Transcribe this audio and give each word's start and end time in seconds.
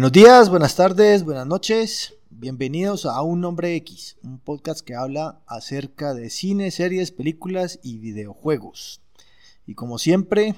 Buenos 0.00 0.12
días, 0.12 0.48
buenas 0.48 0.76
tardes, 0.76 1.24
buenas 1.24 1.46
noches. 1.46 2.16
Bienvenidos 2.30 3.04
a 3.04 3.20
Un 3.20 3.42
Nombre 3.42 3.76
X, 3.76 4.16
un 4.22 4.38
podcast 4.38 4.80
que 4.80 4.94
habla 4.94 5.42
acerca 5.46 6.14
de 6.14 6.30
cine, 6.30 6.70
series, 6.70 7.12
películas 7.12 7.78
y 7.82 7.98
videojuegos. 7.98 9.02
Y 9.66 9.74
como 9.74 9.98
siempre, 9.98 10.54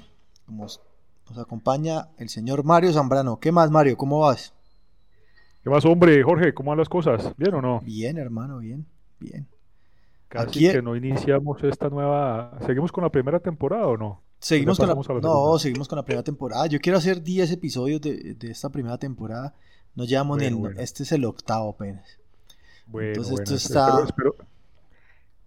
nos, 0.47 0.81
acompaña 1.37 2.11
el 2.19 2.29
señor 2.29 2.63
Mario 2.63 2.93
Zambrano. 2.93 3.41
¿Qué 3.41 3.51
más, 3.51 3.69
Mario? 3.73 3.97
¿Cómo 3.97 4.21
vas? 4.21 4.55
¿Qué 5.65 5.71
más, 5.71 5.85
hombre? 5.87 6.23
Jorge, 6.23 6.55
¿cómo 6.55 6.71
van 6.71 6.79
las 6.79 6.89
cosas? 6.89 7.35
¿Bien 7.37 7.53
o 7.55 7.61
no? 7.61 7.81
Bien, 7.81 8.19
hermano, 8.19 8.59
bien, 8.59 8.87
bien. 9.19 9.49
Casi 10.29 10.71
que 10.71 10.83
no 10.83 10.95
iniciamos 10.95 11.65
esta 11.65 11.89
nueva... 11.89 12.59
¿Seguimos 12.65 12.93
con 12.93 13.03
la 13.03 13.11
primera 13.11 13.41
temporada 13.41 13.89
o 13.89 13.97
no? 13.97 14.23
Seguimos 14.43 14.79
con 14.79 14.89
la... 14.89 14.95
No, 15.23 15.59
seguimos 15.59 15.89
con 15.89 15.97
la 15.97 16.05
primera 16.05 16.23
temporada. 16.23 16.67
Yo 16.67 16.79
quiero 16.81 16.99
hacer 16.99 17.23
10 17.23 17.53
episodios 17.53 18.01
de, 18.01 18.35
de 18.35 18.51
esta 18.51 18.69
primera 18.69 18.99
temporada 18.99 19.55
no 19.95 20.05
llevamos 20.05 20.39
ni 20.39 20.47
el, 20.47 20.79
Este 20.79 21.03
es 21.03 21.13
el 21.13 21.25
octavo 21.25 21.71
apenas. 21.71 22.19
Bueno, 22.87 23.09
Entonces 23.09 23.41
esto 23.41 23.55
está... 23.55 24.05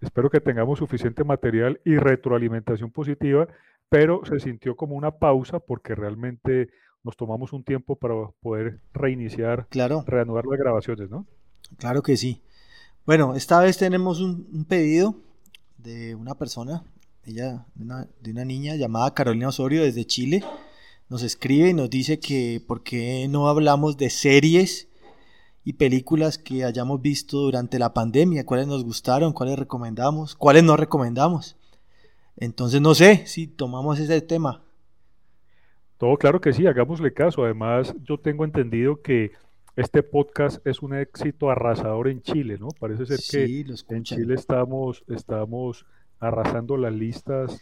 Espero, 0.00 0.30
que 0.30 0.40
tengamos 0.40 0.78
suficiente 0.78 1.24
material 1.24 1.80
y 1.84 1.96
retroalimentación 1.96 2.90
positiva, 2.90 3.48
pero 3.88 4.20
se 4.26 4.38
sintió 4.40 4.76
como 4.76 4.94
una 4.94 5.10
pausa 5.10 5.58
porque 5.58 5.94
realmente 5.94 6.68
nos 7.02 7.16
tomamos 7.16 7.52
un 7.54 7.64
tiempo 7.64 7.96
para 7.96 8.14
poder 8.40 8.80
reiniciar, 8.92 9.66
claro. 9.68 10.04
reanudar 10.06 10.44
las 10.44 10.58
grabaciones, 10.58 11.08
¿no? 11.08 11.26
Claro 11.78 12.02
que 12.02 12.16
sí. 12.16 12.42
Bueno, 13.06 13.34
esta 13.34 13.58
vez 13.60 13.78
tenemos 13.78 14.20
un, 14.20 14.66
pedido 14.68 15.16
de 15.78 16.14
una 16.14 16.34
persona, 16.34 16.84
ella, 17.26 17.66
de 17.74 18.30
una 18.30 18.44
niña 18.44 18.76
llamada 18.76 19.12
Carolina 19.12 19.48
Osorio 19.48 19.82
desde 19.82 20.04
Chile 20.04 20.42
nos 21.08 21.22
escribe 21.22 21.70
y 21.70 21.74
nos 21.74 21.88
dice 21.90 22.18
que 22.18 22.60
por 22.66 22.82
qué 22.82 23.26
no 23.28 23.48
hablamos 23.48 23.96
de 23.96 24.10
series 24.10 24.88
y 25.64 25.74
películas 25.74 26.38
que 26.38 26.64
hayamos 26.64 27.00
visto 27.00 27.38
durante 27.38 27.78
la 27.78 27.92
pandemia, 27.92 28.46
cuáles 28.46 28.66
nos 28.66 28.84
gustaron, 28.84 29.32
cuáles 29.32 29.58
recomendamos, 29.58 30.34
cuáles 30.34 30.64
no 30.64 30.76
recomendamos. 30.76 31.56
Entonces 32.36 32.80
no 32.80 32.94
sé 32.94 33.26
si 33.26 33.46
tomamos 33.46 33.98
ese 33.98 34.20
tema. 34.20 34.62
Todo 35.98 36.16
claro 36.16 36.40
que 36.40 36.52
sí, 36.52 36.66
hagámosle 36.66 37.12
caso. 37.12 37.44
Además, 37.44 37.94
yo 38.04 38.18
tengo 38.18 38.44
entendido 38.44 39.00
que 39.00 39.32
este 39.76 40.02
podcast 40.02 40.64
es 40.66 40.82
un 40.82 40.94
éxito 40.94 41.50
arrasador 41.50 42.08
en 42.08 42.22
Chile, 42.22 42.58
¿no? 42.58 42.68
Parece 42.78 43.06
ser 43.06 43.20
que 43.30 43.94
en 43.94 44.04
Chile 44.04 44.34
estamos, 44.34 45.04
estamos 45.08 45.86
arrasando 46.20 46.76
las 46.76 46.92
listas 46.92 47.60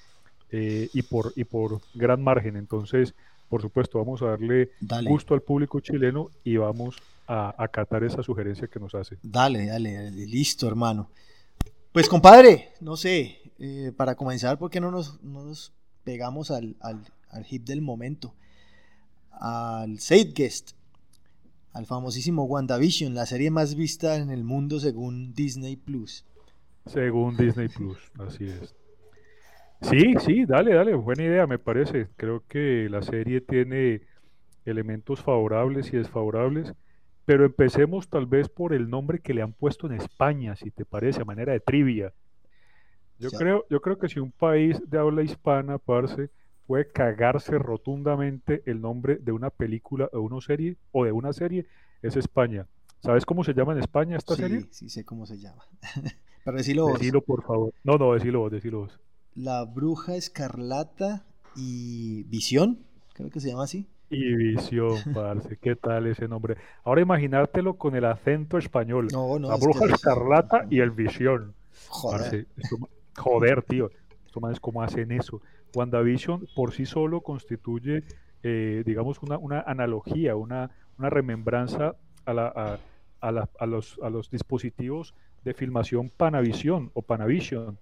eh, 0.50 0.88
y, 0.92 1.02
por, 1.02 1.32
y 1.36 1.44
por 1.44 1.80
gran 1.94 2.22
margen. 2.22 2.56
Entonces, 2.56 3.14
por 3.48 3.62
supuesto, 3.62 3.98
vamos 3.98 4.22
a 4.22 4.26
darle 4.26 4.70
gusto 5.06 5.34
al 5.34 5.42
público 5.42 5.80
chileno 5.80 6.30
y 6.42 6.56
vamos 6.56 6.96
a 7.26 7.54
acatar 7.62 8.04
esa 8.04 8.22
sugerencia 8.22 8.68
que 8.68 8.80
nos 8.80 8.94
hace. 8.94 9.18
Dale, 9.22 9.66
dale, 9.66 10.10
listo, 10.10 10.66
hermano. 10.66 11.10
Pues 11.92 12.08
compadre, 12.08 12.72
no 12.80 12.96
sé, 12.96 13.52
eh, 13.58 13.92
para 13.96 14.16
comenzar, 14.16 14.58
¿por 14.58 14.70
qué 14.70 14.80
no 14.80 14.90
nos, 14.90 15.22
nos 15.22 15.72
pegamos 16.02 16.50
al, 16.50 16.76
al, 16.80 17.06
hip 17.48 17.64
del 17.64 17.82
momento? 17.82 18.34
Al 19.30 20.00
Zeitgeist, 20.00 20.72
al 21.72 21.86
famosísimo 21.86 22.44
WandaVision, 22.44 23.14
la 23.14 23.26
serie 23.26 23.50
más 23.50 23.74
vista 23.74 24.16
en 24.16 24.30
el 24.30 24.42
mundo 24.44 24.80
según 24.80 25.32
Disney 25.34 25.76
Plus. 25.76 26.24
Según 26.86 27.36
Disney 27.36 27.68
Plus, 27.68 28.12
así 28.18 28.44
es. 28.44 28.74
Sí, 29.80 30.14
sí, 30.20 30.44
dale, 30.46 30.74
dale, 30.74 30.94
buena 30.94 31.24
idea, 31.24 31.46
me 31.46 31.58
parece. 31.58 32.08
Creo 32.16 32.44
que 32.48 32.88
la 32.90 33.02
serie 33.02 33.40
tiene 33.40 34.02
elementos 34.64 35.22
favorables 35.22 35.92
y 35.92 35.96
desfavorables, 35.96 36.72
pero 37.24 37.44
empecemos 37.44 38.08
tal 38.08 38.26
vez 38.26 38.48
por 38.48 38.72
el 38.72 38.88
nombre 38.88 39.20
que 39.20 39.34
le 39.34 39.42
han 39.42 39.52
puesto 39.52 39.86
en 39.86 39.94
España, 39.94 40.56
si 40.56 40.70
te 40.70 40.84
parece, 40.84 41.22
a 41.22 41.24
manera 41.24 41.52
de 41.52 41.60
trivia. 41.60 42.12
Yo 43.18 43.30
creo, 43.30 43.64
yo 43.70 43.80
creo 43.80 43.98
que 43.98 44.08
si 44.08 44.20
un 44.20 44.32
país 44.32 44.80
de 44.88 44.98
habla 44.98 45.22
hispana, 45.22 45.78
parce, 45.78 46.30
puede 46.66 46.90
cagarse 46.90 47.58
rotundamente 47.58 48.62
el 48.66 48.80
nombre 48.80 49.16
de 49.16 49.32
una 49.32 49.50
película 49.50 50.08
o 50.12 50.20
una 50.20 50.40
serie 50.40 50.76
o 50.92 51.04
de 51.04 51.12
una 51.12 51.32
serie, 51.32 51.66
es 52.02 52.16
España. 52.16 52.66
¿Sabes 53.02 53.26
cómo 53.26 53.44
se 53.44 53.52
llama 53.52 53.72
en 53.72 53.80
España 53.80 54.16
esta 54.16 54.34
serie? 54.34 54.66
Sí, 54.70 54.88
sé 54.88 55.04
cómo 55.04 55.26
se 55.26 55.38
llama. 55.38 55.62
Pero 56.44 56.58
decilo 56.58 56.84
vos. 56.84 56.98
Decilo, 56.98 57.22
por 57.22 57.42
favor. 57.42 57.72
No, 57.82 57.96
no, 57.96 58.12
decilo 58.12 58.40
vos, 58.40 58.52
decilo 58.52 58.80
vos. 58.80 59.00
La 59.34 59.64
Bruja 59.64 60.14
Escarlata 60.14 61.24
y 61.56 62.24
Visión, 62.24 62.78
creo 63.14 63.30
que 63.30 63.40
se 63.40 63.48
llama 63.48 63.64
así. 63.64 63.88
Y 64.10 64.34
Visión, 64.34 64.98
parce, 65.14 65.56
¿qué 65.56 65.74
tal 65.74 66.06
ese 66.06 66.28
nombre? 66.28 66.56
Ahora 66.84 67.00
imaginártelo 67.00 67.74
con 67.74 67.96
el 67.96 68.04
acento 68.04 68.58
español. 68.58 69.08
No, 69.10 69.38
no, 69.38 69.48
la 69.48 69.56
Bruja 69.56 69.86
Escarlata 69.86 70.66
y 70.70 70.80
el 70.80 70.90
Visión. 70.90 71.54
Joder. 71.88 72.46
joder, 73.16 73.62
tío. 73.62 73.90
Esto 74.26 74.50
es 74.50 74.60
cómo 74.60 74.82
hacen 74.82 75.12
eso. 75.12 75.40
WandaVision 75.74 76.46
por 76.54 76.72
sí 76.72 76.86
solo 76.86 77.20
constituye, 77.20 78.04
eh, 78.42 78.82
digamos, 78.84 79.22
una, 79.22 79.38
una, 79.38 79.60
analogía, 79.60 80.36
una, 80.36 80.70
una 80.98 81.10
remembranza 81.10 81.96
a, 82.24 82.32
la, 82.32 82.78
a, 83.20 83.32
la, 83.32 83.48
a, 83.58 83.66
los, 83.66 83.98
a 84.02 84.10
los 84.10 84.30
dispositivos 84.30 85.14
de 85.44 85.54
filmación 85.54 86.10
Panavision 86.10 86.90
o 86.94 87.02
Panavision 87.02 87.78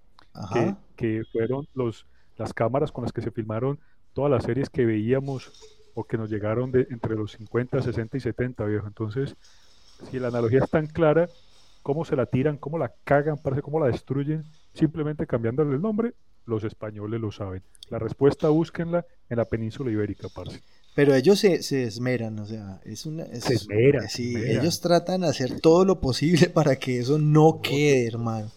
que, 0.95 1.23
fueron 1.31 1.67
los, 1.73 2.05
las 2.37 2.53
cámaras 2.53 2.91
con 2.91 3.03
las 3.03 3.13
que 3.13 3.21
se 3.21 3.31
filmaron 3.31 3.79
todas 4.13 4.31
las 4.31 4.43
series 4.43 4.69
que 4.69 4.85
veíamos 4.85 5.51
o 5.95 6.03
que 6.03 6.17
nos 6.17 6.29
llegaron 6.29 6.71
de 6.71 6.87
entre 6.89 7.15
los 7.15 7.33
50, 7.33 7.81
60 7.81 8.17
y 8.17 8.19
70, 8.19 8.65
viejo. 8.65 8.87
Entonces, 8.87 9.35
si 10.09 10.19
la 10.19 10.29
analogía 10.29 10.59
es 10.63 10.69
tan 10.69 10.87
clara, 10.87 11.27
cómo 11.83 12.05
se 12.05 12.15
la 12.15 12.25
tiran, 12.25 12.57
cómo 12.57 12.77
la 12.77 12.91
cagan, 13.03 13.37
parece 13.37 13.61
cómo 13.61 13.79
la 13.79 13.87
destruyen, 13.87 14.43
simplemente 14.73 15.27
cambiándole 15.27 15.75
el 15.75 15.81
nombre, 15.81 16.13
los 16.45 16.63
españoles 16.63 17.21
lo 17.21 17.31
saben. 17.31 17.63
La 17.89 17.99
respuesta 17.99 18.49
búsquenla 18.49 19.05
en 19.29 19.37
la 19.37 19.45
península 19.45 19.91
ibérica, 19.91 20.27
parce. 20.33 20.61
Pero 20.95 21.15
ellos 21.15 21.39
se, 21.39 21.63
se 21.63 21.83
esmeran, 21.83 22.37
o 22.39 22.45
sea, 22.45 22.79
es 22.85 23.05
una... 23.05 23.25
se 23.25 23.55
esmeran. 23.55 24.07
Sí, 24.09 24.35
ellos 24.35 24.79
tratan 24.79 25.21
de 25.21 25.27
hacer 25.27 25.59
todo 25.59 25.85
lo 25.85 25.99
posible 25.99 26.49
para 26.53 26.75
que 26.75 26.99
eso 26.99 27.17
no 27.17 27.61
quede, 27.61 28.07
hermano. 28.07 28.51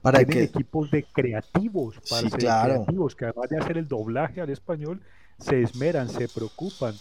Para 0.00 0.24
que... 0.24 0.44
equipos 0.44 0.90
de 0.90 1.04
creativos, 1.04 1.96
para 2.08 2.28
creativos, 2.30 3.14
que 3.14 3.26
además 3.26 3.48
de 3.48 3.58
hacer 3.58 3.78
el 3.78 3.86
doblaje 3.86 4.40
al 4.40 4.50
español, 4.50 5.00
se 5.38 5.62
esmeran, 5.62 6.08
se 6.08 6.28
preocupan, 6.28 6.94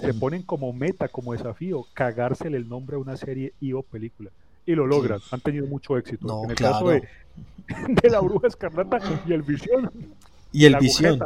se 0.00 0.14
ponen 0.14 0.42
como 0.42 0.72
meta, 0.72 1.08
como 1.08 1.32
desafío, 1.32 1.86
cagársele 1.92 2.56
el 2.56 2.68
nombre 2.68 2.96
a 2.96 3.00
una 3.00 3.16
serie 3.16 3.52
y 3.60 3.74
o 3.74 3.82
película. 3.82 4.30
Y 4.64 4.74
lo 4.74 4.86
logran, 4.86 5.20
han 5.30 5.40
tenido 5.40 5.66
mucho 5.66 5.98
éxito. 5.98 6.44
en 6.44 6.50
el 6.50 6.56
caso 6.56 6.88
de, 6.88 7.02
La 8.10 8.20
Bruja 8.20 8.48
Escarlata 8.48 8.98
y 9.26 9.32
el 9.32 9.42
Visión. 9.42 9.90
Y 10.52 10.64
el 10.64 10.76
Visión. 10.76 11.20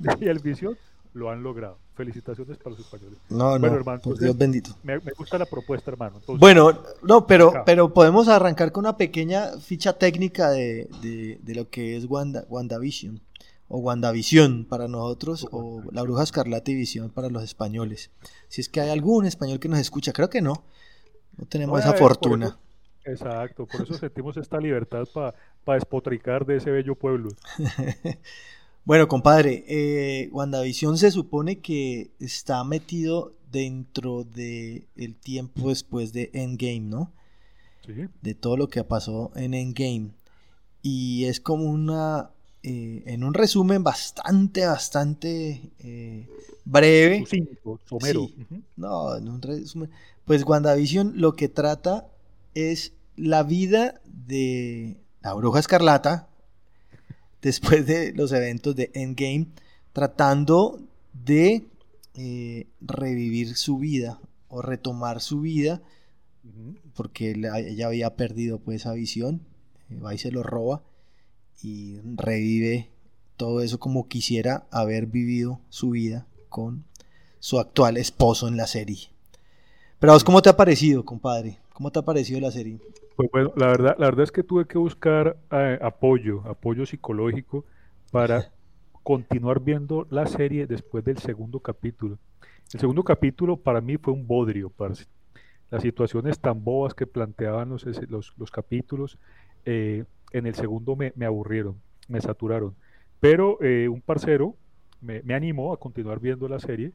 y 0.20 0.28
el 0.28 0.38
Visión 0.40 0.76
lo 1.14 1.30
han 1.30 1.42
logrado. 1.42 1.78
Felicitaciones 1.94 2.58
para 2.58 2.70
los 2.70 2.80
españoles. 2.80 3.18
No, 3.28 3.58
no, 3.58 3.66
hermano, 3.66 4.00
por 4.00 4.18
Dios 4.18 4.36
bendito. 4.36 4.70
Me, 4.84 4.98
gusta 4.98 5.36
la 5.38 5.46
propuesta, 5.46 5.90
hermano. 5.90 6.20
bueno, 6.38 6.78
no, 7.02 7.26
pero, 7.26 7.52
pero 7.66 7.92
podemos 7.92 8.28
arrancar 8.28 8.70
con 8.70 8.84
una 8.84 8.96
pequeña 8.96 9.58
ficha 9.58 9.94
técnica 9.94 10.50
de, 10.50 10.88
de, 11.42 11.54
lo 11.54 11.68
que 11.68 11.96
es 11.96 12.04
Wanda, 12.04 12.44
WandaVision 12.48 13.20
o 13.68 13.78
WandaVision 13.78 14.64
para 14.64 14.88
nosotros 14.88 15.46
o 15.50 15.82
La 15.92 16.02
Bruja 16.02 16.22
Escarlata 16.22 16.70
y 16.70 16.74
Visión 16.74 17.10
para 17.10 17.28
los 17.28 17.42
españoles. 17.42 18.10
Si 18.48 18.60
es 18.60 18.68
que 18.68 18.80
hay 18.80 18.90
algún 18.90 19.26
español 19.26 19.58
que 19.58 19.68
nos 19.68 19.78
escucha, 19.78 20.12
creo 20.12 20.30
que 20.30 20.40
no. 20.40 20.64
No 21.36 21.46
tenemos 21.46 21.80
esa 21.80 21.94
fortuna. 21.94 22.58
exacto, 23.04 23.66
por 23.66 23.82
eso 23.82 23.94
sentimos 23.94 24.36
esta 24.36 24.58
libertad 24.58 25.04
para 25.12 25.34
despotricar 25.78 26.46
de 26.46 26.56
ese 26.56 26.70
bello 26.70 26.94
pueblo. 26.94 27.30
Bueno, 28.84 29.06
compadre, 29.06 29.64
eh, 29.68 30.28
WandaVision 30.32 30.96
se 30.96 31.10
supone 31.10 31.60
que 31.60 32.10
está 32.18 32.64
metido 32.64 33.34
dentro 33.50 34.24
del 34.24 34.86
el 34.96 35.14
tiempo 35.14 35.68
después 35.68 36.12
de 36.12 36.30
Endgame, 36.32 36.80
¿no? 36.80 37.12
Sí. 37.84 37.92
De 38.22 38.34
todo 38.34 38.56
lo 38.56 38.68
que 38.68 38.84
pasó 38.84 39.30
en 39.34 39.54
Endgame. 39.54 40.10
Y 40.82 41.24
es 41.24 41.40
como 41.40 41.64
una, 41.64 42.30
eh, 42.62 43.02
en 43.06 43.24
un 43.24 43.34
resumen 43.34 43.82
bastante, 43.82 44.64
bastante 44.64 45.70
eh, 45.80 46.26
breve. 46.64 47.24
somero. 47.86 48.28
No, 48.76 49.16
en 49.16 49.28
un 49.28 49.42
resumen. 49.42 49.90
Pues 50.24 50.44
WandaVision 50.44 51.14
lo 51.16 51.34
que 51.34 51.48
trata 51.48 52.08
es 52.54 52.92
la 53.16 53.42
vida 53.42 54.00
de 54.04 54.96
la 55.22 55.34
bruja 55.34 55.60
escarlata 55.60 56.28
después 57.42 57.86
de 57.86 58.12
los 58.12 58.32
eventos 58.32 58.74
de 58.76 58.90
Endgame, 58.94 59.48
tratando 59.92 60.80
de 61.12 61.66
eh, 62.14 62.66
revivir 62.80 63.56
su 63.56 63.78
vida 63.78 64.20
o 64.48 64.62
retomar 64.62 65.20
su 65.20 65.40
vida, 65.40 65.82
porque 66.94 67.30
ella 67.30 67.86
había 67.86 68.16
perdido 68.16 68.58
pues 68.58 68.80
esa 68.80 68.92
visión, 68.92 69.42
va 70.04 70.14
y 70.14 70.18
se 70.18 70.32
lo 70.32 70.42
roba 70.42 70.82
y 71.62 71.98
revive 72.16 72.90
todo 73.36 73.62
eso 73.62 73.78
como 73.78 74.08
quisiera 74.08 74.66
haber 74.70 75.06
vivido 75.06 75.60
su 75.68 75.90
vida 75.90 76.26
con 76.48 76.84
su 77.38 77.58
actual 77.58 77.96
esposo 77.96 78.48
en 78.48 78.56
la 78.56 78.66
serie. 78.66 79.10
Pero 80.00 80.12
vos, 80.12 80.24
¿cómo 80.24 80.42
te 80.42 80.48
ha 80.48 80.56
parecido, 80.56 81.04
compadre? 81.04 81.58
¿Cómo 81.72 81.90
te 81.92 81.98
ha 81.98 82.02
parecido 82.02 82.40
la 82.40 82.50
serie? 82.50 82.78
Pues 83.18 83.30
bueno, 83.32 83.52
la 83.56 83.66
verdad, 83.66 83.96
la 83.98 84.06
verdad 84.06 84.22
es 84.22 84.30
que 84.30 84.44
tuve 84.44 84.64
que 84.66 84.78
buscar 84.78 85.36
eh, 85.50 85.76
apoyo, 85.82 86.40
apoyo 86.46 86.86
psicológico 86.86 87.64
para 88.12 88.52
continuar 89.02 89.58
viendo 89.58 90.06
la 90.08 90.24
serie 90.26 90.68
después 90.68 91.04
del 91.04 91.18
segundo 91.18 91.58
capítulo. 91.58 92.20
El 92.72 92.78
segundo 92.78 93.02
capítulo 93.02 93.56
para 93.56 93.80
mí 93.80 93.96
fue 93.96 94.12
un 94.14 94.24
bodrio, 94.24 94.70
parce. 94.70 95.06
Las 95.68 95.82
situaciones 95.82 96.38
tan 96.38 96.62
bobas 96.62 96.94
que 96.94 97.08
planteaban 97.08 97.70
los, 97.70 97.84
los, 98.08 98.50
capítulos, 98.52 99.18
eh, 99.64 100.04
en 100.30 100.46
el 100.46 100.54
segundo 100.54 100.94
me, 100.94 101.12
aburrieron, 101.26 101.74
me 102.06 102.20
saturaron. 102.20 102.76
Pero 103.18 103.60
eh, 103.60 103.88
un 103.88 104.00
parcero 104.00 104.54
me, 105.00 105.34
animó 105.34 105.72
a 105.72 105.80
continuar 105.80 106.20
viendo 106.20 106.46
la 106.46 106.60
serie 106.60 106.92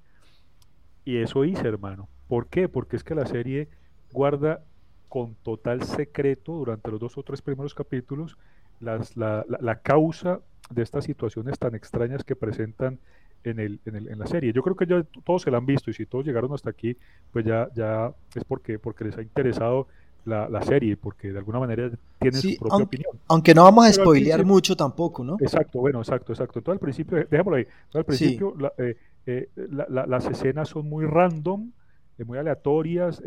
y 1.04 1.18
eso 1.18 1.44
hice, 1.44 1.68
hermano. 1.68 2.08
¿Por 2.30 2.48
qué? 2.48 2.70
Porque 2.70 2.96
es 2.96 3.04
que 3.04 3.14
la 3.14 3.26
serie 3.26 3.68
guarda 4.14 4.64
con 5.14 5.36
total 5.44 5.84
secreto 5.84 6.54
durante 6.54 6.90
los 6.90 7.00
dos 7.00 7.16
o 7.20 7.22
tres 7.22 7.40
primeros 7.44 7.76
capítulos 7.76 8.36
las, 8.80 9.16
la, 9.16 9.46
la, 9.48 9.76
causa 9.76 10.40
de 10.72 10.82
estas 10.82 11.04
situaciones 11.04 11.60
tan 11.60 11.76
extrañas 11.76 12.24
que 12.24 12.36
presentan 12.36 12.98
en, 13.44 13.60
el, 13.60 13.80
en, 13.86 13.96
el, 13.96 14.08
en, 14.08 14.18
la 14.18 14.26
serie. 14.26 14.52
Yo 14.52 14.64
creo 14.64 14.76
que 14.76 14.88
ya 14.88 15.06
todos 15.24 15.44
se 15.44 15.52
la 15.52 15.60
han 15.60 15.68
visto 15.68 15.92
y 15.92 15.94
si 15.94 16.08
todos 16.08 16.26
llegaron 16.26 16.52
hasta 16.52 16.72
aquí, 16.72 16.98
pues 17.32 17.46
ya, 17.46 17.70
ya 17.76 18.12
es 18.34 18.44
porque, 18.44 18.80
porque 18.80 19.04
les 19.04 19.16
ha 19.16 19.22
interesado 19.22 19.86
la, 20.26 20.62
serie, 20.64 20.98
porque 20.98 21.32
de 21.32 21.38
alguna 21.38 21.60
manera 21.60 21.92
tiene 22.20 22.38
su 22.38 22.58
propia 22.58 22.84
opinión. 22.84 23.12
Aunque 23.28 23.54
no 23.54 23.66
vamos 23.66 23.86
a 23.86 23.94
spoilear 23.94 24.44
mucho 24.44 24.76
tampoco, 24.76 25.24
¿no? 25.24 25.38
Exacto, 25.40 25.78
bueno, 25.78 26.00
exacto, 26.00 26.34
exacto. 26.34 26.60
Todo 26.64 26.74
al 26.74 26.80
principio, 26.80 27.20
dejémoslo 27.20 27.58
ahí, 27.58 27.68
todo 27.92 28.00
al 28.00 28.06
principio 28.06 28.56
eh, 28.80 28.98
eh, 29.28 29.48
las 29.90 30.26
escenas 30.26 30.70
son 30.70 30.90
muy 30.90 31.06
random, 31.06 31.70
eh, 32.18 32.24
muy 32.24 32.40
aleatorias, 32.40 33.22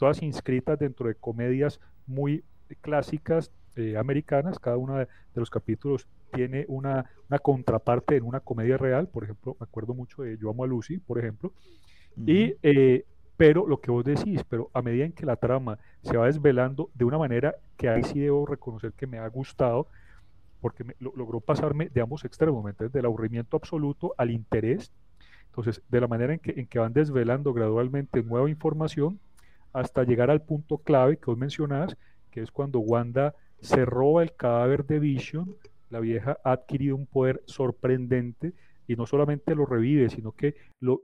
todas 0.00 0.22
inscritas 0.22 0.78
dentro 0.78 1.06
de 1.06 1.14
comedias 1.14 1.78
muy 2.06 2.42
clásicas 2.80 3.52
americanas, 3.96 4.58
cada 4.58 4.76
uno 4.76 4.96
de, 4.96 5.06
los 5.34 5.48
capítulos 5.48 6.06
tiene 6.34 6.66
una, 6.68 7.06
una, 7.28 7.38
contraparte 7.38 8.16
en 8.16 8.24
una 8.24 8.40
comedia 8.40 8.76
real, 8.76 9.08
por 9.08 9.24
ejemplo, 9.24 9.56
me 9.58 9.64
acuerdo 9.64 9.94
mucho 9.94 10.22
de 10.22 10.36
Yo 10.36 10.50
amo 10.50 10.64
a 10.64 10.66
Lucy, 10.66 10.98
por 10.98 11.18
ejemplo, 11.18 11.52
y 12.26 12.54
pero 13.40 13.66
lo 13.66 13.80
que 13.80 13.90
vos 13.90 14.04
decís, 14.04 14.44
pero 14.46 14.68
a 14.74 14.82
medida 14.82 15.06
en 15.06 15.12
que 15.12 15.24
la 15.24 15.36
trama 15.36 15.78
se 16.02 16.14
va 16.14 16.26
desvelando 16.26 16.90
de 16.92 17.06
una 17.06 17.16
manera 17.16 17.54
que 17.78 17.88
ahí 17.88 18.04
sí 18.04 18.20
debo 18.20 18.44
reconocer 18.44 18.92
que 18.92 19.06
me 19.06 19.16
ha 19.16 19.26
gustado, 19.28 19.86
porque 20.60 20.84
me, 20.84 20.94
logró 21.00 21.40
pasarme 21.40 21.88
de 21.88 22.02
ambos 22.02 22.26
extremos, 22.26 22.62
del 22.76 23.06
aburrimiento 23.06 23.56
absoluto 23.56 24.14
al 24.18 24.30
interés. 24.30 24.92
Entonces, 25.46 25.80
de 25.88 26.00
la 26.02 26.06
manera 26.06 26.34
en 26.34 26.38
que, 26.38 26.50
en 26.50 26.66
que 26.66 26.80
van 26.80 26.92
desvelando 26.92 27.54
gradualmente 27.54 28.22
nueva 28.22 28.50
información 28.50 29.18
hasta 29.72 30.04
llegar 30.04 30.30
al 30.30 30.42
punto 30.42 30.78
clave 30.78 31.16
que 31.18 31.26
vos 31.26 31.38
mencionás, 31.38 31.96
que 32.30 32.40
es 32.40 32.50
cuando 32.50 32.80
Wanda 32.80 33.34
se 33.60 33.84
roba 33.84 34.22
el 34.22 34.34
cadáver 34.34 34.86
de 34.86 34.98
Vision, 34.98 35.56
la 35.90 36.00
vieja 36.00 36.38
ha 36.44 36.52
adquirido 36.52 36.96
un 36.96 37.06
poder 37.06 37.42
sorprendente 37.46 38.52
y 38.86 38.96
no 38.96 39.06
solamente 39.06 39.54
lo 39.54 39.66
revive, 39.66 40.08
sino 40.08 40.32
que 40.32 40.54
lo, 40.80 41.02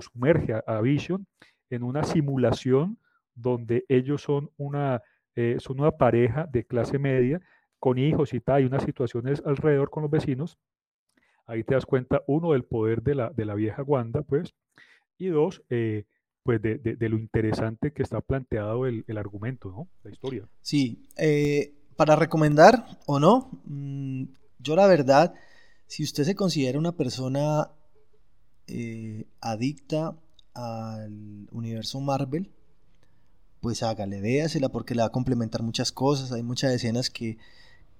sumerge 0.00 0.54
a, 0.66 0.80
Vision 0.80 1.26
en 1.70 1.82
una 1.82 2.04
simulación 2.04 2.98
donde 3.34 3.84
ellos 3.88 4.22
son 4.22 4.50
una, 4.56 5.02
eh, 5.34 5.56
son 5.58 5.80
una 5.80 5.92
pareja 5.92 6.46
de 6.50 6.64
clase 6.64 6.98
media 6.98 7.40
con 7.78 7.98
hijos 7.98 8.32
y 8.32 8.40
tal, 8.40 8.62
y 8.62 8.66
unas 8.66 8.82
situaciones 8.82 9.42
alrededor 9.44 9.90
con 9.90 10.02
los 10.02 10.10
vecinos. 10.10 10.58
Ahí 11.46 11.62
te 11.64 11.74
das 11.74 11.86
cuenta, 11.86 12.22
uno, 12.26 12.52
del 12.52 12.64
poder 12.64 13.02
de 13.02 13.14
la, 13.14 13.30
de 13.30 13.44
la 13.44 13.54
vieja 13.54 13.82
Wanda, 13.82 14.22
pues, 14.22 14.54
y 15.18 15.28
dos, 15.28 15.62
eh, 15.68 16.04
pues 16.46 16.62
de, 16.62 16.96
lo 17.08 17.18
interesante 17.18 17.92
que 17.92 18.02
está 18.02 18.22
planteado 18.22 18.86
el, 18.86 19.04
argumento, 19.18 19.68
¿no? 19.70 19.88
La 20.02 20.10
historia. 20.10 20.48
Sí, 20.62 21.06
eh, 21.18 21.74
para 21.96 22.16
recomendar 22.16 22.86
o 23.04 23.20
no, 23.20 23.50
mm, 23.66 24.24
yo 24.60 24.76
la 24.76 24.86
verdad 24.86 25.34
si 25.86 26.02
usted 26.02 26.24
se 26.24 26.34
considera 26.34 26.78
una 26.78 26.92
persona 26.92 27.70
eh, 28.66 29.26
adicta 29.40 30.16
al 30.54 31.48
universo 31.52 32.00
Marvel, 32.00 32.50
pues 33.60 33.82
hágale, 33.82 34.20
véasela 34.20 34.68
porque 34.68 34.94
le 34.94 35.02
va 35.02 35.08
a 35.08 35.12
complementar 35.12 35.62
muchas 35.62 35.92
cosas. 35.92 36.32
Hay 36.32 36.42
muchas 36.42 36.72
escenas 36.72 37.10
que, 37.10 37.38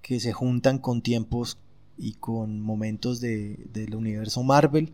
se 0.03 0.31
juntan 0.31 0.79
con 0.79 1.01
tiempos 1.01 1.57
y 1.97 2.13
con 2.13 2.61
momentos 2.61 3.19
de, 3.19 3.65
del 3.73 3.95
universo 3.95 4.43
Marvel. 4.43 4.93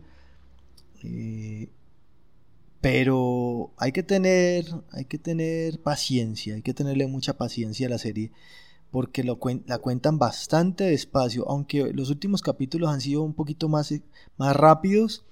Eh, 1.02 1.70
pero 2.80 3.18
hay 3.76 3.92
que 3.92 4.02
tener, 4.02 4.66
hay 4.92 5.04
que 5.04 5.18
tener 5.18 5.80
paciencia, 5.80 6.54
hay 6.54 6.62
que 6.62 6.74
tenerle 6.74 7.06
mucha 7.06 7.36
paciencia 7.36 7.86
a 7.86 7.90
la 7.90 7.98
serie 7.98 8.32
porque 8.94 9.24
la 9.24 9.78
cuentan 9.78 10.20
bastante 10.20 10.84
despacio, 10.84 11.48
aunque 11.48 11.92
los 11.92 12.10
últimos 12.10 12.42
capítulos 12.42 12.88
han 12.90 13.00
sido 13.00 13.22
un 13.22 13.34
poquito 13.34 13.68
más, 13.68 13.90
eh, 13.90 14.04
más 14.36 14.54
rápidos, 14.54 15.24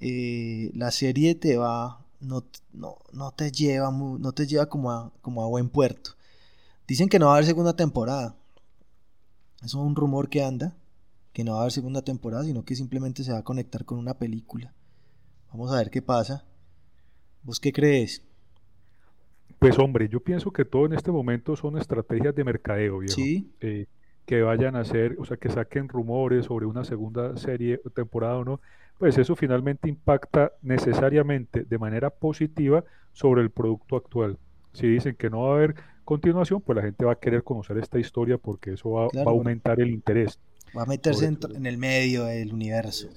eh, 0.00 0.72
la 0.74 0.90
serie 0.90 1.36
te 1.36 1.56
va, 1.56 2.04
no, 2.18 2.44
no, 2.72 3.30
te 3.36 3.52
lleva, 3.52 3.92
no 3.92 4.32
te 4.32 4.48
lleva 4.48 4.66
como 4.66 4.90
a, 4.90 5.12
como 5.22 5.44
a 5.44 5.46
buen 5.46 5.68
puerto. 5.68 6.16
Dicen 6.88 7.08
que 7.08 7.20
no 7.20 7.26
va 7.26 7.34
a 7.34 7.34
haber 7.36 7.46
segunda 7.46 7.76
temporada. 7.76 8.34
Eso 9.58 9.78
es 9.78 9.86
un 9.86 9.94
rumor 9.94 10.28
que 10.28 10.42
anda, 10.42 10.76
que 11.32 11.44
no 11.44 11.52
va 11.52 11.58
a 11.58 11.60
haber 11.60 11.72
segunda 11.72 12.02
temporada, 12.02 12.42
sino 12.42 12.64
que 12.64 12.74
simplemente 12.74 13.22
se 13.22 13.30
va 13.30 13.38
a 13.38 13.44
conectar 13.44 13.84
con 13.84 13.98
una 13.98 14.18
película. 14.18 14.74
Vamos 15.52 15.70
a 15.70 15.76
ver 15.76 15.90
qué 15.90 16.02
pasa. 16.02 16.44
¿Vos 17.46 17.60
qué 17.60 17.72
crees? 17.72 18.24
Pues 19.60 19.78
hombre, 19.78 20.08
yo 20.08 20.18
pienso 20.18 20.50
que 20.50 20.64
todo 20.64 20.84
en 20.84 20.94
este 20.94 21.12
momento 21.12 21.54
son 21.54 21.78
estrategias 21.78 22.34
de 22.34 22.42
mercadeo, 22.42 22.98
viejo. 22.98 23.14
Sí. 23.14 23.48
Eh, 23.60 23.86
que 24.26 24.42
vayan 24.42 24.74
a 24.74 24.80
hacer, 24.80 25.14
o 25.20 25.24
sea, 25.24 25.36
que 25.36 25.48
saquen 25.48 25.88
rumores 25.88 26.46
sobre 26.46 26.66
una 26.66 26.84
segunda 26.84 27.36
serie 27.36 27.80
o 27.84 27.90
temporada 27.90 28.38
o 28.38 28.44
no, 28.44 28.60
pues 28.98 29.16
eso 29.16 29.36
finalmente 29.36 29.88
impacta 29.88 30.54
necesariamente 30.60 31.62
de 31.62 31.78
manera 31.78 32.10
positiva 32.10 32.84
sobre 33.12 33.42
el 33.42 33.50
producto 33.50 33.94
actual. 33.94 34.38
Si 34.72 34.88
dicen 34.88 35.14
que 35.14 35.30
no 35.30 35.42
va 35.42 35.52
a 35.52 35.56
haber 35.56 35.76
continuación, 36.04 36.60
pues 36.60 36.74
la 36.74 36.82
gente 36.82 37.04
va 37.04 37.12
a 37.12 37.20
querer 37.20 37.44
conocer 37.44 37.78
esta 37.78 38.00
historia 38.00 38.38
porque 38.38 38.72
eso 38.72 38.90
va, 38.90 39.04
a 39.04 39.30
aumentar 39.30 39.80
el 39.80 39.90
interés. 39.90 40.40
Va 40.76 40.82
a 40.82 40.86
meterse 40.86 41.26
en, 41.26 41.64
el 41.64 41.78
medio 41.78 42.24
del 42.24 42.52
universo. 42.52 43.08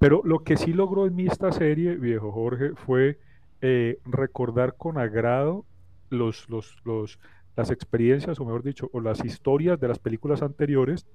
Pero 0.00 0.22
lo 0.24 0.40
que 0.40 0.56
sí 0.56 0.72
logró 0.72 1.06
en 1.06 1.14
mí 1.14 1.28
esta 1.28 1.52
serie, 1.52 1.94
viejo 1.94 2.32
Jorge, 2.32 2.70
fue 2.74 3.18
eh, 3.60 3.98
recordar 4.04 4.76
con 4.76 4.98
agrado 4.98 5.64
los, 6.10 6.48
los, 6.48 6.76
los, 6.84 7.18
las 7.56 7.70
experiencias, 7.70 8.38
o 8.38 8.44
mejor 8.44 8.62
dicho, 8.62 8.88
o 8.92 9.00
las 9.00 9.24
historias 9.24 9.80
de 9.80 9.88
las 9.88 9.98
películas 9.98 10.42
anteriores 10.42 11.06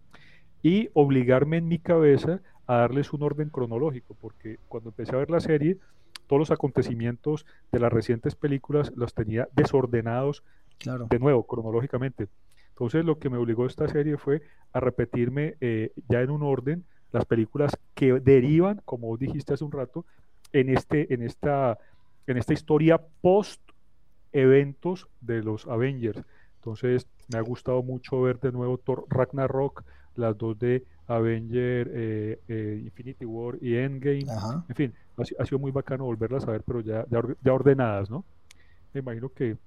y 0.63 0.89
obligarme 0.93 1.57
en 1.57 1.67
mi 1.67 1.79
cabeza 1.79 2.41
a 2.67 2.77
darles 2.77 3.13
un 3.13 3.23
orden 3.23 3.49
cronológico, 3.49 4.15
porque 4.19 4.57
cuando 4.67 4.89
empecé 4.89 5.15
a 5.15 5.19
ver 5.19 5.29
la 5.29 5.39
serie, 5.39 5.77
todos 6.27 6.39
los 6.39 6.51
acontecimientos 6.51 7.45
de 7.71 7.79
las 7.79 7.91
recientes 7.91 8.35
películas 8.35 8.91
los 8.95 9.13
tenía 9.13 9.49
desordenados 9.53 10.43
claro. 10.77 11.07
de 11.09 11.19
nuevo, 11.19 11.45
cronológicamente. 11.45 12.27
Entonces 12.69 13.05
lo 13.05 13.19
que 13.19 13.29
me 13.29 13.37
obligó 13.37 13.65
esta 13.65 13.87
serie 13.87 14.17
fue 14.17 14.41
a 14.73 14.79
repetirme 14.79 15.55
eh, 15.61 15.91
ya 16.07 16.21
en 16.21 16.29
un 16.29 16.43
orden 16.43 16.85
las 17.11 17.25
películas 17.25 17.77
que 17.93 18.13
derivan, 18.19 18.81
como 18.85 19.07
vos 19.07 19.19
dijiste 19.19 19.53
hace 19.53 19.65
un 19.65 19.71
rato, 19.71 20.05
en, 20.53 20.69
este, 20.69 21.13
en 21.13 21.23
esta 21.23 21.77
en 22.31 22.37
esta 22.37 22.53
historia 22.53 22.99
post 23.21 23.61
eventos 24.31 25.07
de 25.19 25.43
los 25.43 25.67
Avengers. 25.67 26.21
Entonces 26.55 27.07
me 27.31 27.37
ha 27.37 27.41
gustado 27.41 27.83
mucho 27.83 28.21
ver 28.21 28.39
de 28.39 28.51
nuevo 28.51 28.77
Thor 28.77 29.05
Ragnarok, 29.09 29.83
las 30.15 30.37
dos 30.37 30.57
de 30.59 30.85
Avenger, 31.07 31.91
eh, 31.93 32.39
eh, 32.47 32.81
Infinity 32.83 33.25
War 33.25 33.57
y 33.61 33.75
Endgame. 33.75 34.25
En 34.69 34.75
fin, 34.75 34.93
ha, 35.17 35.45
sido 35.45 35.59
muy 35.59 35.71
bacano 35.71 36.05
volverlas 36.05 36.47
a 36.47 36.51
ver, 36.51 36.63
pero 36.63 36.81
ya, 36.81 37.05
ya, 37.09 37.53
ordenadas, 37.53 38.09
¿no? 38.09 38.23
Me 38.93 38.99
imagino 38.99 39.29
que, 39.29 39.57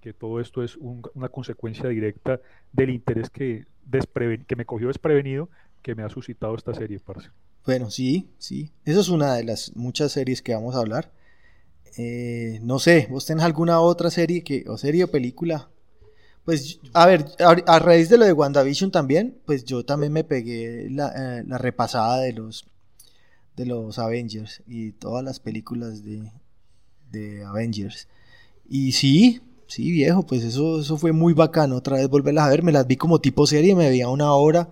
que 0.00 0.12
todo 0.12 0.40
esto 0.40 0.62
es 0.62 0.76
una 0.76 1.28
consecuencia 1.28 1.88
directa 1.88 2.40
del 2.72 2.90
interés 2.90 3.30
que 3.30 3.64
que 4.46 4.56
me 4.56 4.66
cogió 4.66 4.88
desprevenido 4.88 5.48
que 5.82 5.94
me 5.94 6.02
ha 6.02 6.08
suscitado 6.10 6.54
esta 6.54 6.74
serie, 6.74 7.00
parce. 7.00 7.30
Bueno, 7.64 7.90
sí, 7.90 8.28
sí. 8.38 8.70
Esa 8.84 9.00
es 9.00 9.08
una 9.08 9.34
de 9.34 9.44
las 9.44 9.74
muchas 9.76 10.12
series 10.12 10.42
que 10.42 10.54
vamos 10.54 10.74
a 10.74 10.80
hablar. 10.80 11.10
Eh, 11.96 12.60
no 12.62 12.78
sé, 12.78 13.06
¿vos 13.10 13.26
tenés 13.26 13.44
alguna 13.44 13.80
otra 13.80 14.10
serie 14.10 14.42
que, 14.44 14.64
o 14.68 14.76
serie 14.76 15.04
o 15.04 15.10
película? 15.10 15.68
Pues, 16.44 16.80
a 16.94 17.06
ver, 17.06 17.26
a, 17.38 17.78
raíz 17.78 18.08
de 18.08 18.18
lo 18.18 18.24
de 18.24 18.32
WandaVision 18.32 18.90
también, 18.90 19.38
pues 19.44 19.64
yo 19.64 19.84
también 19.84 20.12
me 20.12 20.24
pegué 20.24 20.88
la, 20.90 21.12
eh, 21.14 21.44
la 21.46 21.58
repasada 21.58 22.20
de 22.20 22.32
los 22.32 22.66
de 23.58 23.66
los 23.66 23.98
Avengers 23.98 24.62
y 24.66 24.92
todas 24.92 25.24
las 25.24 25.40
películas 25.40 26.04
de, 26.04 26.32
de 27.10 27.44
Avengers. 27.44 28.08
Y 28.68 28.92
sí, 28.92 29.40
sí, 29.66 29.90
viejo, 29.90 30.24
pues 30.24 30.44
eso, 30.44 30.80
eso 30.80 30.96
fue 30.96 31.12
muy 31.12 31.34
bacano. 31.34 31.76
Otra 31.76 31.96
vez 31.96 32.08
volverlas 32.08 32.46
a 32.46 32.50
ver, 32.50 32.62
me 32.62 32.72
las 32.72 32.86
vi 32.86 32.96
como 32.96 33.20
tipo 33.20 33.46
serie, 33.46 33.74
me 33.74 33.88
veía 33.88 34.08
una 34.08 34.32
hora, 34.32 34.70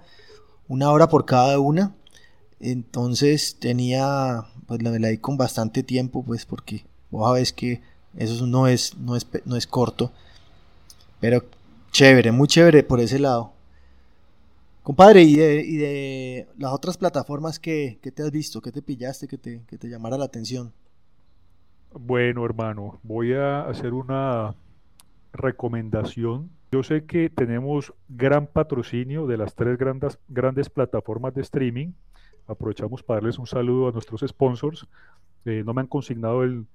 una 0.68 0.90
hora 0.90 1.08
por 1.08 1.26
cada 1.26 1.58
una. 1.58 1.96
Entonces 2.60 3.58
tenía, 3.58 4.44
pues 4.66 4.82
la, 4.82 4.96
la 4.98 5.10
vi 5.10 5.18
con 5.18 5.36
bastante 5.36 5.82
tiempo, 5.82 6.24
pues 6.24 6.46
porque 6.46 6.86
vos 7.16 7.28
sabés 7.28 7.52
que 7.52 7.80
eso 8.16 8.46
no 8.46 8.66
es, 8.66 8.96
no 8.96 9.16
es, 9.16 9.26
no 9.44 9.56
es 9.56 9.66
corto. 9.66 10.12
Pero 11.20 11.44
chévere, 11.90 12.32
muy 12.32 12.48
chévere 12.48 12.82
por 12.82 13.00
ese 13.00 13.18
lado. 13.18 13.52
Compadre, 14.82 15.22
¿y 15.22 15.34
de, 15.34 16.46
las 16.58 16.72
otras 16.72 16.96
plataformas 16.96 17.58
que, 17.58 17.98
te 18.14 18.22
has 18.22 18.30
visto? 18.30 18.60
¿Qué 18.60 18.70
te 18.70 18.82
pillaste 18.82 19.26
que 19.26 19.36
te, 19.36 19.62
que 19.66 19.78
te 19.78 19.88
llamara 19.88 20.16
la 20.16 20.26
atención? 20.26 20.72
Bueno, 21.92 22.44
hermano, 22.44 23.00
voy 23.02 23.32
a 23.32 23.62
hacer 23.62 23.94
una 23.94 24.54
recomendación. 25.32 26.50
Yo 26.70 26.82
sé 26.82 27.04
que 27.04 27.30
tenemos 27.30 27.92
gran 28.08 28.46
patrocinio 28.46 29.26
de 29.26 29.36
las 29.38 29.54
tres 29.54 29.76
grandes, 29.78 30.18
grandes 30.28 30.70
plataformas 30.70 31.34
de 31.34 31.42
streaming. 31.42 31.92
Aprovechamos 32.46 33.02
para 33.02 33.18
darles 33.20 33.38
un 33.38 33.46
saludo 33.46 33.88
a 33.88 33.92
nuestros 33.92 34.20
sponsors. 34.26 34.86
Eh, 35.46 35.62
no 35.64 35.74
me 35.74 35.80
han 35.80 35.86
consignado 35.88 36.44
el, 36.44 36.66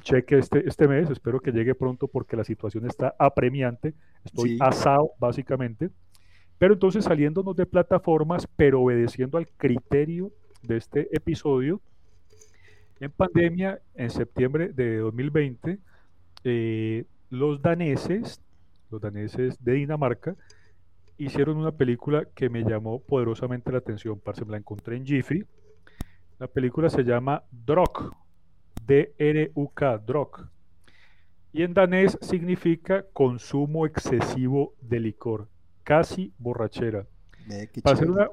cheque 0.00 0.38
este, 0.38 0.66
este 0.68 0.88
mes, 0.88 1.10
espero 1.10 1.40
que 1.40 1.52
llegue 1.52 1.74
pronto 1.74 2.08
porque 2.08 2.36
la 2.36 2.44
situación 2.44 2.86
está 2.86 3.14
apremiante. 3.18 3.94
Estoy 4.24 4.58
asado, 4.60 5.12
básicamente. 5.18 5.90
Pero 6.58 6.74
entonces 6.74 7.04
saliéndonos 7.04 7.56
de 7.56 7.66
plataformas, 7.66 8.46
pero 8.56 8.82
obedeciendo 8.82 9.38
al 9.38 9.48
criterio 9.48 10.32
de 10.62 10.76
este 10.76 11.14
episodio, 11.14 11.80
en 13.00 13.10
pandemia, 13.10 13.80
en 13.94 14.10
septiembre 14.10 14.68
de 14.68 14.98
2020, 14.98 15.78
eh, 16.44 17.04
los 17.30 17.60
daneses, 17.60 18.40
los 18.90 19.00
daneses 19.00 19.62
de 19.62 19.72
Dinamarca, 19.74 20.36
hicieron 21.18 21.56
una 21.56 21.72
película 21.72 22.26
que 22.34 22.48
me 22.48 22.62
llamó 22.62 23.00
poderosamente 23.00 23.70
la 23.72 23.78
atención, 23.78 24.18
parce, 24.18 24.44
me 24.44 24.52
la 24.52 24.58
encontré 24.58 24.96
en 24.96 25.04
Jiffy. 25.04 25.44
La 26.38 26.46
película 26.46 26.88
se 26.88 27.02
llama 27.02 27.42
Druk, 27.50 28.14
D-R-U-K, 28.86 29.98
Druk. 29.98 30.48
Y 31.52 31.62
en 31.62 31.74
danés 31.74 32.18
significa 32.20 33.04
consumo 33.12 33.86
excesivo 33.86 34.74
de 34.80 35.00
licor, 35.00 35.48
casi 35.84 36.32
borrachera. 36.38 37.06
Eh, 37.50 37.68
Para 37.82 37.94
hacer 37.94 38.10
una, 38.10 38.28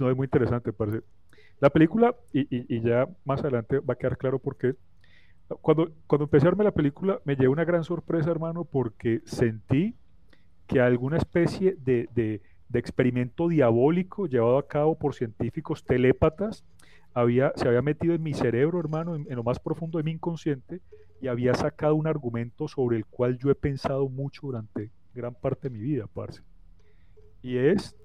no, 0.00 0.10
es 0.10 0.16
muy 0.16 0.24
interesante, 0.24 0.72
parce. 0.72 1.02
La 1.60 1.70
película, 1.70 2.14
y, 2.32 2.80
ya 2.80 3.08
más 3.24 3.40
adelante 3.40 3.78
va 3.78 3.94
a 3.94 3.96
quedar 3.96 4.18
claro 4.18 4.38
por 4.38 4.56
qué, 4.56 4.74
cuando, 5.60 5.92
cuando 6.06 6.24
empecé 6.24 6.46
a 6.46 6.50
verme 6.50 6.64
la 6.64 6.72
película 6.72 7.20
me 7.24 7.36
llevé 7.36 7.48
una 7.48 7.64
gran 7.64 7.84
sorpresa, 7.84 8.30
hermano, 8.30 8.64
porque 8.64 9.20
sentí 9.24 9.94
que 10.66 10.80
alguna 10.80 11.16
especie 11.16 11.76
de, 11.78 12.40
experimento 12.72 13.48
diabólico 13.48 14.26
llevado 14.26 14.58
a 14.58 14.66
cabo 14.66 14.98
por 14.98 15.14
científicos 15.14 15.84
telépatas 15.84 16.64
había, 17.14 17.52
se 17.56 17.68
había 17.68 17.82
metido 17.82 18.14
en 18.14 18.22
mi 18.22 18.34
cerebro, 18.34 18.80
hermano, 18.80 19.14
en, 19.14 19.26
lo 19.28 19.44
más 19.44 19.58
profundo 19.60 19.98
de 19.98 20.04
mi 20.04 20.10
inconsciente 20.12 20.80
y 21.20 21.28
había 21.28 21.54
sacado 21.54 21.94
un 21.94 22.06
argumento 22.06 22.68
sobre 22.68 22.96
el 22.96 23.06
cual 23.06 23.38
yo 23.38 23.50
he 23.50 23.54
pensado 23.54 24.08
mucho 24.08 24.42
durante 24.48 24.90
gran 25.14 25.34
parte 25.34 25.68
de 25.68 25.78
mi 25.78 25.80
vida, 25.80 26.06
parce. 26.12 26.42
Y 27.40 27.56
es, 27.56 27.96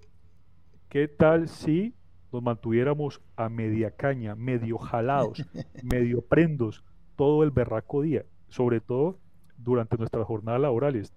¿qué 0.89 1.07
tal 1.07 1.49
si 1.49 1.95
nos 2.31 2.43
mantuviéramos 2.43 3.21
a 3.35 3.49
media 3.49 3.91
caña, 3.91 4.35
medio 4.35 4.77
jalados, 4.77 5.43
medio 5.83 6.21
prendos 6.21 6.83
todo 7.15 7.43
el 7.43 7.51
berraco 7.51 8.01
día, 8.01 8.25
sobre 8.47 8.79
todo 8.79 9.17
durante 9.57 9.97
nuestras 9.97 10.25
jornadas 10.25 10.61
laborales. 10.61 11.13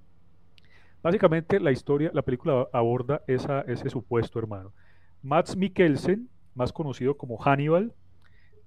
Básicamente 1.03 1.61
la 1.61 1.73
historia, 1.73 2.11
la 2.13 2.23
película 2.23 2.69
aborda 2.73 3.23
esa, 3.27 3.63
ese 3.63 3.91
supuesto, 3.91 4.39
hermano. 4.39 4.73
Max 5.23 5.57
Mikkelsen, 5.57 6.29
más 6.55 6.73
conocido 6.73 7.17
como 7.17 7.39
Hannibal 7.39 7.93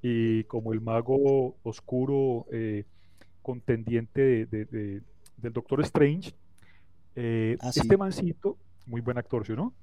y 0.01 0.44
como 0.46 0.74
el 0.74 0.82
mago 0.82 1.56
oscuro 1.63 2.46
eh, 2.51 2.86
contendiente 3.42 4.46
de, 4.46 5.01
del 5.38 5.54
Doctor 5.54 5.82
Strange. 5.82 6.34
Eh, 7.15 7.58
ah, 7.62 7.72
este 7.74 7.98
mancito, 7.98 8.58
muy 8.86 9.01
buen 9.01 9.18
actor, 9.18 9.46
¿sí 9.46 9.54
no? 9.54 9.74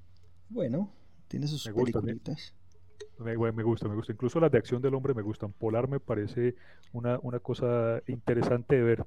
Bueno, 0.49 0.91
tiene 1.29 1.47
sus 1.47 1.67
me 1.67 1.73
Me, 1.73 3.63
gusta, 3.63 3.89
me 3.89 3.95
gusta. 3.95 4.13
Incluso 4.13 4.41
las 4.41 4.51
de 4.51 4.59
acción 4.59 4.83
del 4.83 4.95
hombre 4.95 5.15
me 5.15 5.23
gustan. 5.23 5.53
Polar 5.53 5.89
me 5.89 6.01
parece 6.01 6.55
una, 6.93 7.19
cosa 7.41 8.03
interesante 8.07 8.77
de 8.77 8.83
ver. 8.83 9.07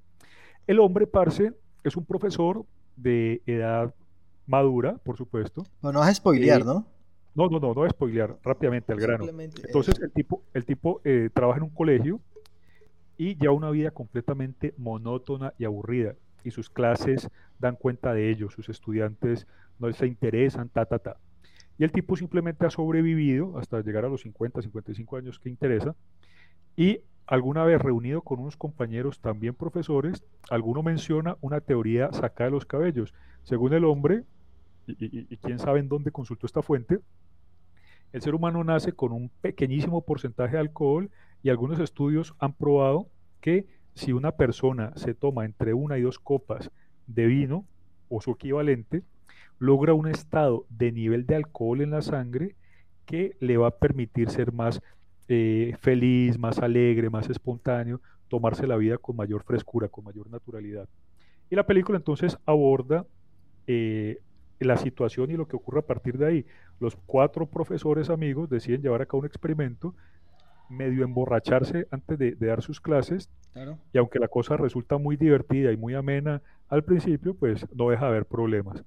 El 0.67 0.79
hombre, 0.79 1.05
parce, 1.05 1.53
es 1.83 1.95
un 1.95 2.05
profesor 2.05 2.65
de 2.95 3.41
edad 3.45 3.93
madura, 4.47 4.97
por 4.97 5.17
supuesto. 5.17 5.65
No, 5.81 5.91
no 5.91 5.99
vas 5.99 6.09
a 6.09 6.15
spoilear, 6.15 6.61
eh, 6.61 6.65
¿no? 6.65 6.87
No, 7.35 7.49
no, 7.49 7.59
no, 7.59 7.73
no 7.73 7.89
spoilear, 7.89 8.37
rápidamente 8.43 8.93
al 8.93 8.99
grano. 8.99 9.25
Entonces, 9.27 9.99
el 10.01 10.11
tipo, 10.11 10.43
el 10.53 10.65
tipo 10.65 11.01
eh, 11.03 11.29
trabaja 11.33 11.57
en 11.57 11.63
un 11.63 11.69
colegio 11.69 12.21
y 13.17 13.35
lleva 13.35 13.53
una 13.53 13.69
vida 13.71 13.91
completamente 13.91 14.73
monótona 14.77 15.53
y 15.57 15.65
aburrida. 15.65 16.15
Y 16.43 16.51
sus 16.51 16.69
clases 16.69 17.29
dan 17.59 17.75
cuenta 17.75 18.13
de 18.13 18.29
ello, 18.29 18.49
sus 18.49 18.69
estudiantes 18.69 19.47
no 19.79 19.91
se 19.91 20.07
interesan, 20.07 20.69
ta, 20.69 20.85
ta, 20.85 20.99
ta. 20.99 21.17
Y 21.77 21.83
el 21.83 21.91
tipo 21.91 22.15
simplemente 22.15 22.65
ha 22.65 22.69
sobrevivido 22.69 23.57
hasta 23.57 23.81
llegar 23.81 24.05
a 24.05 24.09
los 24.09 24.21
50, 24.21 24.61
55 24.61 25.17
años 25.17 25.39
que 25.39 25.49
interesa. 25.49 25.93
Y 26.77 27.01
alguna 27.27 27.65
vez 27.65 27.81
reunido 27.81 28.21
con 28.21 28.39
unos 28.39 28.55
compañeros 28.55 29.19
también 29.19 29.55
profesores, 29.55 30.23
alguno 30.49 30.83
menciona 30.83 31.37
una 31.41 31.59
teoría 31.59 32.13
sacada 32.13 32.49
de 32.49 32.51
los 32.51 32.65
cabellos. 32.65 33.13
Según 33.43 33.73
el 33.73 33.83
hombre, 33.83 34.23
y, 34.87 35.37
quién 35.37 35.59
sabe 35.59 35.79
en 35.79 35.89
dónde 35.89 36.11
consultó 36.11 36.45
esta 36.45 36.61
fuente, 36.61 36.99
el 38.15 38.21
ser 38.21 38.33
humano 38.33 38.63
nace 38.63 38.93
con 38.93 39.11
un 39.11 39.29
pequeñísimo 39.41 39.99
porcentaje 39.99 40.53
de 40.53 40.61
alcohol 40.61 41.11
y 41.43 41.49
algunos 41.49 41.81
estudios 41.81 42.33
han 42.39 42.53
probado 42.53 43.09
que 43.41 43.67
si 43.93 44.13
una 44.13 44.31
persona 44.31 44.93
se 44.95 45.13
toma 45.13 45.43
entre 45.43 45.73
una 45.73 45.97
y 45.97 46.01
dos 46.01 46.17
copas 46.17 46.71
de 47.07 47.25
vino 47.25 47.65
o 48.07 48.21
su 48.21 48.31
equivalente, 48.31 49.03
logra 49.59 49.93
un 49.93 50.07
estado 50.07 50.65
de 50.69 50.93
nivel 50.93 51.25
de 51.25 51.35
alcohol 51.35 51.81
en 51.81 51.89
la 51.89 52.01
sangre 52.01 52.55
que 53.05 53.35
le 53.41 53.57
va 53.57 53.67
a 53.67 53.77
permitir 53.79 54.29
ser 54.29 54.53
más 54.53 54.81
eh, 55.27 55.75
feliz, 55.81 56.39
más 56.39 56.59
alegre, 56.59 57.09
más 57.09 57.29
espontáneo, 57.29 57.99
tomarse 58.29 58.65
la 58.65 58.77
vida 58.77 58.97
con 58.97 59.17
mayor 59.17 59.43
frescura, 59.43 59.89
con 59.89 60.05
mayor 60.05 60.29
naturalidad. 60.29 60.87
Y 61.49 61.57
la 61.57 61.67
película 61.67 61.97
entonces 61.97 62.37
aborda 62.45 63.05
eh, 63.67 64.19
la 64.59 64.77
situación 64.77 65.31
y 65.31 65.37
lo 65.37 65.47
que 65.47 65.55
ocurre 65.55 65.79
a 65.79 65.85
partir 65.85 66.17
de 66.17 66.27
ahí. 66.27 66.45
Los 66.79 66.95
cuatro 67.05 67.45
profesores 67.45 68.09
amigos 68.09 68.49
deciden 68.49 68.81
llevar 68.81 69.01
a 69.01 69.05
cabo 69.05 69.19
un 69.19 69.25
experimento, 69.27 69.93
medio 70.69 71.03
emborracharse 71.03 71.87
antes 71.91 72.17
de, 72.17 72.35
dar 72.35 72.61
sus 72.61 72.81
clases, 72.81 73.29
y 73.93 73.97
aunque 73.97 74.19
la 74.19 74.27
cosa 74.27 74.57
resulta 74.57 74.97
muy 74.97 75.15
divertida 75.15 75.71
y 75.71 75.77
muy 75.77 75.93
amena 75.93 76.41
al 76.67 76.83
principio, 76.83 77.35
pues 77.35 77.65
no 77.73 77.89
deja 77.89 78.05
de 78.05 78.11
haber 78.11 78.25
problemas 78.25 78.83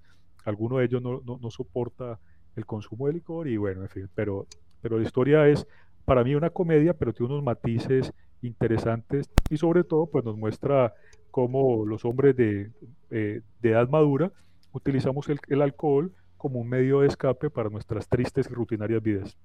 alguno 0.49 0.79
de 0.79 0.87
ellos 0.87 1.03
no, 1.03 1.21
no, 1.25 1.51
soporta 1.51 2.19
el 2.57 2.67
consumo 2.67 3.07
de 3.07 3.13
licor 3.13 3.49
y 3.49 3.57
bueno, 3.57 3.83
en 3.83 3.89
fin, 3.89 4.09
pero, 4.15 4.47
pero 4.81 4.99
la 4.99 5.05
historia 5.05 5.47
es 5.47 5.67
para 6.05 6.25
mí 6.25 6.35
una 6.35 6.51
comedia, 6.51 6.95
pero 6.95 7.13
tiene 7.13 7.33
unos 7.33 7.45
matices 7.45 8.13
interesantes 8.43 9.31
y 9.51 9.57
sobre 9.57 9.85
todo 9.85 10.07
pues 10.07 10.25
nos 10.25 10.37
muestra 10.37 10.95
cómo 11.31 11.85
los 11.85 12.05
hombres 12.05 12.35
de, 12.37 12.71
eh, 13.11 13.43
de 13.61 13.71
edad 13.71 13.89
madura 13.89 14.33
utilizamos 14.73 15.29
el, 15.29 15.39
el, 15.49 15.63
alcohol 15.63 16.15
como 16.37 16.61
un 16.61 16.69
medio 16.69 17.01
de 17.01 17.09
escape 17.09 17.51
para 17.51 17.69
nuestras 17.69 18.09
tristes 18.09 18.49
y 18.51 18.55
rutinarias 18.55 19.03
vidas. 19.03 19.37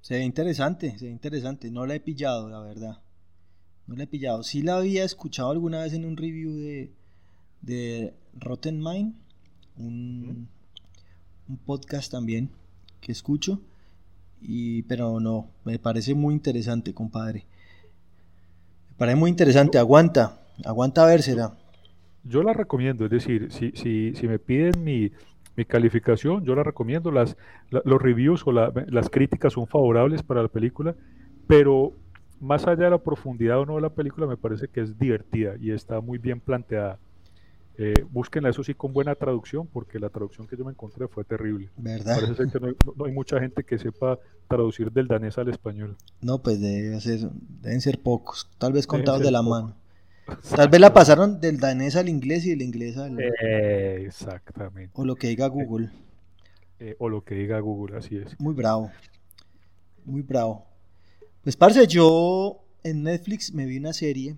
Se 0.00 0.14
ve 0.14 0.24
interesante, 0.24 0.98
se 0.98 1.06
ve 1.06 1.12
interesante. 1.12 1.70
No 1.70 1.86
la 1.86 1.94
he 1.94 2.00
pillado, 2.00 2.48
la 2.48 2.60
verdad. 2.60 2.98
No 3.86 3.96
la 3.96 4.04
he 4.04 4.06
pillado. 4.06 4.42
Sí 4.42 4.62
la 4.62 4.76
había 4.76 5.04
escuchado 5.04 5.50
alguna 5.50 5.82
vez 5.82 5.92
en 5.92 6.04
un 6.04 6.16
review 6.16 6.54
de, 6.54 6.92
de 7.62 8.14
Rotten 8.34 8.82
Mind, 8.82 9.14
un, 9.76 10.48
podcast 11.66 12.10
también 12.10 12.50
que 13.00 13.12
escucho, 13.12 13.60
y, 14.40 14.82
pero 14.82 15.20
no, 15.20 15.50
me 15.64 15.78
parece 15.78 16.14
muy 16.14 16.34
interesante, 16.34 16.94
compadre. 16.94 17.46
Me 18.90 18.96
parece 18.96 19.16
muy 19.16 19.30
interesante, 19.30 19.78
aguanta, 19.78 20.40
aguanta 20.64 21.02
a 21.02 21.06
ver, 21.06 21.22
será. 21.22 21.56
Yo 22.24 22.42
la 22.42 22.52
recomiendo, 22.52 23.04
es 23.04 23.10
decir, 23.10 23.50
si, 23.52 23.72
si, 23.72 24.14
si 24.14 24.28
me 24.28 24.38
piden 24.38 24.84
mi, 24.84 25.10
mi 25.56 25.64
calificación, 25.64 26.44
yo 26.44 26.54
la 26.54 26.62
recomiendo, 26.62 27.10
las, 27.10 27.36
los 27.70 28.00
reviews 28.00 28.46
o 28.46 28.52
las 28.52 29.10
críticas 29.10 29.52
son 29.52 29.66
favorables 29.66 30.22
para 30.22 30.42
la 30.42 30.48
película, 30.48 30.94
pero 31.46 31.92
más 32.40 32.66
allá 32.66 32.84
de 32.84 32.90
la 32.90 32.98
profundidad 32.98 33.60
o 33.60 33.66
no 33.66 33.76
de 33.76 33.82
la 33.82 33.90
película, 33.90 34.26
me 34.26 34.36
parece 34.36 34.68
que 34.68 34.80
es 34.80 34.98
divertida 34.98 35.54
y 35.60 35.70
está 35.70 36.00
muy 36.00 36.18
bien 36.18 36.40
planteada. 36.40 36.98
Eh, 37.78 37.94
búsquenla, 38.10 38.50
eso 38.50 38.62
sí, 38.62 38.74
con 38.74 38.92
buena 38.92 39.14
traducción, 39.14 39.66
porque 39.66 39.98
la 39.98 40.10
traducción 40.10 40.46
que 40.46 40.56
yo 40.56 40.64
me 40.64 40.72
encontré 40.72 41.08
fue 41.08 41.24
terrible. 41.24 41.70
¿Verdad? 41.76 42.16
Parece 42.16 42.34
ser 42.34 42.48
que 42.48 42.60
no 42.60 43.04
hay, 43.04 43.12
mucha 43.12 43.40
gente 43.40 43.64
que 43.64 43.78
sepa 43.78 44.18
traducir 44.48 44.92
del 44.92 45.08
danés 45.08 45.38
al 45.38 45.48
español. 45.48 45.96
No, 46.20 46.42
pues 46.42 46.60
debe 46.60 47.00
ser, 47.00 47.30
deben 47.62 47.80
ser 47.80 48.00
pocos, 48.02 48.50
tal 48.58 48.72
vez 48.72 48.86
contados 48.86 49.22
de 49.22 49.30
la 49.30 49.42
mano. 49.42 49.74
Tal 50.56 50.68
vez 50.68 50.80
la 50.80 50.94
pasaron 50.94 51.40
del 51.40 51.58
danés 51.58 51.96
al 51.96 52.08
inglés 52.08 52.46
y 52.46 52.50
del 52.50 52.62
inglés 52.62 52.96
al... 52.96 53.18
Eh, 53.20 54.04
exactamente. 54.06 54.92
O 54.94 55.04
lo 55.04 55.16
que 55.16 55.28
diga 55.28 55.46
Google. 55.48 55.90
Eh, 56.78 56.96
o 56.98 57.08
lo 57.08 57.24
que 57.24 57.34
diga 57.34 57.58
Google, 57.60 57.96
así 57.96 58.16
es. 58.16 58.38
Muy 58.38 58.54
bravo. 58.54 58.90
Muy 60.04 60.22
bravo. 60.22 60.66
Pues, 61.42 61.56
parce, 61.56 61.86
yo 61.86 62.64
en 62.84 63.02
Netflix 63.02 63.52
me 63.52 63.66
vi 63.66 63.78
una 63.78 63.92
serie 63.92 64.36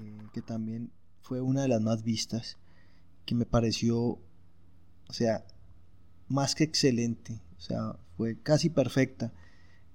eh, 0.00 0.18
que 0.32 0.42
también 0.42 0.90
fue 1.22 1.40
una 1.40 1.62
de 1.62 1.68
las 1.68 1.80
más 1.80 2.02
vistas, 2.02 2.56
que 3.24 3.34
me 3.34 3.44
pareció, 3.44 3.96
o 3.98 5.12
sea, 5.12 5.44
más 6.28 6.54
que 6.54 6.64
excelente, 6.64 7.40
o 7.56 7.60
sea, 7.60 7.96
fue 8.16 8.40
casi 8.42 8.70
perfecta, 8.70 9.32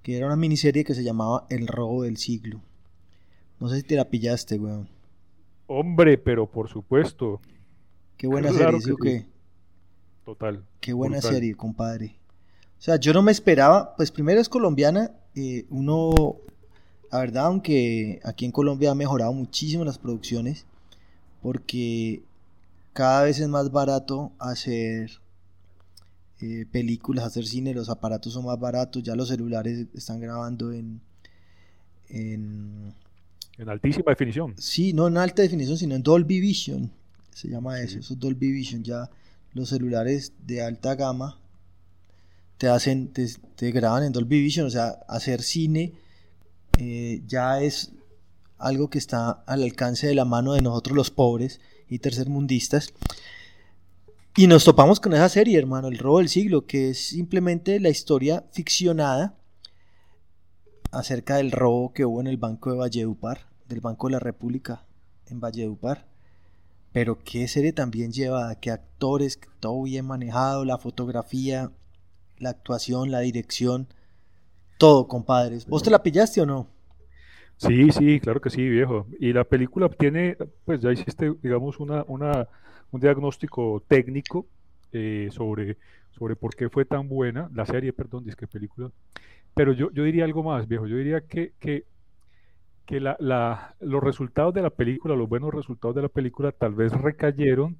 que 0.02 0.16
era 0.16 0.26
una 0.26 0.36
miniserie 0.36 0.84
que 0.84 0.94
se 0.94 1.02
llamaba 1.02 1.46
El 1.50 1.66
robo 1.66 2.04
del 2.04 2.18
siglo. 2.18 2.62
No 3.60 3.68
sé 3.68 3.76
si 3.76 3.82
te 3.82 3.96
la 3.96 4.08
pillaste, 4.08 4.58
weón. 4.58 4.88
Hombre, 5.66 6.18
pero 6.18 6.46
por 6.46 6.68
supuesto. 6.68 7.40
Qué 8.16 8.26
buena 8.26 8.52
serie, 8.52 8.80
¿sí 8.80 8.90
o 8.90 8.96
qué? 8.96 9.26
Total. 10.24 10.64
Qué 10.80 10.92
buena 10.92 11.20
serie, 11.20 11.54
compadre. 11.54 12.16
O 12.78 12.82
sea, 12.84 12.96
yo 12.96 13.12
no 13.12 13.22
me 13.22 13.32
esperaba, 13.32 13.96
pues 13.96 14.10
primero 14.10 14.40
es 14.40 14.48
colombiana, 14.48 15.12
eh, 15.34 15.64
uno, 15.70 16.36
la 17.10 17.18
verdad, 17.18 17.46
aunque 17.46 18.20
aquí 18.24 18.44
en 18.44 18.52
Colombia 18.52 18.90
ha 18.90 18.94
mejorado 18.94 19.32
muchísimo 19.32 19.84
las 19.84 19.98
producciones, 19.98 20.66
porque 21.42 22.22
cada 22.92 23.22
vez 23.22 23.40
es 23.40 23.48
más 23.48 23.70
barato 23.70 24.32
hacer 24.38 25.10
eh, 26.40 26.66
películas, 26.70 27.24
hacer 27.24 27.46
cine, 27.46 27.72
los 27.72 27.88
aparatos 27.88 28.34
son 28.34 28.44
más 28.44 28.60
baratos, 28.60 29.02
ya 29.02 29.16
los 29.16 29.28
celulares 29.28 29.86
están 29.94 30.20
grabando 30.20 30.72
en, 30.72 31.00
en 32.08 32.92
en 33.58 33.68
altísima 33.68 34.10
definición. 34.10 34.54
Sí, 34.58 34.92
no 34.92 35.08
en 35.08 35.16
alta 35.16 35.42
definición, 35.42 35.78
sino 35.78 35.94
en 35.94 36.02
Dolby 36.02 36.40
Vision. 36.40 36.90
Se 37.30 37.48
llama 37.48 37.80
eso, 37.80 37.98
eso 37.98 38.14
es 38.14 38.20
Dolby 38.20 38.52
Vision. 38.52 38.82
Ya 38.82 39.10
los 39.52 39.68
celulares 39.68 40.32
de 40.44 40.62
alta 40.62 40.94
gama 40.94 41.38
te 42.58 42.68
hacen, 42.68 43.12
te, 43.12 43.70
graban 43.70 44.04
en 44.04 44.12
Dolby 44.12 44.40
Vision. 44.40 44.66
O 44.66 44.70
sea, 44.70 44.98
hacer 45.08 45.42
cine 45.42 45.92
eh, 46.78 47.22
ya 47.26 47.60
es 47.60 47.92
algo 48.58 48.90
que 48.90 48.98
está 48.98 49.30
al 49.30 49.62
alcance 49.62 50.06
de 50.06 50.14
la 50.14 50.24
mano 50.24 50.54
de 50.54 50.62
nosotros 50.62 50.96
los 50.96 51.10
pobres 51.10 51.60
y 51.88 51.98
tercermundistas. 51.98 52.92
Y 54.36 54.48
nos 54.48 54.64
topamos 54.64 54.98
con 54.98 55.12
esa 55.12 55.28
serie, 55.28 55.58
hermano, 55.58 55.86
El 55.86 55.98
robo 55.98 56.18
del 56.18 56.28
siglo, 56.28 56.66
que 56.66 56.90
es 56.90 56.98
simplemente 56.98 57.78
la 57.78 57.88
historia 57.88 58.44
ficcionada 58.52 59.36
acerca 60.94 61.36
del 61.36 61.50
robo 61.50 61.92
que 61.92 62.04
hubo 62.04 62.20
en 62.20 62.26
el 62.26 62.36
Banco 62.36 62.70
de 62.70 62.78
Valledupar, 62.78 63.46
del 63.68 63.80
Banco 63.80 64.08
de 64.08 64.12
la 64.12 64.18
República 64.20 64.84
en 65.26 65.40
Valledupar. 65.40 66.06
Pero 66.92 67.18
qué 67.24 67.48
serie 67.48 67.72
también 67.72 68.12
lleva, 68.12 68.54
qué 68.56 68.70
actores, 68.70 69.38
todo 69.60 69.82
bien 69.82 70.06
manejado, 70.06 70.64
la 70.64 70.78
fotografía, 70.78 71.70
la 72.38 72.50
actuación, 72.50 73.10
la 73.10 73.20
dirección, 73.20 73.88
todo, 74.78 75.08
compadres. 75.08 75.66
¿Vos 75.66 75.82
te 75.82 75.90
la 75.90 76.02
pillaste 76.02 76.40
o 76.40 76.46
no? 76.46 76.68
Sí, 77.56 77.90
sí, 77.90 78.20
claro 78.20 78.40
que 78.40 78.50
sí, 78.50 78.68
viejo. 78.68 79.06
Y 79.18 79.32
la 79.32 79.44
película 79.44 79.88
tiene, 79.88 80.36
pues 80.64 80.80
ya 80.80 80.92
hiciste, 80.92 81.32
digamos, 81.42 81.80
una, 81.80 82.04
una 82.06 82.48
un 82.94 83.00
diagnóstico 83.00 83.82
técnico 83.88 84.46
eh, 84.92 85.28
sobre, 85.32 85.78
sobre 86.12 86.36
por 86.36 86.54
qué 86.54 86.68
fue 86.68 86.84
tan 86.84 87.08
buena, 87.08 87.50
la 87.52 87.66
serie, 87.66 87.92
perdón, 87.92 88.24
disque 88.24 88.46
película. 88.46 88.90
Pero 89.54 89.72
yo, 89.72 89.90
yo 89.92 90.04
diría 90.04 90.24
algo 90.24 90.42
más, 90.42 90.66
viejo. 90.66 90.86
Yo 90.86 90.96
diría 90.96 91.22
que, 91.22 91.52
que, 91.60 91.84
que 92.86 93.00
la, 93.00 93.16
la, 93.20 93.76
los 93.80 94.02
resultados 94.02 94.52
de 94.54 94.62
la 94.62 94.70
película, 94.70 95.14
los 95.14 95.28
buenos 95.28 95.54
resultados 95.54 95.94
de 95.94 96.02
la 96.02 96.08
película, 96.08 96.52
tal 96.52 96.74
vez 96.74 96.92
recayeron 96.92 97.78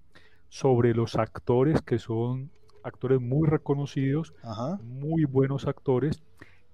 sobre 0.48 0.94
los 0.94 1.16
actores 1.16 1.82
que 1.82 1.98
son 1.98 2.50
actores 2.84 3.20
muy 3.20 3.48
reconocidos, 3.48 4.34
muy 4.82 5.24
buenos 5.24 5.66
actores, 5.66 6.22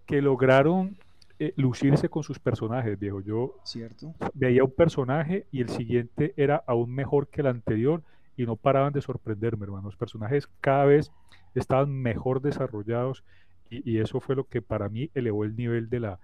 que 0.07 0.21
lograron 0.21 0.99
eh, 1.39 1.55
lucirse 1.57 2.09
con 2.09 2.23
sus 2.23 2.39
personajes, 2.39 2.99
viejo. 2.99 3.21
Yo 3.21 3.55
Cierto. 3.65 4.13
veía 4.35 4.65
un 4.65 4.73
personaje 4.73 5.47
y 5.51 5.63
el 5.63 5.69
siguiente 5.71 6.35
era 6.37 6.63
aún 6.67 6.91
mejor 6.95 7.29
que 7.29 7.41
el 7.41 7.47
anterior 7.47 8.03
y 8.37 8.45
no 8.45 8.57
paraban 8.57 8.93
de 8.93 9.01
sorprenderme, 9.01 9.65
hermano. 9.65 9.87
Los 9.87 9.97
personajes 9.97 10.49
cada 10.61 10.85
vez 10.85 11.11
estaban 11.55 11.91
mejor 11.91 12.43
desarrollados 12.43 13.25
y, 13.71 13.99
eso 13.99 14.21
fue 14.21 14.35
lo 14.35 14.45
que 14.45 14.61
para 14.63 14.89
mí 14.89 15.11
elevó 15.15 15.45
el 15.45 15.57
nivel 15.57 15.89
de 15.89 16.01
la, 16.01 16.19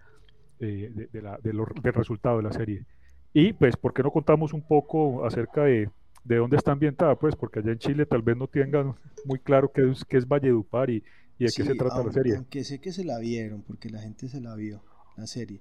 eh, 0.59 1.09
de, 1.13 1.23
la, 1.23 1.39
del 1.39 1.95
resultado 1.95 2.39
de 2.39 2.43
la 2.43 2.53
serie. 2.53 2.85
Y 3.33 3.53
pues, 3.53 3.77
¿por 3.77 3.93
qué 3.93 4.03
no 4.03 4.11
contamos 4.11 4.53
un 4.53 4.63
poco 4.63 5.25
acerca 5.25 5.65
de, 5.65 5.91
de 6.25 6.37
dónde 6.37 6.57
está 6.57 6.73
ambientada? 6.73 7.15
Pues 7.17 7.37
porque 7.37 7.61
allá 7.61 7.73
en 7.73 7.79
Chile 7.79 8.07
tal 8.07 8.23
vez 8.23 8.37
no 8.37 8.49
tengan 8.49 8.95
muy 9.25 9.39
claro 9.39 9.71
qué 9.73 9.91
es, 9.91 10.05
qué 10.05 10.17
es 10.17 10.27
Valledupar 10.27 10.91
y, 10.91 11.05
y 11.39 11.45
de 11.45 11.53
qué 11.55 11.65
se 11.65 11.75
trata 11.75 12.03
la 12.03 12.13
serie. 12.13 12.37
Aunque 12.37 12.65
sé 12.65 12.81
que 12.81 12.93
se 12.93 13.05
la 13.05 13.19
vieron, 13.19 13.63
porque 13.63 13.91
la 13.91 14.01
gente 14.01 14.29
se 14.29 14.41
la 14.41 14.55
vio, 14.55 14.83
la 15.17 15.27
serie. 15.27 15.61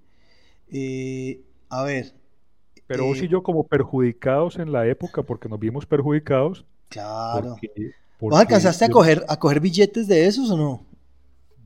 Eh, 0.72 1.42
a 1.70 1.84
ver. 1.84 2.14
Pero 2.88 3.06
vos 3.06 3.22
y 3.22 3.26
eh, 3.26 3.28
yo 3.28 3.44
como 3.44 3.68
perjudicados 3.68 4.58
en 4.58 4.72
la 4.72 4.88
época, 4.88 5.24
porque 5.24 5.50
nos 5.50 5.60
vimos 5.60 5.86
perjudicados. 5.86 6.66
Claro. 6.90 7.58
¿Vos 8.20 8.40
alcanzaste 8.40 8.86
a, 8.86 8.90
coger, 8.90 9.26
a 9.28 9.38
coger 9.38 9.60
billetes 9.60 10.08
de 10.08 10.26
esos 10.26 10.50
o 10.50 10.58
no? 10.58 10.86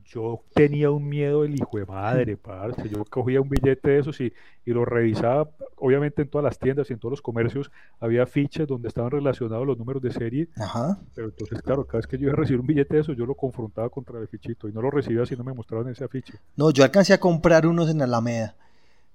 Yo 0.10 0.44
tenía 0.56 0.90
un 0.90 1.08
miedo 1.08 1.44
del 1.44 1.54
hijo 1.54 1.78
de 1.78 1.86
madre, 1.86 2.36
parce. 2.36 2.90
Yo 2.90 3.06
cogía 3.06 3.42
un 3.42 3.50
billete 3.50 3.92
de 3.92 4.00
esos 4.00 4.20
y, 4.20 4.34
y, 4.66 4.72
lo 4.72 4.84
revisaba. 4.84 5.52
Obviamente 5.76 6.24
en 6.24 6.30
todas 6.30 6.44
las 6.44 6.58
tiendas 6.58 6.90
y 6.90 6.94
en 6.94 7.00
todos 7.00 7.12
los 7.12 7.22
comercios 7.22 7.70
había 8.00 8.26
fichas 8.26 8.68
donde 8.68 8.88
estaban 8.88 9.12
relacionados 9.12 9.68
los 9.68 9.78
números 9.78 10.02
de 10.02 10.12
serie. 10.12 10.50
Ajá. 10.58 10.98
Pero 11.14 11.28
entonces, 11.28 11.62
claro, 11.62 11.86
cada 11.86 12.00
vez 12.00 12.08
que 12.08 12.18
yo 12.18 12.24
iba 12.24 12.34
a 12.34 12.36
recibir 12.36 12.60
un 12.60 12.66
billete 12.66 12.96
de 12.96 13.02
esos, 13.02 13.16
yo 13.16 13.28
lo 13.28 13.36
confrontaba 13.36 13.90
contra 13.90 14.20
el 14.20 14.28
fichito 14.28 14.68
y 14.68 14.74
no 14.74 14.82
lo 14.82 14.90
recibía 14.90 15.28
si 15.28 15.36
no 15.36 15.44
me 15.44 15.54
mostraban 15.54 15.88
ese 15.90 16.04
afiche. 16.04 16.34
No, 16.56 16.72
yo 16.72 16.84
alcancé 16.84 17.14
a 17.14 17.20
comprar 17.20 17.68
unos 17.68 17.92
en 17.92 18.02
Alameda. 18.02 18.56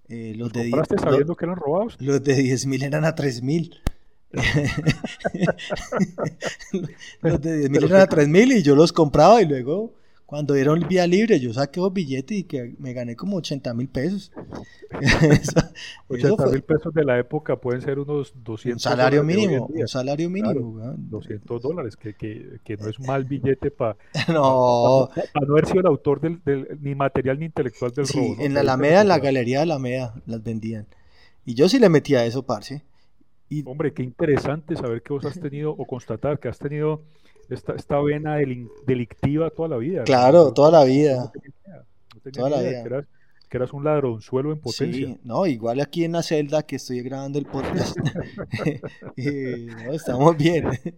Eh, 0.08 0.34
los, 0.36 0.52
de 0.52 0.70
compraste 0.70 0.98
sabiendo 0.98 1.34
que 1.34 1.44
eran 1.44 1.56
robados? 1.56 1.96
Los 1.98 2.22
de 2.22 2.34
10 2.34 2.66
mil 2.66 2.84
eran 2.84 3.04
a 3.04 3.16
3 3.16 3.42
mil. 3.42 3.80
los 7.22 7.40
de 7.40 7.58
10 7.58 7.70
mil 7.70 7.84
eran 7.84 8.02
a 8.02 8.06
3 8.06 8.28
mil 8.28 8.52
y 8.52 8.62
yo 8.62 8.76
los 8.76 8.92
compraba 8.92 9.42
y 9.42 9.46
luego 9.46 10.03
cuando 10.34 10.54
dieron 10.54 10.82
el 10.82 10.88
vía 10.88 11.06
libre, 11.06 11.38
yo 11.38 11.52
saqué 11.52 11.78
los 11.78 11.92
billetes 11.92 12.38
y 12.38 12.42
que 12.42 12.74
me 12.80 12.92
gané 12.92 13.14
como 13.14 13.36
80 13.36 13.72
mil 13.72 13.88
pesos. 13.88 14.32
80 16.08 16.46
mil 16.46 16.62
pesos 16.62 16.92
de 16.92 17.04
la 17.04 17.20
época 17.20 17.54
pueden 17.54 17.82
ser 17.82 18.00
unos 18.00 18.34
200 18.42 18.84
Un 18.84 18.90
salario 18.90 19.22
mínimo, 19.22 19.66
un 19.66 19.86
salario 19.86 20.28
mínimo. 20.28 20.92
200 20.96 21.62
dólares, 21.62 21.96
que, 21.96 22.14
que, 22.14 22.58
que, 22.64 22.76
no 22.76 22.88
es 22.88 22.98
mal 22.98 23.22
billete 23.22 23.70
para 23.70 23.96
no. 24.28 25.08
no 25.08 25.52
haber 25.52 25.66
sido 25.66 25.82
el 25.82 25.86
autor 25.86 26.20
del, 26.20 26.80
ni 26.80 26.96
material 26.96 27.38
ni 27.38 27.46
intelectual 27.46 27.92
del 27.92 28.08
robo. 28.08 28.34
En 28.40 28.54
la 28.54 28.62
Alameda, 28.62 29.02
en 29.02 29.08
la 29.08 29.20
galería 29.20 29.58
de 29.58 29.62
Alameda, 29.62 30.20
las 30.26 30.42
vendían. 30.42 30.88
Y 31.44 31.54
yo 31.54 31.68
sí 31.68 31.78
le 31.78 31.88
metía 31.88 32.26
eso, 32.26 32.42
parce. 32.42 32.82
Y... 33.48 33.62
Hombre, 33.68 33.94
qué 33.94 34.02
interesante 34.02 34.74
saber 34.74 35.00
que 35.02 35.12
vos 35.12 35.24
has 35.26 35.38
tenido, 35.38 35.70
o 35.70 35.86
constatar 35.86 36.40
que 36.40 36.48
has 36.48 36.58
tenido 36.58 37.04
esta, 37.50 37.74
esta 37.74 38.00
vena 38.00 38.36
delictiva 38.86 39.50
toda 39.50 39.68
la 39.68 39.76
vida. 39.76 40.04
Claro, 40.04 40.52
toda 40.52 40.70
la 40.70 40.84
vida. 40.84 41.32
toda 42.32 42.50
la 42.50 42.60
vida. 42.60 43.06
Que 43.48 43.58
eras, 43.58 43.72
un 43.72 43.84
ladronzuelo 43.84 44.52
en 44.52 44.58
potencia. 44.58 45.06
Sí, 45.06 45.20
no, 45.22 45.46
igual 45.46 45.80
aquí 45.80 46.04
en 46.04 46.12
la 46.12 46.22
celda 46.22 46.64
que 46.64 46.76
estoy 46.76 47.02
grabando 47.02 47.38
el 47.38 47.46
podcast. 47.46 47.96
estamos 49.16 50.36
bien. 50.36 50.68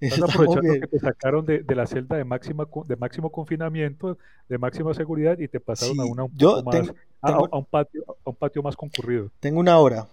Estás 0.00 0.34
aprovechando 0.34 0.80
que 0.80 0.86
te 0.86 0.98
sacaron 0.98 1.46
de, 1.46 1.62
de, 1.62 1.74
la 1.74 1.86
celda 1.86 2.16
de, 2.16 2.24
máxima, 2.24 2.66
de 2.86 2.96
máximo 2.96 3.30
confinamiento, 3.30 4.18
de 4.48 4.58
máxima 4.58 4.92
seguridad 4.92 5.38
y 5.38 5.48
te 5.48 5.60
pasaron 5.60 6.00
a 6.00 6.04
una 6.04 6.24
un 6.24 6.36
poco 6.36 6.62
más, 6.62 6.92
a, 7.22 7.56
un 7.56 7.64
patio, 7.64 8.04
a 8.24 8.30
un 8.30 8.36
patio 8.36 8.62
más 8.62 8.76
concurrido. 8.76 9.30
Tengo 9.40 9.60
una 9.60 9.78
hora. 9.78 10.06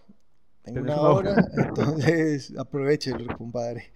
Tengo 0.64 0.82
una, 0.82 1.02
hora, 1.02 1.48
entonces 1.58 2.54
aprovechelo, 2.58 3.36
compadre. 3.36 3.92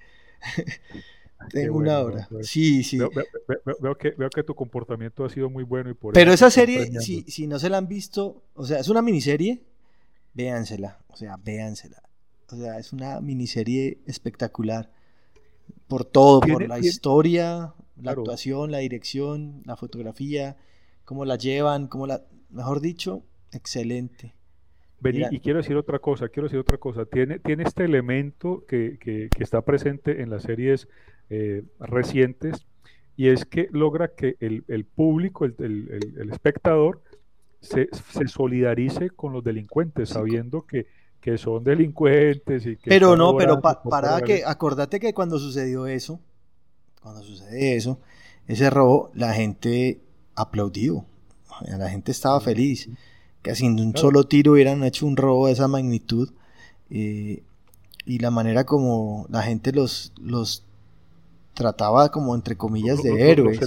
Tengo 1.51 1.77
una 1.77 1.99
hora. 1.99 2.27
Sí, 2.41 2.83
sí. 2.83 2.97
Veo, 3.79 3.95
que, 3.95 4.11
veo 4.11 4.29
que 4.29 4.43
tu 4.43 4.55
comportamiento 4.55 5.25
ha 5.25 5.29
sido 5.29 5.49
muy 5.49 5.63
bueno 5.63 5.89
y 5.89 5.93
por 5.93 6.13
Pero 6.13 6.31
esa 6.31 6.49
serie, 6.49 6.99
si, 7.01 7.23
si 7.23 7.47
no 7.47 7.59
se 7.59 7.69
la 7.69 7.77
han 7.77 7.87
visto, 7.87 8.43
o 8.53 8.65
sea, 8.65 8.79
es 8.79 8.89
una 8.89 9.01
miniserie, 9.01 9.63
véansela. 10.33 10.99
O 11.09 11.15
sea, 11.15 11.37
véansela. 11.37 12.01
O 12.51 12.55
sea, 12.55 12.77
es 12.77 12.93
una 12.93 13.21
miniserie 13.21 13.99
espectacular. 14.05 14.91
por 15.87 16.05
todo, 16.05 16.41
por 16.41 16.67
la 16.67 16.79
historia, 16.79 17.73
la 18.01 18.11
actuación, 18.11 18.71
la 18.71 18.79
dirección, 18.79 19.61
la 19.65 19.75
fotografía, 19.75 20.57
cómo 21.05 21.25
la 21.25 21.37
llevan, 21.37 21.87
cómo 21.87 22.07
la, 22.07 22.23
mejor 22.49 22.81
dicho, 22.81 23.23
excelente. 23.51 24.33
y 25.03 25.39
quiero 25.39 25.59
decir 25.59 25.75
otra 25.77 25.99
cosa, 25.99 26.29
quiero 26.29 26.47
decir 26.47 26.59
otra 26.59 26.77
cosa. 26.77 27.05
Tiene, 27.05 27.39
tiene 27.39 27.63
este 27.63 27.85
elemento 27.85 28.65
que, 28.67 28.97
que, 28.99 29.29
está 29.39 29.61
presente 29.61 30.21
en 30.21 30.29
las 30.29 30.43
series 30.43 30.87
eh, 31.29 31.63
recientes 31.79 32.65
y 33.17 33.29
es 33.29 33.45
que 33.45 33.67
logra 33.71 34.09
que 34.09 34.35
el, 34.39 34.63
el 34.67 34.85
público, 34.85 35.45
el, 35.45 35.55
el, 35.59 36.13
el, 36.19 36.29
espectador, 36.31 37.01
se, 37.61 37.87
se, 37.91 38.27
solidarice 38.27 39.09
con 39.09 39.33
los 39.33 39.43
delincuentes, 39.43 40.09
sabiendo 40.09 40.65
que, 40.65 40.87
que 41.21 41.37
son 41.37 41.63
delincuentes 41.63 42.65
y 42.65 42.75
que... 42.75 42.89
Pero 42.89 43.15
no, 43.15 43.35
pero 43.37 43.61
para 43.61 44.21
que, 44.21 44.43
acordate 44.45 44.99
que 44.99 45.13
cuando 45.13 45.39
sucedió 45.39 45.87
eso, 45.87 46.19
cuando 47.01 47.23
sucede 47.23 47.75
eso, 47.75 47.99
ese 48.47 48.69
robo, 48.69 49.11
la 49.13 49.33
gente 49.33 50.01
aplaudió, 50.35 51.05
la 51.61 51.89
gente 51.89 52.11
estaba 52.11 52.41
feliz, 52.41 52.89
que 53.41 53.55
sin 53.55 53.79
un 53.79 53.95
solo 53.95 54.25
tiro 54.25 54.53
hubieran 54.53 54.83
hecho 54.83 55.05
un 55.05 55.15
robo 55.15 55.47
de 55.47 55.53
esa 55.53 55.67
magnitud. 55.67 56.33
Eh, 56.89 57.43
y 58.05 58.19
la 58.19 58.29
manera 58.29 58.65
como 58.65 59.25
la 59.29 59.41
gente 59.41 59.71
los, 59.71 60.13
los 60.19 60.64
trataba 61.55 62.09
como 62.09 62.35
entre 62.35 62.55
comillas 62.55 63.01
de 63.01 63.31
héroes. 63.31 63.59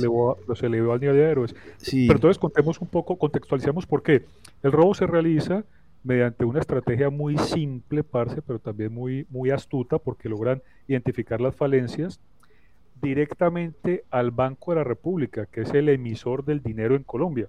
Los 0.47 0.63
elevó, 0.63 0.93
al 0.93 1.01
nivel 1.01 1.17
de 1.17 1.31
héroes. 1.31 1.57
Pero 1.91 2.15
entonces 2.15 2.39
contemos 2.39 2.81
un 2.81 2.87
poco, 2.87 3.17
contextualizamos 3.17 3.87
por 3.87 4.03
qué. 4.03 4.27
El 4.63 4.71
robo 4.71 4.95
se 4.95 5.07
realiza 5.07 5.65
mediante 6.05 6.45
una 6.45 6.61
estrategia 6.61 7.11
muy 7.11 7.37
simple, 7.39 8.05
parce, 8.05 8.41
pero 8.43 8.61
también 8.61 8.93
muy, 8.95 9.27
muy 9.31 9.51
astuta, 9.51 9.99
porque 9.99 10.29
logran 10.29 10.63
identificar 10.87 11.41
las 11.41 11.57
falencias 11.57 12.21
directamente 13.01 14.05
al 14.11 14.31
Banco 14.31 14.73
de 14.73 14.77
la 14.77 14.85
República, 14.85 15.47
que 15.47 15.63
es 15.63 15.75
el 15.75 15.89
emisor 15.89 16.45
del 16.45 16.63
dinero 16.63 16.95
en 16.95 17.03
Colombia. 17.03 17.49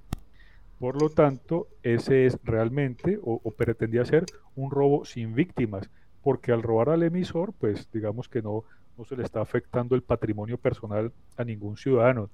Por 0.79 1.01
lo 1.01 1.09
tanto, 1.09 1.67
ese 1.83 2.25
es 2.25 2.37
realmente, 2.43 3.19
o, 3.21 3.41
o 3.43 3.51
pretendía 3.51 4.05
ser, 4.05 4.25
un 4.55 4.71
robo 4.71 5.05
sin 5.05 5.35
víctimas, 5.35 5.89
porque 6.23 6.51
al 6.51 6.63
robar 6.63 6.89
al 6.89 7.03
emisor, 7.03 7.53
pues 7.59 7.89
digamos 7.91 8.29
que 8.29 8.41
no, 8.41 8.63
no 8.99 9.05
se 9.05 9.15
le 9.15 9.23
está 9.23 9.41
afectando 9.41 9.95
el 9.95 10.03
patrimonio 10.03 10.57
personal 10.57 11.13
a 11.37 11.43
ningún 11.45 11.77
ciudadano. 11.77 12.29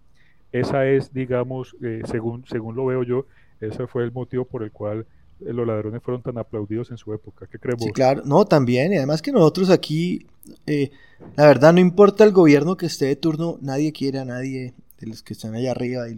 Esa 0.51 0.88
es, 0.88 1.13
digamos, 1.13 1.75
eh, 1.84 2.01
según, 2.10 2.43
según 2.47 2.75
lo 2.75 2.88
veo 2.88 3.04
yo, 3.04 3.28
ese 3.62 3.86
fue 3.86 4.04
el 4.04 4.12
motivo 4.12 4.45
por 4.45 4.63
el 4.63 4.71
cual 4.71 5.06
eh, 5.41 5.54
los 5.54 5.67
ladrones 5.67 6.01
fueron 6.01 6.23
tan 6.23 6.39
aplaudidos 6.39 6.89
en 6.89 6.97
su 6.97 7.13
época. 7.13 7.45
¿Qué 7.45 7.60
creemos? 7.60 7.86
Sí, 7.86 7.91
claro, 7.91 8.23
no, 8.25 8.45
también, 8.45 8.93
y 8.93 8.97
además 8.97 9.21
que 9.21 9.32
nosotros 9.32 9.69
aquí, 9.69 10.25
eh, 10.65 10.89
la 11.36 11.45
verdad, 11.45 11.71
no 11.71 11.80
importa 11.80 12.23
el 12.23 12.32
gobierno 12.32 12.78
que 12.78 12.88
esté 12.88 13.06
de 13.06 13.15
turno, 13.15 13.60
nadie 13.62 13.93
quiere 13.93 14.17
a 14.17 14.25
nadie 14.25 14.73
de 14.99 15.08
los 15.08 15.21
que 15.21 15.34
están 15.34 15.54
allá 15.54 15.69
arriba 15.69 16.10
y, 16.10 16.17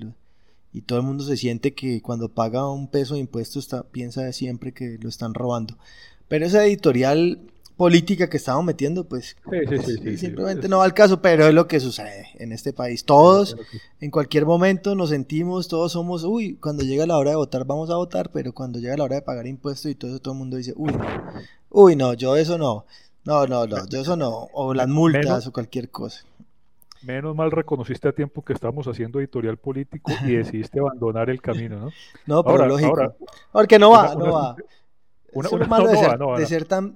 y 0.71 0.81
todo 0.81 0.99
el 0.99 1.05
mundo 1.05 1.25
se 1.25 1.35
siente 1.35 1.73
que 1.73 2.01
cuando 2.01 2.29
paga 2.29 2.71
un 2.71 2.87
peso 2.89 3.15
de 3.15 3.19
impuestos 3.19 3.65
está, 3.65 3.83
piensa 3.83 4.31
siempre 4.31 4.71
que 4.71 4.97
lo 5.01 5.09
están 5.09 5.33
robando. 5.33 5.77
Pero 6.29 6.45
esa 6.45 6.65
editorial 6.65 7.39
política 7.77 8.27
que 8.27 8.37
estamos 8.37 8.65
metiendo, 8.65 9.07
pues, 9.07 9.37
simplemente 10.17 10.67
no 10.67 10.79
va 10.79 10.85
al 10.85 10.95
caso, 10.95 11.21
pero 11.21 11.47
es 11.47 11.53
lo 11.53 11.67
que 11.67 11.79
sucede 11.79 12.27
en 12.39 12.51
este 12.51 12.73
país. 12.73 13.05
Todos, 13.05 13.55
en 14.01 14.09
cualquier 14.09 14.45
momento 14.45 14.95
nos 14.95 15.09
sentimos, 15.09 15.67
todos 15.67 15.91
somos, 15.91 16.23
uy, 16.23 16.55
cuando 16.55 16.83
llega 16.83 17.05
la 17.05 17.17
hora 17.17 17.29
de 17.29 17.35
votar 17.35 17.65
vamos 17.65 17.89
a 17.91 17.95
votar, 17.95 18.31
pero 18.31 18.51
cuando 18.51 18.79
llega 18.79 18.97
la 18.97 19.03
hora 19.03 19.15
de 19.15 19.21
pagar 19.21 19.45
impuestos 19.45 19.91
y 19.91 19.95
todo 19.95 20.11
eso, 20.11 20.19
todo 20.19 20.33
el 20.33 20.39
mundo 20.39 20.57
dice, 20.57 20.73
uy, 20.75 20.91
no, 20.91 21.05
uy, 21.69 21.95
no, 21.95 22.13
yo 22.15 22.35
eso 22.35 22.57
no, 22.57 22.85
no, 23.23 23.45
no, 23.45 23.67
no, 23.67 23.85
yo 23.87 24.01
eso 24.01 24.17
no, 24.17 24.49
o 24.53 24.73
las 24.73 24.87
multas 24.87 25.45
o 25.45 25.53
cualquier 25.53 25.89
cosa. 25.89 26.25
Menos 27.03 27.35
mal 27.35 27.51
reconociste 27.51 28.07
a 28.07 28.11
tiempo 28.11 28.43
que 28.43 28.53
estamos 28.53 28.87
haciendo 28.87 29.19
editorial 29.19 29.57
político 29.57 30.11
y 30.25 30.31
decidiste 30.35 30.79
abandonar 30.79 31.29
el 31.29 31.41
camino, 31.41 31.79
¿no? 31.79 31.91
No, 32.25 32.43
pero 32.43 32.65
lógico. 32.65 33.15
porque 33.51 33.77
no 33.77 33.91
va, 33.91 34.15
no 34.15 34.33
va. 34.33 34.55
Una, 35.37 35.67
malo 35.67 35.87
de, 35.87 36.45
ser, 36.47 36.65
tan, 36.65 36.95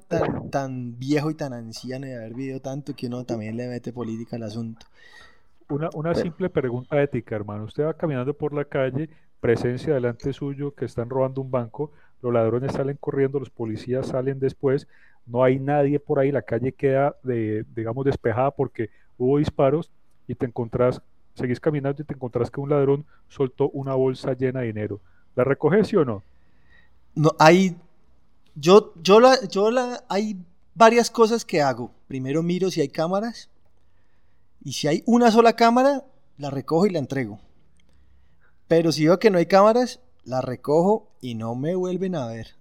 tan, 0.50 0.98
viejo 0.98 1.30
y 1.30 1.36
tan 1.36 1.54
anciano 1.54 2.08
y 2.08 2.10
de 2.10 2.16
haber 2.16 2.34
vivido 2.34 2.60
tanto 2.60 2.96
que 2.96 3.06
uno 3.06 3.24
también 3.24 3.56
le 3.56 3.68
mete 3.68 3.94
política 3.94 4.36
al 4.36 4.44
asunto. 4.44 4.86
Una, 5.70 5.90
una 5.94 6.16
simple 6.16 6.50
pregunta 6.50 7.02
ética, 7.02 7.36
hermano. 7.36 7.66
Usted 7.66 7.84
va 7.84 7.94
caminando 7.94 8.34
por 8.34 8.54
la 8.54 8.66
calle, 8.66 9.10
presencia 9.40 9.94
delante 9.94 10.34
suyo 10.34 10.74
que 10.74 10.86
están 10.86 11.10
robando 11.10 11.42
un 11.42 11.52
banco, 11.52 11.92
los 12.22 12.34
ladrones 12.34 12.74
salen 12.74 12.98
corriendo, 13.00 13.40
los 13.40 13.50
policías 13.50 14.08
salen 14.08 14.40
después, 14.40 14.88
no 15.26 15.44
hay 15.44 15.60
nadie 15.60 16.00
por 16.00 16.20
ahí, 16.20 16.32
la 16.32 16.42
calle 16.42 16.72
queda, 16.72 17.16
de, 17.24 17.66
digamos, 17.76 18.06
despejada 18.06 18.52
porque 18.52 18.90
hubo 19.18 19.38
disparos 19.38 19.92
y 20.28 20.36
te 20.36 20.46
encontrás, 20.46 21.02
seguís 21.36 21.60
caminando 21.60 22.02
y 22.02 22.06
te 22.06 22.14
encontrás 22.14 22.50
que 22.50 22.60
un 22.60 22.70
ladrón 22.70 23.06
soltó 23.28 23.70
una 23.70 23.94
bolsa 23.94 24.34
llena 24.34 24.62
de 24.62 24.68
dinero. 24.68 25.00
¿La 25.36 25.44
recoges 25.44 25.88
sí 25.88 25.96
o 25.96 26.06
no? 26.06 26.24
No, 27.16 27.32
hay 27.40 27.76
yo, 28.56 28.94
yo, 29.02 29.20
la, 29.20 29.38
yo 29.48 29.72
la, 29.72 30.04
hay 30.10 30.38
varias 30.74 31.10
cosas 31.10 31.46
que 31.46 31.62
hago. 31.62 31.92
Primero 32.08 32.44
miro 32.44 32.72
si 32.72 32.82
hay 32.82 32.90
cámaras. 32.90 33.50
Y 34.64 34.74
si 34.74 34.88
hay 34.88 35.04
una 35.06 35.32
sola 35.32 35.56
cámara, 35.56 36.06
la 36.38 36.50
recojo 36.50 36.86
y 36.86 36.92
la 36.92 37.00
entrego. 37.00 37.40
Pero 38.68 38.92
si 38.92 39.06
veo 39.06 39.20
que 39.20 39.30
no 39.30 39.38
hay 39.38 39.48
cámaras, 39.48 40.02
la 40.24 40.42
recojo 40.42 41.12
y 41.20 41.36
no 41.36 41.56
me 41.56 41.76
vuelven 41.76 42.16
a 42.16 42.28
ver. 42.28 42.56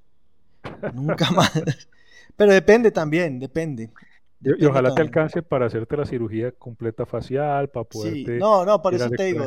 Nunca 0.95 1.31
más. 1.33 1.53
Pero 2.37 2.53
depende 2.53 2.91
también, 2.91 3.39
depende. 3.39 3.91
y 4.41 4.65
ojalá 4.65 4.95
te 4.95 5.03
alcance 5.03 5.43
para 5.43 5.67
hacerte 5.67 5.97
la 5.97 6.07
cirugía 6.07 6.53
completa 6.53 7.05
facial, 7.05 7.69
para 7.69 7.85
poder. 7.85 8.15
Sí, 8.15 8.25
no, 8.39 8.65
no, 8.65 8.81
por 8.81 8.95
eso 8.95 9.11
te 9.11 9.25
digo. 9.25 9.45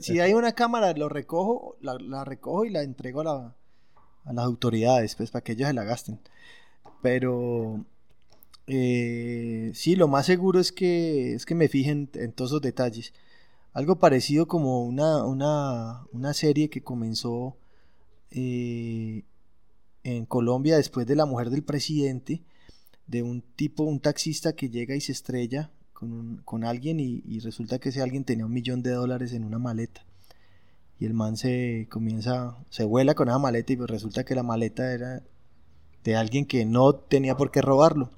Si, 0.00 0.20
hay 0.20 0.32
una 0.32 0.52
cámara, 0.52 0.92
lo 0.92 1.08
recojo, 1.08 1.76
la, 1.80 1.94
la 1.94 2.24
recojo 2.24 2.64
y 2.64 2.70
la 2.70 2.82
entrego 2.82 3.22
a 3.22 3.24
la, 3.24 3.54
a 4.26 4.32
las 4.32 4.44
autoridades, 4.44 5.14
pues 5.14 5.30
para 5.30 5.42
que 5.44 5.52
ellos 5.52 5.68
se 5.68 5.74
la 5.74 5.84
gasten. 5.84 6.20
Pero 7.02 7.84
eh, 8.66 9.70
sí, 9.74 9.96
lo 9.96 10.08
más 10.08 10.26
seguro 10.26 10.60
es 10.60 10.72
que, 10.72 11.34
es 11.34 11.46
que 11.46 11.54
me 11.54 11.68
fijen 11.68 12.10
en 12.14 12.32
todos 12.32 12.50
esos 12.52 12.62
detalles. 12.62 13.12
Algo 13.72 13.98
parecido 13.98 14.48
como 14.48 14.84
una, 14.84 15.24
una, 15.24 16.34
serie 16.34 16.70
que 16.70 16.82
comenzó 16.82 17.56
eh, 18.30 19.24
en 20.04 20.26
Colombia 20.26 20.76
después 20.76 21.06
de 21.06 21.16
la 21.16 21.26
mujer 21.26 21.50
del 21.50 21.62
presidente, 21.64 22.42
de 23.06 23.22
un 23.22 23.42
tipo, 23.42 23.84
un 23.84 24.00
taxista 24.00 24.54
que 24.54 24.70
llega 24.70 24.96
y 24.96 25.00
se 25.00 25.12
estrella 25.12 25.70
con, 25.92 26.42
con 26.44 26.64
alguien 26.64 27.00
y 27.00 27.40
resulta 27.40 27.78
que 27.78 27.90
ese 27.90 28.02
alguien 28.02 28.24
tenía 28.24 28.46
un 28.46 28.52
millón 28.52 28.82
de 28.82 28.90
dólares 28.90 29.32
en 29.32 29.44
una 29.44 29.58
maleta 29.58 30.04
y 30.98 31.04
el 31.06 31.14
man 31.14 31.36
se 31.36 31.86
comienza, 31.90 32.56
se 32.70 32.84
vuela 32.84 33.14
con 33.14 33.28
esa 33.28 33.38
maleta 33.38 33.72
y 33.72 33.76
pues 33.76 33.90
resulta 33.90 34.24
que 34.24 34.34
la 34.34 34.42
maleta 34.42 34.92
era 34.92 35.22
de 36.04 36.16
alguien 36.16 36.46
que 36.46 36.64
no 36.64 36.94
tenía 36.94 37.36
por 37.36 37.50
qué 37.50 37.60
robarlo. 37.60 38.10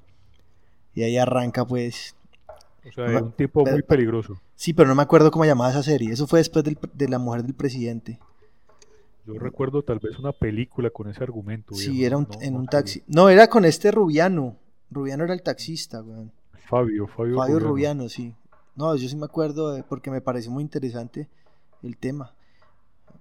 Y 0.93 1.03
ahí 1.03 1.17
arranca 1.17 1.65
pues... 1.65 2.15
O 2.87 2.91
sea, 2.91 3.21
un 3.21 3.33
tipo 3.33 3.65
muy 3.65 3.83
peligroso. 3.83 4.39
Sí, 4.55 4.73
pero 4.73 4.87
no 4.87 4.95
me 4.95 5.01
acuerdo 5.01 5.31
cómo 5.31 5.45
llamaba 5.45 5.69
esa 5.69 5.83
serie. 5.83 6.11
Eso 6.11 6.25
fue 6.27 6.39
después 6.39 6.63
de 6.63 7.09
la 7.09 7.19
mujer 7.19 7.43
del 7.43 7.53
presidente. 7.53 8.19
Yo 9.25 9.33
recuerdo 9.33 9.83
tal 9.83 9.99
vez 9.99 10.17
una 10.17 10.31
película 10.31 10.89
con 10.89 11.09
ese 11.09 11.21
argumento. 11.21 11.75
Sí, 11.75 12.05
era 12.05 12.17
en 12.41 12.55
un 12.55 12.65
taxi. 12.67 13.03
No, 13.07 13.29
era 13.29 13.47
con 13.47 13.65
este 13.65 13.91
Rubiano. 13.91 14.55
Rubiano 14.89 15.25
era 15.25 15.33
el 15.33 15.43
taxista, 15.43 16.01
weón. 16.01 16.31
Fabio, 16.67 17.07
Fabio. 17.07 17.35
Fabio 17.35 17.59
Rubiano. 17.59 18.07
sí. 18.09 18.33
No, 18.75 18.95
yo 18.95 19.09
sí 19.09 19.15
me 19.17 19.25
acuerdo 19.25 19.83
porque 19.89 20.09
me 20.09 20.21
pareció 20.21 20.51
muy 20.51 20.63
interesante 20.63 21.27
el 21.83 21.97
tema 21.97 22.33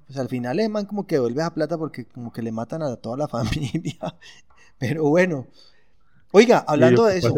pues 0.08 0.18
al 0.18 0.28
final 0.28 0.58
el 0.58 0.70
man 0.70 0.86
como 0.86 1.06
que 1.06 1.18
vuelve 1.18 1.42
a 1.42 1.50
plata 1.50 1.76
porque 1.76 2.06
como 2.06 2.32
que 2.32 2.40
le 2.40 2.50
matan 2.50 2.82
a 2.82 2.96
toda 2.96 3.18
la 3.18 3.28
familia. 3.28 3.98
Pero 4.78 5.04
bueno. 5.04 5.46
Oiga, 6.32 6.64
hablando 6.66 7.04
de 7.04 7.18
eso. 7.18 7.34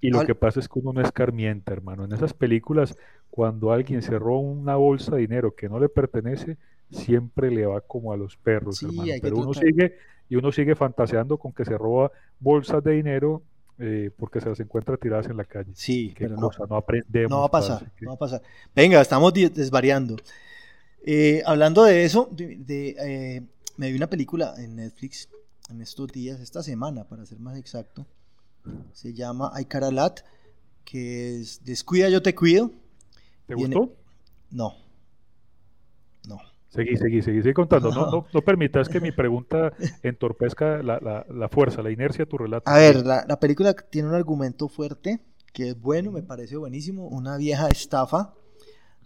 y 0.00 0.10
lo 0.10 0.26
que 0.26 0.34
pasa 0.34 0.58
es 0.58 0.68
que 0.68 0.80
uno 0.80 0.92
no 0.92 1.00
escarmienta, 1.00 1.72
hermano. 1.72 2.04
En 2.04 2.12
esas 2.12 2.34
películas, 2.34 2.96
cuando 3.30 3.72
alguien 3.72 4.02
se 4.02 4.18
roba 4.18 4.40
una 4.40 4.74
bolsa 4.76 5.14
de 5.14 5.22
dinero 5.22 5.54
que 5.54 5.68
no 5.68 5.78
le 5.78 5.88
pertenece, 5.88 6.56
siempre 6.90 7.50
le 7.52 7.66
va 7.66 7.80
como 7.80 8.12
a 8.12 8.16
los 8.16 8.36
perros, 8.36 8.82
hermano. 8.82 9.12
Pero 9.22 9.36
uno 9.36 9.54
sigue, 9.54 9.96
y 10.28 10.36
uno 10.36 10.50
sigue 10.50 10.74
fantaseando 10.74 11.38
con 11.38 11.52
que 11.52 11.64
se 11.64 11.78
roba 11.78 12.10
bolsas 12.40 12.82
de 12.82 12.92
dinero 12.92 13.42
eh, 13.78 14.10
porque 14.16 14.40
se 14.40 14.48
las 14.48 14.58
encuentra 14.58 14.96
tiradas 14.96 15.26
en 15.26 15.36
la 15.36 15.44
calle. 15.44 15.70
Sí, 15.74 16.14
pero 16.18 16.36
no, 16.36 16.50
no 16.68 16.76
aprendemos. 16.76 17.30
No 17.30 17.40
va 17.40 17.46
a 17.46 17.50
pasar, 17.50 17.92
no 18.00 18.10
va 18.10 18.14
a 18.14 18.18
pasar. 18.18 18.42
Venga, 18.74 19.00
estamos 19.00 19.32
desvariando. 19.32 20.16
Eh, 21.04 21.42
hablando 21.46 21.84
de 21.84 22.04
eso, 22.04 22.30
eh, 22.38 23.42
me 23.76 23.90
vi 23.90 23.96
una 23.96 24.08
película 24.08 24.54
en 24.58 24.76
Netflix 24.76 25.28
en 25.70 25.80
estos 25.80 26.08
días, 26.08 26.40
esta 26.40 26.62
semana 26.62 27.04
para 27.04 27.24
ser 27.26 27.38
más 27.38 27.56
exacto. 27.56 28.06
Se 28.92 29.14
llama 29.14 29.50
Aikaralat, 29.54 30.20
que 30.84 31.40
es 31.40 31.64
Descuida, 31.64 32.08
yo 32.08 32.22
te 32.22 32.34
cuido. 32.34 32.72
¿Te 33.46 33.54
gustó? 33.54 33.94
No. 34.50 34.74
No. 36.26 36.38
Seguí, 36.68 36.96
seguí, 36.96 37.22
seguí, 37.22 37.42
seguí 37.42 37.54
contando. 37.54 37.90
No, 37.90 38.26
no, 38.32 38.42
permitas 38.42 38.88
que 38.88 39.00
mi 39.00 39.12
pregunta 39.12 39.72
entorpezca 40.02 40.82
la, 40.82 41.48
fuerza, 41.50 41.82
la 41.82 41.90
inercia 41.90 42.24
de 42.24 42.30
tu 42.30 42.36
relato. 42.36 42.68
A 42.70 42.76
ver, 42.76 43.06
la, 43.06 43.24
la 43.26 43.40
película 43.40 43.72
tiene 43.72 44.08
un 44.08 44.14
argumento 44.14 44.68
fuerte 44.68 45.20
que 45.52 45.70
es 45.70 45.80
bueno, 45.80 46.12
me 46.12 46.22
parece 46.22 46.56
buenísimo, 46.56 47.08
una 47.08 47.36
vieja 47.36 47.68
estafa 47.68 48.34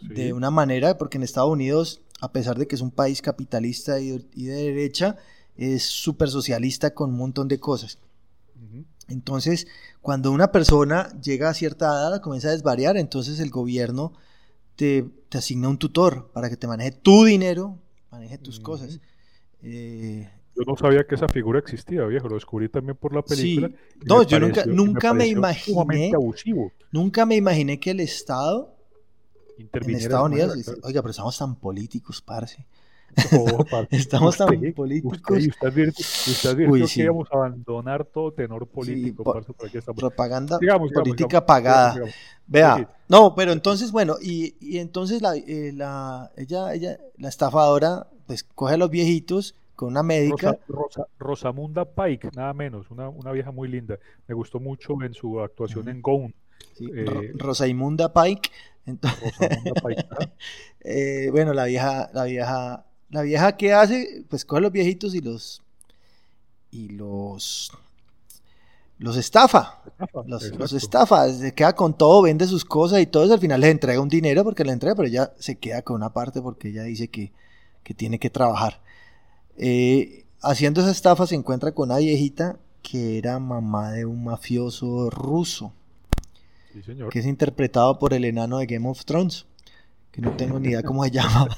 de 0.03 0.33
una 0.33 0.51
manera, 0.51 0.99
porque 0.99 1.19
en 1.19 1.23
Estados 1.23 1.51
Unidos, 1.51 2.03
a 2.21 2.33
pesar 2.33 2.59
de 2.59 2.67
que 2.67 2.75
es 2.75 2.81
un 2.81 2.91
país 2.91 3.23
capitalista 3.23 4.01
y, 4.01 4.11
de 4.11 4.53
derecha, 4.53 5.17
es 5.57 5.85
súper 5.85 6.29
socialista 6.29 6.95
con 6.95 7.11
un 7.11 7.17
montón 7.17 7.49
de 7.49 7.59
cosas. 7.59 7.99
Entonces, 9.09 9.67
cuando 10.01 10.31
una 10.33 10.53
persona 10.53 11.09
llega 11.21 11.51
a 11.51 11.55
cierta 11.55 11.87
edad, 11.87 12.21
comienza 12.21 12.49
a 12.49 12.53
desvariar, 12.53 12.97
entonces 12.97 13.41
el 13.41 13.51
gobierno 13.51 14.13
te, 14.77 15.05
asigna 15.33 15.69
un 15.69 15.79
tutor 15.79 16.31
para 16.33 16.49
que 16.49 16.57
te 16.57 16.67
maneje 16.67 16.93
tu 16.93 17.25
dinero, 17.25 17.79
maneje 18.11 18.39
tus 18.39 18.61
cosas. 18.61 19.01
Eh, 19.63 20.31
yo 20.57 20.63
no 20.67 20.77
sabía 20.77 21.05
que 21.05 21.15
esa 21.15 21.29
figura 21.29 21.59
existía, 21.59 22.05
viejo. 22.05 22.29
Lo 22.29 22.35
descubrí 22.35 22.69
también 22.69 22.97
por 22.97 23.15
la 23.15 23.23
película. 23.23 23.71
No, 24.05 24.23
yo 24.23 24.39
nunca, 24.39 24.65
nunca 24.67 25.15
me, 25.15 25.27
imaginé. 25.27 26.13
Nunca 26.91 27.25
me 27.25 27.37
imaginé 27.37 27.81
que 27.81 27.93
el 27.93 28.01
Estado 28.01 28.77
en 29.59 29.91
Estados 29.97 30.31
Unidos 30.31 30.57
oiga, 30.83 31.03
pero 31.03 31.11
estamos 31.11 31.37
tan 31.39 31.57
políticos, 31.57 32.23
parce. 32.23 32.67
Estamos 33.91 34.37
tan 34.37 34.49
políticos. 34.73 35.19
Usted, 35.19 35.89
usted, 35.97 36.57
que 36.57 37.03
íbamos 37.03 37.29
a 37.31 37.37
abandonar 37.37 38.05
todo 38.05 38.33
tenor 38.33 38.67
político. 38.67 39.25
Propaganda 39.95 40.59
política 40.59 41.45
pagada. 41.45 42.01
Vea, 42.47 42.89
no, 43.09 43.35
pero 43.35 43.53
entonces, 43.53 43.93
bueno, 43.93 44.17
y, 44.21 44.57
y 44.61 44.79
entonces 44.79 45.23
la, 45.23 45.37
eh, 45.37 45.73
la, 45.75 46.31
ella, 46.37 46.75
ella, 46.75 46.99
la 47.17 47.29
estafadora, 47.29 48.07
pues 48.27 48.45
coge 48.45 48.75
a 48.75 48.77
los 48.77 48.91
viejitos 48.91 49.55
con 49.75 49.89
una 49.89 50.03
médica. 50.03 50.59
Rosa, 50.69 51.07
Rosamunda 51.19 51.85
Pike, 51.85 52.31
nada 52.35 52.53
menos, 52.53 52.91
una, 52.91 53.09
una, 53.09 53.33
vieja 53.33 53.51
muy 53.51 53.69
linda. 53.69 53.99
Me 54.27 54.35
gustó 54.35 54.61
mucho 54.61 54.95
en 55.03 55.15
su 55.15 55.41
actuación 55.41 55.89
en 55.89 56.03
Gone. 56.03 56.35
Sí, 56.77 56.91
eh, 56.95 57.33
Rosaimunda 57.35 58.13
Pike. 58.13 58.51
Rosamunda 58.87 59.73
Pike 59.87 60.09
eh, 60.81 61.29
bueno, 61.31 61.53
la 61.53 61.65
vieja, 61.65 62.11
la 62.13 62.25
vieja, 62.25 62.87
la 63.11 63.23
vieja 63.23 63.57
que 63.57 63.73
hace, 63.73 64.25
pues 64.29 64.45
coge 64.45 64.59
a 64.59 64.63
los 64.63 64.73
viejitos 64.73 65.15
y 65.15 65.21
los 65.21 65.63
y 66.71 66.89
los 66.89 67.71
los 68.99 69.17
estafa, 69.17 69.83
los, 70.27 70.45
los, 70.57 70.73
estafa, 70.73 71.29
se 71.29 71.53
queda 71.53 71.75
con 71.75 71.99
todo, 71.99 72.23
vende 72.23 72.47
sus 72.47 72.65
cosas 72.65 73.01
y 73.01 73.07
todo 73.07 73.25
eso, 73.25 73.35
al 73.35 73.41
final 73.41 73.61
le 73.61 73.69
entrega 73.69 74.01
un 74.01 74.09
dinero 74.09 74.45
porque 74.45 74.65
le 74.65 74.71
entrega, 74.71 74.95
pero 74.95 75.09
ella 75.09 75.33
se 75.41 75.57
queda 75.57 75.83
con 75.83 75.97
una 75.97 76.13
parte 76.13 76.41
porque 76.41 76.69
ella 76.69 76.85
dice 76.85 77.09
que, 77.09 77.33
que 77.83 77.95
tiene 77.95 78.21
que 78.21 78.31
trabajar. 78.31 78.81
Eh, 79.57 80.25
haciendo 80.41 80.81
esa 80.81 80.93
estafa 80.93 81.27
se 81.27 81.35
encuentra 81.35 81.73
con 81.73 81.91
una 81.91 81.99
viejita 81.99 82.59
que 82.83 83.19
era 83.19 83.41
mamá 83.41 83.91
de 83.91 84.05
un 84.05 84.23
mafioso 84.25 85.11
ruso. 85.11 85.73
Que 87.11 87.19
es 87.19 87.27
interpretado 87.27 87.99
por 87.99 88.15
el 88.15 88.25
enano 88.25 88.59
de 88.59 88.67
Game 88.67 88.89
of 88.89 89.05
Thrones. 89.05 89.47
Que 90.11 90.21
no 90.21 90.33
tengo 90.37 90.59
ni 90.59 90.69
idea 90.69 90.83
cómo 90.83 91.05
se 91.05 91.11
llama. 91.13 91.49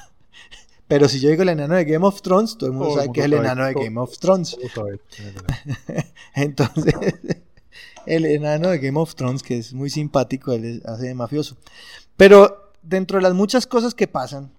Pero 0.86 1.08
si 1.08 1.18
yo 1.18 1.30
digo 1.30 1.42
el 1.42 1.48
enano 1.48 1.74
de 1.74 1.84
Game 1.84 2.06
of 2.06 2.20
Thrones, 2.20 2.58
todo 2.58 2.68
el 2.68 2.76
mundo 2.76 2.94
sabe 2.94 3.10
que 3.12 3.20
es 3.20 3.26
el 3.26 3.32
enano 3.34 3.64
de 3.64 3.74
Game 3.74 3.98
of 3.98 4.18
Thrones. 4.18 4.56
Entonces, 6.34 6.94
el 8.06 8.26
enano 8.26 8.68
de 8.68 8.78
Game 8.78 9.00
of 9.00 9.14
Thrones, 9.14 9.42
que 9.42 9.58
es 9.58 9.72
muy 9.72 9.88
simpático, 9.88 10.52
él 10.52 10.82
hace 10.84 11.06
de 11.06 11.14
mafioso. 11.14 11.56
Pero 12.16 12.72
dentro 12.82 13.18
de 13.18 13.22
las 13.22 13.34
muchas 13.34 13.66
cosas 13.66 13.94
que 13.94 14.06
pasan 14.06 14.52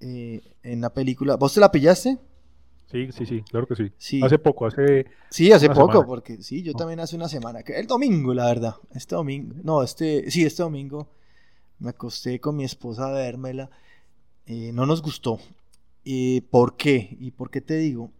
eh, 0.00 0.40
en 0.62 0.80
la 0.80 0.90
película, 0.90 1.36
¿vos 1.36 1.52
te 1.52 1.60
la 1.60 1.70
pillaste? 1.70 2.18
Sí, 2.90 3.10
sí, 3.10 3.26
sí, 3.26 3.42
claro 3.42 3.66
que 3.66 3.74
sí. 3.98 4.22
Hace 4.22 4.38
poco, 4.38 4.66
hace. 4.66 5.06
Sí, 5.28 5.50
hace 5.50 5.68
poco, 5.68 6.06
porque 6.06 6.40
sí, 6.42 6.62
yo 6.62 6.72
también 6.72 7.00
hace 7.00 7.16
una 7.16 7.28
semana. 7.28 7.60
El 7.66 7.86
domingo, 7.88 8.32
la 8.32 8.46
verdad. 8.46 8.74
Este 8.94 9.16
domingo. 9.16 9.56
No, 9.64 9.82
este. 9.82 10.30
Sí, 10.30 10.44
este 10.44 10.62
domingo 10.62 11.08
me 11.80 11.90
acosté 11.90 12.40
con 12.40 12.56
mi 12.56 12.64
esposa 12.64 13.08
a 13.08 13.12
vérmela. 13.12 13.70
Eh, 14.46 14.70
no 14.72 14.86
nos 14.86 15.02
gustó. 15.02 15.40
Eh, 16.04 16.42
¿Por 16.48 16.76
qué? 16.76 17.16
¿Y 17.18 17.32
por 17.32 17.50
qué 17.50 17.60
te 17.60 17.74
digo? 17.74 18.12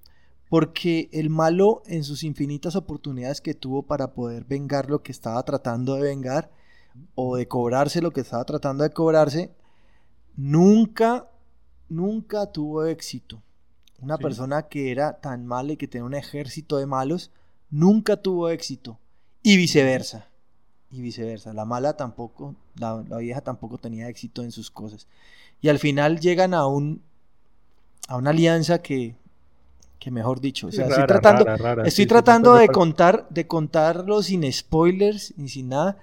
Porque 0.49 1.09
el 1.13 1.31
malo, 1.31 1.83
en 1.87 2.03
sus 2.03 2.25
infinitas 2.25 2.75
oportunidades 2.75 3.41
que 3.41 3.55
tuvo 3.55 3.85
para 3.85 4.15
poder 4.15 4.45
vengar 4.45 4.91
lo 4.91 5.01
que 5.03 5.13
estaba 5.13 5.45
tratando 5.45 5.95
de 5.95 6.03
vengar, 6.03 6.51
o 7.15 7.37
de 7.37 7.47
cobrarse 7.47 8.01
lo 8.03 8.11
que 8.11 8.23
estaba 8.23 8.45
tratando 8.45 8.83
de 8.83 8.91
cobrarse, 8.91 9.53
nunca, 10.37 11.29
nunca 11.89 12.51
tuvo 12.51 12.85
éxito 12.85 13.43
una 14.01 14.19
persona 14.19 14.63
que 14.63 14.91
era 14.91 15.15
tan 15.21 15.47
mala 15.47 15.73
y 15.73 15.77
que 15.77 15.89
tenía 15.89 16.05
un 16.05 16.15
ejército 16.15 16.79
de 16.79 16.87
malos, 16.87 17.31
nunca 17.71 18.17
tuvo 18.17 18.51
éxito. 18.51 18.99
Y 19.43 19.57
viceversa. 19.57 20.29
Y 20.91 21.01
viceversa. 21.01 21.53
La 21.53 21.65
mala 21.65 21.97
tampoco, 21.97 22.55
la, 22.77 23.03
vieja 23.19 23.41
tampoco 23.41 23.79
tenía 23.79 24.09
éxito 24.09 24.43
en 24.43 24.53
sus 24.53 24.71
cosas. 24.71 25.07
Y 25.61 25.69
al 25.69 25.79
final 25.79 26.21
llegan 26.21 26.55
a 26.55 26.67
un 26.67 27.03
a 28.09 28.17
una 28.17 28.31
alianza 28.31 28.83
que, 28.83 29.17
que 29.99 30.13
mejor 30.13 30.41
dicho, 30.41 30.69
o 30.69 30.73
sea, 30.73 30.87
estoy 30.87 31.07
tratando, 31.07 31.85
estoy 31.85 32.07
tratando 32.07 32.55
de 32.55 32.69
contar, 32.69 33.27
de 33.31 33.49
contarlo 33.49 34.23
sin 34.23 34.51
spoilers 34.53 35.35
ni 35.37 35.49
sin 35.49 35.71
nada. 35.71 35.99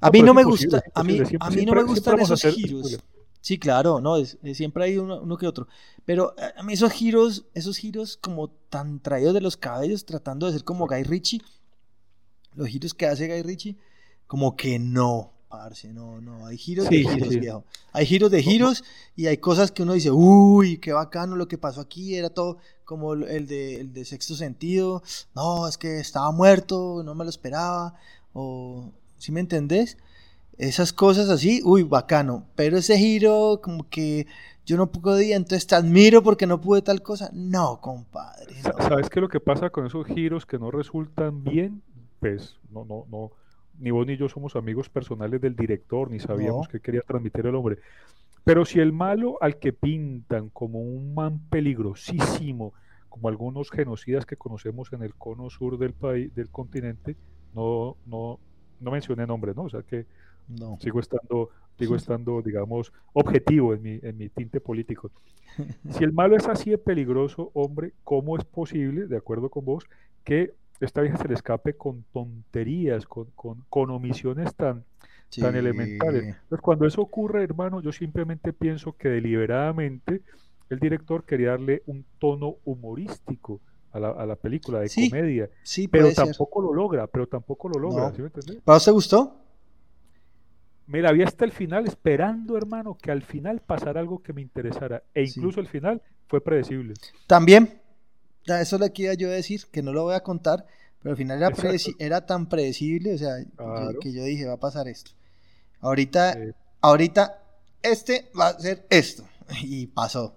A 0.00 0.10
mí 0.10 0.22
no 0.22 0.32
me 0.32 0.44
gusta, 0.44 0.82
a 0.94 1.02
mí, 1.02 1.20
a 1.40 1.50
mí 1.50 1.66
no 1.66 1.72
me 1.72 1.82
gustan 1.82 2.20
esos 2.20 2.40
giros. 2.42 3.00
Sí, 3.40 3.58
claro, 3.58 4.00
no, 4.00 4.16
es, 4.18 4.38
siempre 4.52 4.84
hay 4.84 4.98
uno, 4.98 5.36
que 5.38 5.46
otro. 5.46 5.66
Pero 6.04 6.34
eh, 6.36 6.52
a 6.56 6.62
mí 6.62 6.74
esos 6.74 6.92
giros, 6.92 7.46
esos 7.54 7.78
giros 7.78 8.16
como 8.16 8.50
tan 8.50 9.00
traídos 9.00 9.34
de 9.34 9.40
los 9.40 9.56
cabellos, 9.56 10.04
tratando 10.04 10.46
de 10.46 10.52
ser 10.52 10.64
como 10.64 10.86
Guy 10.86 11.04
Ritchie, 11.04 11.42
los 12.54 12.68
giros 12.68 12.92
que 12.94 13.06
hace 13.06 13.28
Guy 13.28 13.42
Ritchie, 13.42 13.76
como 14.26 14.56
que 14.56 14.78
no, 14.78 15.32
parce, 15.48 15.92
no, 15.92 16.20
no, 16.20 16.46
hay 16.46 16.58
giros 16.58 16.88
de 16.90 16.98
giros, 16.98 17.28
viejo. 17.28 17.64
Hay 17.92 18.06
giros 18.06 18.30
de 18.30 18.42
giros 18.42 18.84
y 19.16 19.26
hay 19.26 19.38
cosas 19.38 19.72
que 19.72 19.82
uno 19.82 19.94
dice, 19.94 20.10
uy, 20.10 20.78
qué 20.78 20.92
bacano 20.92 21.34
lo 21.34 21.48
que 21.48 21.58
pasó 21.58 21.80
aquí, 21.80 22.14
era 22.14 22.30
todo 22.30 22.58
como 22.84 23.14
el 23.14 23.46
de, 23.46 23.80
el 23.80 23.92
de 23.92 24.04
sexto 24.04 24.34
sentido, 24.34 25.02
no, 25.34 25.66
es 25.66 25.78
que 25.78 25.98
estaba 25.98 26.30
muerto, 26.30 27.02
no 27.04 27.14
me 27.14 27.24
lo 27.24 27.30
esperaba, 27.30 27.94
o, 28.32 28.92
¿sí 29.16 29.32
me 29.32 29.40
entendés? 29.40 29.96
Esas 30.60 30.92
cosas 30.92 31.30
así, 31.30 31.62
uy, 31.64 31.84
bacano. 31.84 32.46
Pero 32.54 32.76
ese 32.76 32.98
giro, 32.98 33.60
como 33.62 33.88
que 33.88 34.26
yo 34.66 34.76
no 34.76 34.92
podía, 34.92 35.36
entonces 35.36 35.66
te 35.66 35.74
admiro 35.74 36.22
porque 36.22 36.46
no 36.46 36.60
pude 36.60 36.82
tal 36.82 37.02
cosa. 37.02 37.30
No, 37.32 37.80
compadre. 37.80 38.54
¿Sabes 38.62 39.08
qué 39.08 39.20
lo 39.20 39.28
que 39.28 39.40
pasa 39.40 39.70
con 39.70 39.86
esos 39.86 40.06
giros 40.06 40.44
que 40.44 40.58
no 40.58 40.70
resultan 40.70 41.42
bien? 41.42 41.82
Pues 42.20 42.58
no, 42.70 42.84
no, 42.84 43.06
no. 43.10 43.30
Ni 43.78 43.90
vos 43.90 44.06
ni 44.06 44.18
yo 44.18 44.28
somos 44.28 44.54
amigos 44.54 44.90
personales 44.90 45.40
del 45.40 45.56
director, 45.56 46.10
ni 46.10 46.20
sabíamos 46.20 46.68
qué 46.68 46.78
quería 46.78 47.00
transmitir 47.00 47.46
el 47.46 47.54
hombre. 47.54 47.78
Pero 48.44 48.66
si 48.66 48.80
el 48.80 48.92
malo 48.92 49.38
al 49.40 49.56
que 49.56 49.72
pintan 49.72 50.50
como 50.50 50.80
un 50.80 51.14
man 51.14 51.40
peligrosísimo, 51.48 52.74
como 53.08 53.28
algunos 53.28 53.70
genocidas 53.70 54.26
que 54.26 54.36
conocemos 54.36 54.92
en 54.92 55.02
el 55.02 55.14
cono 55.14 55.48
sur 55.48 55.78
del 55.78 55.94
país, 55.94 56.34
del 56.34 56.50
continente, 56.50 57.16
no, 57.54 57.96
no, 58.04 58.38
no 58.78 58.90
mencioné 58.90 59.26
nombre, 59.26 59.54
¿no? 59.54 59.62
O 59.62 59.70
sea 59.70 59.82
que 59.82 60.04
no. 60.58 60.78
Sigo 60.80 61.00
estando, 61.00 61.50
sigo 61.78 61.96
estando, 61.96 62.42
digamos, 62.42 62.92
objetivo 63.12 63.74
en 63.74 63.82
mi, 63.82 64.00
en 64.02 64.16
mi 64.16 64.28
tinte 64.28 64.60
político. 64.60 65.10
Si 65.90 66.04
el 66.04 66.12
malo 66.12 66.36
es 66.36 66.46
así 66.48 66.70
de 66.70 66.78
peligroso, 66.78 67.50
hombre, 67.54 67.92
¿cómo 68.04 68.36
es 68.36 68.44
posible, 68.44 69.06
de 69.06 69.16
acuerdo 69.16 69.50
con 69.50 69.64
vos, 69.64 69.84
que 70.24 70.54
esta 70.80 71.02
vieja 71.02 71.18
se 71.18 71.28
le 71.28 71.34
escape 71.34 71.74
con 71.74 72.04
tonterías, 72.12 73.06
con, 73.06 73.26
con, 73.34 73.90
omisiones 73.90 74.54
tan, 74.54 74.84
tan 75.38 75.56
elementales? 75.56 76.22
Entonces, 76.24 76.60
cuando 76.60 76.86
eso 76.86 77.02
ocurre, 77.02 77.42
hermano, 77.42 77.80
yo 77.82 77.92
simplemente 77.92 78.52
pienso 78.52 78.92
que 78.96 79.08
deliberadamente 79.08 80.22
el 80.70 80.78
director 80.78 81.24
quería 81.24 81.50
darle 81.50 81.82
un 81.86 82.04
tono 82.18 82.56
humorístico 82.64 83.60
a 83.92 83.98
la, 83.98 84.10
a 84.10 84.24
la 84.24 84.36
película 84.36 84.80
de 84.80 84.88
comedia. 84.88 85.50
Sí, 85.62 85.88
pero 85.88 86.12
tampoco 86.12 86.62
lo 86.62 86.72
logra, 86.72 87.06
pero 87.08 87.26
tampoco 87.26 87.68
lo 87.68 87.80
logra. 87.80 88.12
¿sí 88.14 88.22
me 88.22 88.30
¿Para 88.60 88.78
te 88.78 88.90
gustó? 88.90 89.39
Mira, 90.90 91.10
había 91.10 91.24
hasta 91.24 91.44
el 91.44 91.52
final 91.52 91.86
esperando, 91.86 92.56
hermano, 92.56 92.98
que 93.00 93.12
al 93.12 93.22
final 93.22 93.60
pasara 93.60 94.00
algo 94.00 94.22
que 94.22 94.32
me 94.32 94.42
interesara. 94.42 95.04
E 95.14 95.22
incluso 95.22 95.60
el 95.60 95.68
final 95.68 96.02
fue 96.26 96.42
predecible. 96.42 96.94
También, 97.28 97.80
eso 98.44 98.76
le 98.76 98.92
quería 98.92 99.14
yo 99.14 99.28
decir, 99.28 99.66
que 99.70 99.82
no 99.84 99.92
lo 99.92 100.02
voy 100.02 100.14
a 100.14 100.20
contar, 100.20 100.66
pero 101.00 101.12
al 101.12 101.16
final 101.16 101.38
era, 101.38 101.52
era 102.00 102.26
tan 102.26 102.48
predecible, 102.48 103.14
o 103.14 103.18
sea, 103.18 103.36
que 104.00 104.12
yo 104.12 104.24
dije, 104.24 104.46
va 104.46 104.54
a 104.54 104.60
pasar 104.60 104.88
esto. 104.88 105.12
Ahorita, 105.78 106.36
ahorita, 106.80 107.40
este 107.82 108.28
va 108.38 108.48
a 108.48 108.58
ser 108.58 108.84
esto. 108.90 109.24
Y 109.62 109.86
pasó. 109.86 110.36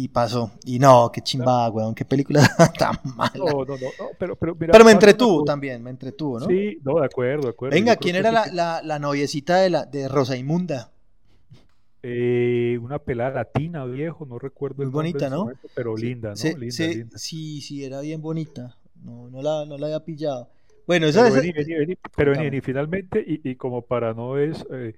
Y 0.00 0.06
pasó. 0.06 0.52
Y 0.64 0.78
no, 0.78 1.10
qué 1.12 1.20
chimbada, 1.20 1.70
weón. 1.70 1.92
Qué 1.92 2.04
película 2.04 2.40
tan 2.78 2.94
mala. 3.16 3.32
No, 3.34 3.64
no, 3.64 3.74
no. 3.74 3.88
pero, 4.16 4.36
pero, 4.36 4.54
pero 4.54 4.84
me 4.84 4.92
entretuvo 4.92 5.42
también, 5.42 5.82
me 5.82 5.90
entretuvo, 5.90 6.38
¿no? 6.38 6.46
Sí, 6.46 6.78
no, 6.84 7.00
de 7.00 7.06
acuerdo, 7.06 7.42
de 7.42 7.48
acuerdo. 7.48 7.74
Venga, 7.74 7.96
¿quién 7.96 8.14
era 8.14 8.30
la, 8.30 8.46
la, 8.46 8.80
la, 8.84 8.98
noviecita 9.00 9.56
de, 9.56 9.70
la, 9.70 9.86
de 9.86 10.06
Rosa 10.06 10.36
Inmunda? 10.36 10.92
Eh, 12.04 12.78
una 12.80 13.00
pelada 13.00 13.42
latina, 13.42 13.84
viejo, 13.86 14.24
no 14.24 14.38
recuerdo. 14.38 14.84
Muy 14.84 14.86
bonita, 14.86 15.28
¿no? 15.28 15.50
pero 15.74 15.96
linda, 15.96 16.28
¿no? 16.28 16.58
linda, 16.58 16.70
sí, 16.70 17.04
sí, 17.16 17.60
sí, 17.60 17.84
era 17.84 18.00
bien 18.00 18.22
bonita. 18.22 18.76
No, 19.02 19.28
no, 19.30 19.42
la, 19.42 19.64
no 19.66 19.78
la 19.78 19.86
había 19.86 20.04
pillado. 20.04 20.48
Bueno, 20.86 21.06
eso 21.08 21.24
pero 21.24 21.40
es... 21.40 21.98
pero 22.16 22.32
vení, 22.38 22.60
finalmente, 22.60 23.24
y, 23.26 23.56
como 23.56 23.82
para 23.82 24.14
no 24.14 24.38
es... 24.38 24.64
Eh, 24.70 24.94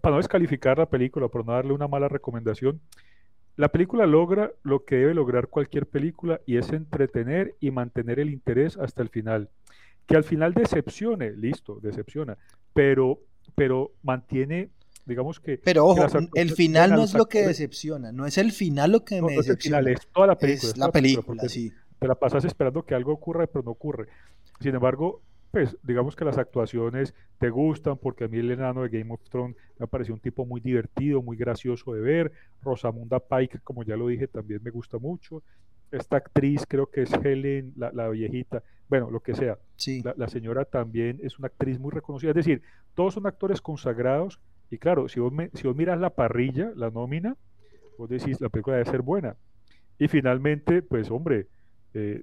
para 0.00 0.14
no 0.14 0.16
descalificar 0.16 0.78
la 0.78 0.86
película, 0.86 1.28
por 1.28 1.46
no 1.46 1.52
darle 1.52 1.72
una 1.72 1.86
mala 1.86 2.08
recomendación, 2.08 2.80
la 3.58 3.70
película 3.70 4.06
logra 4.06 4.52
lo 4.62 4.84
que 4.84 4.94
debe 4.94 5.14
lograr 5.14 5.48
cualquier 5.48 5.86
película 5.86 6.40
y 6.46 6.58
es 6.58 6.72
entretener 6.72 7.56
y 7.58 7.72
mantener 7.72 8.20
el 8.20 8.30
interés 8.30 8.76
hasta 8.76 9.02
el 9.02 9.08
final. 9.08 9.50
Que 10.06 10.14
al 10.14 10.22
final 10.22 10.54
decepcione, 10.54 11.32
listo, 11.32 11.80
decepciona, 11.82 12.38
pero, 12.72 13.18
pero 13.56 13.90
mantiene, 14.04 14.70
digamos 15.06 15.40
que... 15.40 15.58
Pero 15.58 15.86
ojo, 15.86 16.06
el 16.34 16.50
final 16.52 16.92
no 16.92 17.02
es 17.02 17.14
lo 17.14 17.26
que 17.26 17.48
decepciona, 17.48 18.12
no 18.12 18.26
es 18.26 18.38
el 18.38 18.52
final 18.52 18.92
lo 18.92 19.04
que 19.04 19.20
me 19.20 19.32
decepciona. 19.32 19.80
Es, 19.80 19.86
el 19.86 19.86
final, 19.86 19.88
es 19.88 20.06
toda 20.12 20.26
la 20.28 20.38
película. 20.38 20.70
Es 20.70 20.78
la 20.78 20.92
película, 20.92 21.48
sí. 21.48 21.72
Te 21.98 22.06
la 22.06 22.14
pasas 22.14 22.44
esperando 22.44 22.84
que 22.84 22.94
algo 22.94 23.12
ocurra, 23.12 23.48
pero 23.48 23.64
no 23.64 23.72
ocurre. 23.72 24.06
Sin 24.60 24.76
embargo, 24.76 25.20
pues 25.50 25.76
digamos 25.82 26.14
que 26.14 26.24
las 26.24 26.38
actuaciones 26.38 27.14
te 27.38 27.50
gustan 27.50 27.96
porque 27.96 28.24
a 28.24 28.28
mí 28.28 28.38
el 28.38 28.50
enano 28.50 28.82
de 28.82 28.90
Game 28.90 29.12
of 29.12 29.22
Thrones 29.30 29.56
me 29.78 29.86
pareció 29.86 30.14
un 30.14 30.20
tipo 30.20 30.44
muy 30.44 30.60
divertido, 30.60 31.22
muy 31.22 31.36
gracioso 31.36 31.92
de 31.94 32.00
ver. 32.00 32.32
Rosamunda 32.62 33.20
Pike, 33.20 33.60
como 33.60 33.82
ya 33.82 33.96
lo 33.96 34.08
dije, 34.08 34.28
también 34.28 34.62
me 34.62 34.70
gusta 34.70 34.98
mucho. 34.98 35.42
Esta 35.90 36.18
actriz 36.18 36.66
creo 36.68 36.90
que 36.90 37.02
es 37.02 37.12
Helen, 37.12 37.72
la, 37.76 38.08
viejita, 38.10 38.62
bueno, 38.88 39.10
lo 39.10 39.20
que 39.20 39.34
sea. 39.34 39.58
Sí. 39.76 40.02
La, 40.16 40.28
señora 40.28 40.66
también 40.66 41.18
es 41.22 41.38
una 41.38 41.46
actriz 41.46 41.78
muy 41.78 41.92
reconocida. 41.92 42.30
Es 42.30 42.36
decir, 42.36 42.62
todos 42.94 43.14
son 43.14 43.26
actores 43.26 43.62
consagrados 43.62 44.40
y 44.70 44.76
claro, 44.76 45.08
si 45.08 45.18
vos, 45.18 45.32
si 45.54 45.66
vos 45.66 45.74
miras 45.74 45.98
la 45.98 46.10
parrilla, 46.10 46.72
la 46.76 46.90
nómina, 46.90 47.36
vos 47.96 48.10
decís, 48.10 48.38
la 48.40 48.50
película 48.50 48.76
debe 48.76 48.90
ser 48.90 49.00
buena. 49.00 49.36
Y 49.98 50.08
finalmente, 50.08 50.82
pues 50.82 51.10
hombre, 51.10 51.46
eh, 51.94 52.22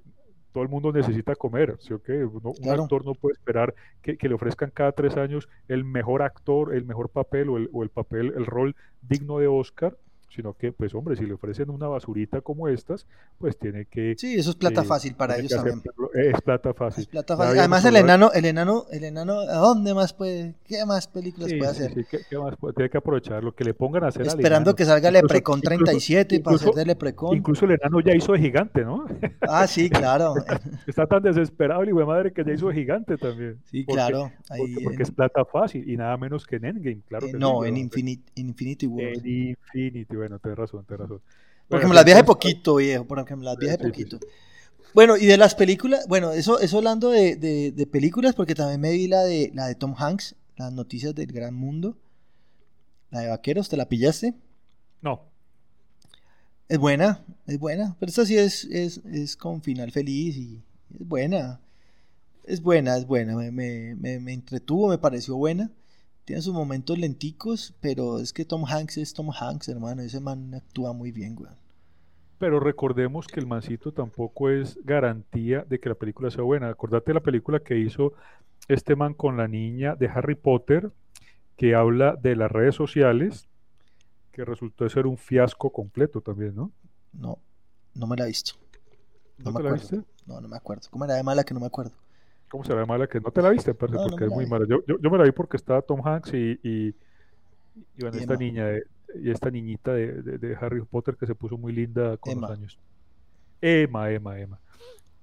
todo 0.56 0.64
el 0.64 0.70
mundo 0.70 0.90
necesita 0.90 1.36
comer, 1.36 1.76
¿sí 1.80 1.92
o 1.92 2.02
qué? 2.02 2.24
un 2.24 2.70
actor 2.70 3.04
no 3.04 3.12
puede 3.12 3.34
esperar 3.34 3.74
que, 4.00 4.16
le 4.26 4.34
ofrezcan 4.34 4.70
cada 4.70 4.92
tres 4.92 5.18
años 5.18 5.50
el 5.68 5.84
mejor 5.84 6.22
actor, 6.22 6.74
el 6.74 6.86
mejor 6.86 7.10
papel 7.10 7.50
o 7.50 7.58
el, 7.58 7.68
o 7.74 7.82
el 7.82 7.90
papel, 7.90 8.32
el 8.34 8.46
rol 8.46 8.74
digno 9.02 9.38
de 9.38 9.48
Oscar 9.48 9.98
sino 10.28 10.54
que, 10.54 10.72
pues 10.72 10.94
hombre, 10.94 11.16
si 11.16 11.24
le 11.24 11.34
ofrecen 11.34 11.70
una 11.70 11.88
basurita 11.88 12.40
como 12.40 12.68
estas, 12.68 13.06
pues 13.38 13.56
tiene 13.58 13.86
que... 13.86 14.14
Sí, 14.18 14.34
eso 14.34 14.50
es 14.50 14.56
plata 14.56 14.82
eh, 14.82 14.84
fácil 14.84 15.14
para 15.14 15.38
ellos 15.38 15.50
también. 15.50 15.82
Es 16.14 16.40
plata 16.42 16.74
fácil. 16.74 17.08
Además 17.28 17.84
el 17.84 17.96
enano, 17.96 18.30
el 18.32 18.44
enano, 18.44 18.84
el 18.90 19.04
enano, 19.04 19.40
¿a 19.40 19.56
dónde 19.56 19.94
más 19.94 20.12
puede, 20.12 20.54
qué 20.66 20.84
más 20.84 21.06
películas 21.06 21.52
puede 21.56 21.70
hacer? 21.70 21.94
Sí, 21.94 22.04
¿qué, 22.28 22.38
más 22.38 22.54
tiene 22.74 22.90
que 22.90 22.98
aprovechar 22.98 23.42
lo 23.42 23.54
que 23.54 23.64
le 23.64 23.74
pongan 23.74 24.04
a 24.04 24.08
hacer 24.08 24.26
Esperando 24.26 24.74
que 24.74 24.84
salga 24.84 25.10
Leprecon 25.10 25.60
37 25.60 26.40
para 26.40 26.56
hacer 26.56 26.74
de 26.74 26.86
Leprecon. 26.86 27.36
Incluso 27.36 27.64
el 27.64 27.72
enano 27.72 28.00
ya 28.00 28.14
hizo 28.14 28.32
de 28.32 28.40
gigante, 28.40 28.84
¿no? 28.84 29.06
Ah, 29.40 29.66
sí, 29.66 29.88
claro. 29.90 30.34
está, 30.86 31.06
tan 31.06 31.22
desesperado 31.22 31.82
el 31.82 31.88
hijo 31.88 32.00
de 32.00 32.06
madre 32.06 32.32
que 32.32 32.44
ya 32.44 32.52
hizo 32.52 32.68
de 32.68 32.74
gigante 32.74 33.16
también. 33.16 33.58
Sí, 33.64 33.84
claro. 33.84 34.30
porque, 34.84 35.02
es 35.02 35.10
plata 35.10 35.44
fácil 35.44 35.88
y 35.88 35.96
nada 35.96 36.16
menos 36.16 36.46
que 36.46 36.56
en 36.56 36.64
Endgame, 36.66 37.00
claro. 37.08 37.26
Eh, 37.26 37.32
no, 37.34 37.64
en 37.64 37.76
Infinity, 37.76 38.24
Infinity 38.36 38.86
War. 38.86 39.06
En 39.06 39.26
Infinity, 39.26 40.15
bueno, 40.16 40.38
tienes 40.38 40.58
razón, 40.58 40.84
tienes 40.86 41.02
razón. 41.02 41.22
Porque 41.68 41.86
me 41.86 41.94
las 41.94 42.04
viaje 42.04 42.24
poquito, 42.24 42.76
viejo, 42.76 43.06
porque 43.06 43.36
me 43.36 43.44
las 43.44 43.56
viaje 43.56 43.78
poquito. 43.78 44.18
Bueno, 44.94 45.16
y 45.16 45.26
de 45.26 45.36
las 45.36 45.54
películas, 45.54 46.06
bueno, 46.08 46.32
eso, 46.32 46.58
eso 46.60 46.78
hablando 46.78 47.10
de, 47.10 47.36
de, 47.36 47.86
películas, 47.86 48.34
porque 48.34 48.54
también 48.54 48.80
me 48.80 48.92
vi 48.92 49.08
la 49.08 49.24
de, 49.24 49.50
la 49.54 49.66
de 49.66 49.74
Tom 49.74 49.94
Hanks, 49.96 50.36
las 50.56 50.72
noticias 50.72 51.14
del 51.14 51.32
gran 51.32 51.54
mundo. 51.54 51.98
La 53.10 53.20
de 53.20 53.28
Vaqueros, 53.28 53.68
¿te 53.68 53.76
la 53.76 53.88
pillaste? 53.88 54.34
No. 55.02 55.22
Es 56.68 56.78
buena, 56.78 57.24
es 57.46 57.58
buena, 57.58 57.94
pero 58.00 58.10
esta 58.10 58.24
sí 58.26 58.36
es, 58.36 58.64
es, 58.64 58.98
es 59.04 59.36
con 59.36 59.62
final 59.62 59.92
feliz 59.92 60.36
y 60.36 60.62
es 60.98 61.06
buena. 61.06 61.60
Es 62.44 62.62
buena, 62.62 62.96
es 62.96 63.06
buena, 63.06 63.36
me, 63.36 63.50
me, 63.50 64.18
me 64.18 64.32
entretuvo, 64.32 64.88
me 64.88 64.98
pareció 64.98 65.36
buena. 65.36 65.70
Tiene 66.26 66.42
sus 66.42 66.52
momentos 66.52 66.98
lenticos, 66.98 67.72
pero 67.80 68.18
es 68.18 68.32
que 68.32 68.44
Tom 68.44 68.64
Hanks 68.66 68.96
es 68.96 69.14
Tom 69.14 69.30
Hanks, 69.30 69.68
hermano. 69.68 70.02
Ese 70.02 70.18
man 70.18 70.52
actúa 70.56 70.92
muy 70.92 71.12
bien, 71.12 71.36
güey. 71.36 71.52
Pero 72.38 72.58
recordemos 72.58 73.28
que 73.28 73.38
el 73.38 73.46
mancito 73.46 73.92
tampoco 73.92 74.50
es 74.50 74.76
garantía 74.84 75.64
de 75.68 75.78
que 75.78 75.88
la 75.88 75.94
película 75.94 76.28
sea 76.32 76.42
buena. 76.42 76.68
Acordate 76.68 77.12
de 77.12 77.14
la 77.14 77.20
película 77.20 77.60
que 77.60 77.78
hizo 77.78 78.12
este 78.66 78.96
man 78.96 79.14
con 79.14 79.36
la 79.36 79.46
niña 79.46 79.94
de 79.94 80.08
Harry 80.08 80.34
Potter, 80.34 80.90
que 81.56 81.76
habla 81.76 82.16
de 82.16 82.34
las 82.34 82.50
redes 82.50 82.74
sociales, 82.74 83.46
que 84.32 84.44
resultó 84.44 84.88
ser 84.88 85.06
un 85.06 85.18
fiasco 85.18 85.70
completo 85.70 86.22
también, 86.22 86.56
¿no? 86.56 86.72
No, 87.12 87.38
no 87.94 88.08
me 88.08 88.16
la 88.16 88.24
he 88.24 88.26
visto. 88.26 88.54
¿No, 89.38 89.52
me 89.52 89.62
la 89.62 89.74
viste? 89.74 90.02
No, 90.26 90.40
no 90.40 90.48
me 90.48 90.56
acuerdo. 90.56 90.88
¿Cómo 90.90 91.04
era 91.04 91.14
de 91.14 91.22
mala 91.22 91.44
que 91.44 91.54
no 91.54 91.60
me 91.60 91.66
acuerdo? 91.66 91.92
¿Cómo 92.48 92.64
se 92.64 92.74
ve 92.74 92.86
mala 92.86 93.06
que 93.06 93.20
no 93.20 93.30
te 93.30 93.42
la 93.42 93.50
viste? 93.50 93.74
porque 93.74 94.24
es 94.24 94.30
muy 94.30 94.46
mala. 94.46 94.66
Yo, 94.68 94.78
yo, 94.86 95.10
me 95.10 95.18
la 95.18 95.24
vi 95.24 95.32
porque 95.32 95.56
estaba 95.56 95.82
Tom 95.82 96.00
Hanks 96.06 96.32
y, 96.34 96.58
y, 96.62 96.94
bueno, 97.98 98.16
esta 98.16 98.36
niña 98.36 98.66
y 99.14 99.30
esta 99.30 99.50
niñita 99.50 99.92
de, 99.92 100.22
de, 100.22 100.56
Harry 100.56 100.82
Potter 100.82 101.16
que 101.16 101.26
se 101.26 101.34
puso 101.34 101.56
muy 101.56 101.72
linda 101.72 102.16
con 102.18 102.40
los 102.40 102.50
años. 102.50 102.78
Emma, 103.60 104.10
Emma, 104.10 104.38
Emma. 104.38 104.60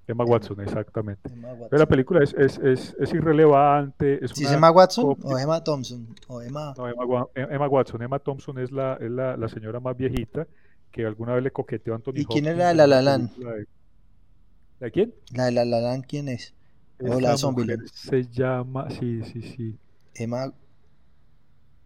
Emma 0.06 0.26
Watson, 0.26 0.60
exactamente. 0.60 1.30
Pero 1.70 1.80
la 1.80 1.86
película 1.86 2.24
es, 2.24 2.34
es, 2.34 2.58
es, 2.58 2.96
es 3.00 3.14
irrelevante. 3.14 4.24
Es 4.24 4.32
¿Sí 4.32 4.46
Emma 4.46 4.70
Watson 4.70 5.18
o 5.22 5.38
Emma 5.38 5.64
Thompson? 5.64 6.14
O 6.28 6.42
Emma... 6.42 6.74
No, 6.78 6.90
Emma, 6.90 7.28
Emma, 7.36 7.68
Watson. 7.70 8.02
Emma 8.02 8.20
Thompson 8.20 8.60
es, 8.60 8.72
la, 8.72 8.98
es 9.00 9.10
la, 9.10 9.38
la, 9.38 9.48
señora 9.48 9.80
más 9.80 9.96
viejita 9.96 10.46
que 10.92 11.06
alguna 11.06 11.36
vez 11.36 11.44
le 11.44 11.52
coqueteó 11.52 11.94
a 11.94 11.96
Anthony 11.96 12.14
¿Y 12.16 12.26
quién 12.26 12.48
era 12.48 12.74
la 12.74 12.86
La 12.86 13.02
Land? 13.02 13.32
¿La 13.38 14.86
de 14.86 14.92
quién? 14.92 15.14
La 15.34 15.46
de 15.46 15.52
La 15.54 15.64
La 15.64 15.80
Land, 15.80 16.06
¿quién 16.06 16.28
es? 16.28 16.54
Hola, 17.00 17.36
mujer 17.52 17.80
se 17.92 18.24
llama, 18.30 18.90
sí, 18.90 19.24
sí, 19.24 19.42
sí. 19.42 19.80
Emma. 20.14 20.54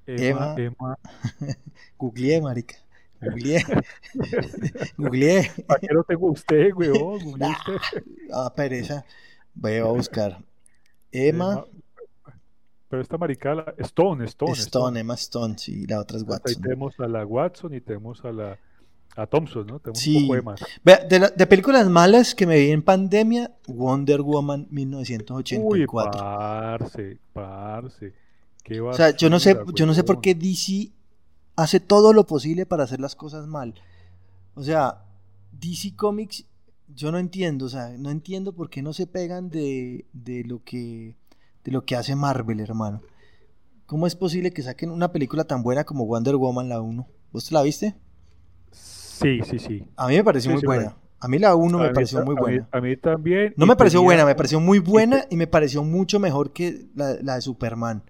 Emma. 0.06 0.56
Emma. 0.58 0.98
Googleé, 1.98 2.42
marica. 2.42 2.76
Googleé. 3.22 3.64
Googleé. 4.98 5.52
¿Para 5.66 5.80
qué 5.80 5.88
no 5.92 6.04
te 6.04 6.16
guste, 6.16 6.74
weón? 6.74 7.20
Googleé 7.24 7.56
ah, 8.34 8.54
pereza. 8.56 9.06
Voy 9.54 9.76
a 9.76 9.86
buscar. 9.86 10.44
Emma. 11.12 11.66
Pero 12.90 13.02
esta 13.02 13.18
marica, 13.18 13.52
Stone, 13.80 14.26
Stone, 14.26 14.54
Stone. 14.54 14.54
Stone, 14.54 15.00
Emma 15.00 15.16
Stone, 15.16 15.58
sí, 15.58 15.86
la 15.88 16.00
otra 16.00 16.18
es 16.18 16.24
Watson. 16.24 16.56
Ahí 16.56 16.62
tenemos 16.62 16.98
a 17.00 17.08
la 17.08 17.26
Watson 17.26 17.74
y 17.74 17.82
tenemos 17.82 18.24
a 18.24 18.32
la 18.32 18.58
a 19.16 19.26
Thompson, 19.26 19.66
¿no? 19.66 19.80
Tenemos 19.80 20.00
sí. 20.00 20.16
un 20.16 20.24
poco 20.24 20.36
de 20.36 20.42
más. 20.42 20.60
De, 20.84 21.32
de, 21.36 21.48
películas 21.48 21.90
malas 21.90 22.36
que 22.36 22.46
me 22.46 22.60
vi 22.60 22.72
en 22.72 22.84
pandemia, 22.84 23.52
Wonder 23.68 24.22
Woman 24.22 24.68
1984. 24.70 25.66
Uy, 25.68 25.86
parce, 25.88 27.18
parce. 27.34 28.14
Qué 28.64 28.80
o 28.82 28.94
sea, 28.94 29.16
yo 29.16 29.30
no 29.30 29.40
sé, 29.40 29.58
yo 29.74 29.86
no 29.86 29.94
sé 29.94 30.04
por 30.04 30.22
qué 30.22 30.36
DC 30.36 30.92
hace 31.56 31.80
todo 31.80 32.14
lo 32.14 32.28
posible 32.28 32.66
para 32.66 32.84
hacer 32.84 33.00
las 33.00 33.16
cosas 33.16 33.48
mal. 33.48 33.74
O 34.56 34.64
sea, 34.64 35.04
DC 35.52 35.96
Comics, 35.96 36.46
yo 36.88 37.12
no 37.12 37.18
entiendo, 37.18 37.66
o 37.66 37.70
sea, 37.70 37.90
no 37.98 38.12
entiendo 38.12 38.54
por 38.54 38.70
qué 38.70 38.82
no 38.82 38.94
se 38.94 39.08
pegan 39.08 39.50
de, 39.50 40.06
de 40.14 40.44
lo 40.44 40.64
que 40.64 41.16
de 41.64 41.72
lo 41.72 41.84
que 41.84 41.96
hace 41.96 42.16
Marvel, 42.16 42.60
hermano. 42.60 43.02
¿Cómo 43.88 44.08
es 44.08 44.16
posible 44.16 44.52
que 44.52 44.64
saquen 44.64 44.90
una 44.90 45.12
película 45.12 45.44
tan 45.44 45.64
buena 45.64 45.84
como 45.84 46.06
Wonder 46.06 46.36
Woman 46.36 46.70
la 46.70 46.82
1? 46.82 47.08
¿Vos 47.32 47.46
te 47.46 47.54
la 47.54 47.62
viste? 47.62 47.96
Sí, 49.18 49.42
sí, 49.44 49.60
sí. 49.60 49.88
A 49.96 50.08
mí 50.08 50.16
me 50.16 50.24
pareció 50.24 50.52
muy 50.52 50.62
buena. 50.62 50.96
A 51.20 51.28
mí 51.28 51.40
la 51.40 51.56
1 51.56 51.80
me 51.80 51.90
pareció 51.90 52.24
muy 52.24 52.36
buena. 52.36 52.68
A 52.72 52.80
mí, 52.80 52.96
también. 52.96 53.54
No 53.58 53.66
me 53.66 53.76
pareció 53.76 54.04
buena, 54.04 54.26
me 54.26 54.36
pareció 54.36 54.60
muy 54.60 54.80
buena 54.94 55.26
y 55.30 55.36
me 55.36 55.48
pareció 55.48 55.84
mucho 55.84 56.20
mejor 56.20 56.54
que 56.54 56.86
la, 56.96 57.36
de 57.36 57.42
Superman. 57.42 58.04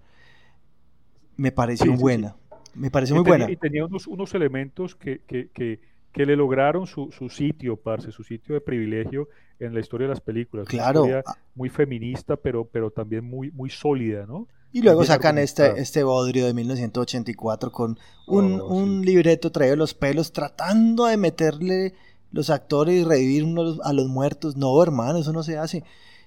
Me 1.36 1.52
pareció 1.52 1.92
buena. 1.94 2.36
Me 2.74 2.90
pareció 2.90 3.16
muy 3.16 3.24
buena. 3.24 3.50
Y 3.50 3.56
tenía 3.56 3.86
unos, 3.86 4.06
unos 4.06 4.34
elementos 4.34 4.94
que, 4.94 5.20
que, 5.26 5.48
que, 5.50 5.80
que, 6.12 6.26
le 6.26 6.36
lograron 6.36 6.86
su, 6.86 7.10
su 7.10 7.28
sitio, 7.28 7.76
parce, 7.76 8.12
su 8.12 8.22
sitio 8.22 8.54
de 8.54 8.60
privilegio 8.60 9.28
en 9.58 9.72
la 9.74 9.80
historia 9.80 10.06
de 10.06 10.10
las 10.10 10.20
películas. 10.20 10.68
Claro. 10.68 11.06
muy 11.54 11.70
feminista, 11.70 12.36
pero, 12.36 12.66
pero 12.66 12.90
también 12.90 13.24
muy, 13.24 13.50
muy 13.50 13.70
sólida, 13.70 14.26
¿no? 14.26 14.46
Y 14.70 14.82
luego 14.82 15.04
sacan 15.04 15.38
este, 15.38 15.80
este 15.80 16.02
bodrio 16.02 16.46
de 16.46 16.54
1984 16.54 17.72
con 17.72 17.98
un, 18.26 18.60
un 18.60 19.04
libreto 19.04 19.50
traído 19.50 19.72
de 19.72 19.78
los 19.78 19.94
pelos, 19.94 20.32
tratando 20.32 21.06
de 21.06 21.16
meterle 21.16 21.94
los 22.32 22.50
actores 22.50 23.00
y 23.00 23.04
revivir 23.04 23.46
a 23.82 23.92
los 23.92 24.08
muertos. 24.08 24.56
No, 24.56 24.82
hermano, 24.82 25.18
eso 25.18 25.32
no 25.32 25.42
se 25.42 25.56
hace. 25.56 25.84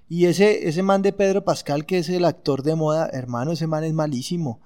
Y 0.09 0.25
ese, 0.25 0.67
ese 0.67 0.81
man 0.81 1.03
de 1.03 1.13
Pedro 1.13 1.43
Pascal, 1.43 1.85
que 1.85 1.99
es 1.99 2.09
el 2.09 2.25
actor 2.25 2.63
de 2.63 2.75
moda, 2.75 3.09
hermano, 3.13 3.51
ese 3.51 3.67
man 3.67 3.83
es 3.83 3.93
malísimo. 3.93 4.59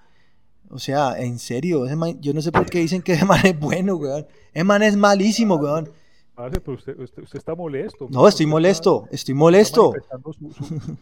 O 0.69 0.79
sea, 0.79 1.19
en 1.19 1.37
serio, 1.37 1.85
ese 1.85 1.95
man, 1.95 2.19
yo 2.21 2.33
no 2.33 2.41
sé 2.41 2.51
por 2.51 2.67
qué 2.67 2.79
dicen 2.79 3.01
que 3.01 3.13
ese 3.13 3.25
man 3.25 3.45
es 3.45 3.59
bueno, 3.59 3.97
weón. 3.97 4.25
Ese 4.53 4.63
man 4.63 4.83
es 4.83 4.95
malísimo, 4.95 5.55
weón 5.55 5.91
pero 6.35 6.73
usted, 6.73 6.99
usted, 6.99 7.23
está 7.33 7.55
molesto. 7.55 8.07
No, 8.09 8.27
estoy 8.27 8.45
molesto, 8.45 9.07
estoy 9.11 9.33
molesto. 9.33 9.93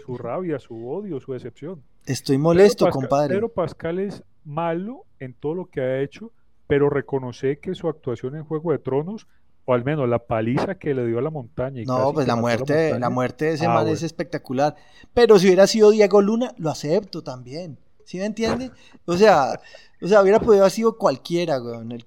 su, 0.05 0.17
rabia, 0.17 0.59
su 0.59 0.87
odio, 0.87 1.19
su 1.19 1.33
decepción. 1.33 1.83
Estoy 2.05 2.37
molesto, 2.37 2.89
compadre. 2.89 3.35
Pedro 3.35 3.49
Pascal 3.49 3.99
es 3.99 4.23
malo 4.45 5.05
en 5.19 5.33
todo 5.33 5.55
lo 5.55 5.65
que 5.65 5.81
ha 5.81 6.01
hecho, 6.01 6.31
pero 6.67 6.89
reconoce 6.89 7.59
que 7.59 7.75
su 7.75 7.87
actuación 7.87 8.35
en 8.35 8.43
Juego 8.43 8.71
de 8.71 8.79
Tronos 8.79 9.27
o 9.65 9.73
al 9.73 9.83
menos 9.83 10.09
la 10.09 10.19
paliza 10.19 10.75
que 10.75 10.93
le 10.93 11.05
dio 11.05 11.19
a 11.19 11.21
la 11.21 11.29
montaña. 11.29 11.83
no, 11.85 12.13
pues 12.13 12.27
la 12.27 12.35
muerte, 12.35 12.99
la, 12.99 13.09
muerte 13.09 13.45
de 13.45 13.53
ese 13.53 13.65
ah, 13.65 13.73
man 13.73 13.87
es 13.87 14.03
espectacular. 14.03 14.75
Pero 15.13 15.39
si 15.39 15.47
hubiera 15.47 15.67
sido 15.67 15.91
Diego 15.91 16.21
Luna, 16.21 16.53
lo 16.57 16.69
acepto 16.69 17.23
también. 17.23 17.79
¿Sí 18.05 18.17
me 18.17 18.25
entiende? 18.25 18.71
O 19.05 19.17
sea, 19.17 19.59
o 20.01 20.07
sea, 20.07 20.21
hubiera 20.21 20.39
podido 20.39 20.63
haber 20.63 20.71
sido 20.71 20.97
cualquiera, 20.97 21.57
güey. 21.57 21.79
El 21.91 22.05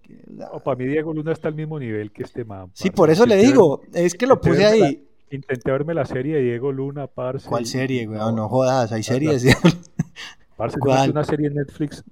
para 0.62 0.76
mí 0.76 0.86
Diego 0.86 1.14
Luna 1.14 1.32
está 1.32 1.48
al 1.48 1.54
mismo 1.54 1.78
nivel 1.78 2.12
que 2.12 2.24
este 2.24 2.44
man. 2.44 2.70
Sí, 2.74 2.90
por 2.90 3.08
eso 3.08 3.24
le 3.24 3.36
digo, 3.36 3.80
es 3.94 4.14
que 4.14 4.26
lo 4.26 4.38
puse 4.38 4.66
ahí. 4.66 5.08
intenté 5.30 5.70
verme 5.70 5.94
la 5.94 6.04
serie 6.04 6.36
de 6.36 6.42
Diego 6.42 6.72
Luna, 6.72 7.06
parce. 7.06 7.48
¿Cuál 7.48 7.64
serie, 7.64 8.06
güey? 8.06 8.18
No, 8.18 8.48
jodas, 8.48 8.92
hay 8.92 9.02
series. 9.02 9.46
parce, 10.56 10.78
¿Cuál? 10.78 11.10
una 11.10 11.24
serie 11.24 11.46
en 11.48 11.54
Netflix. 11.54 12.04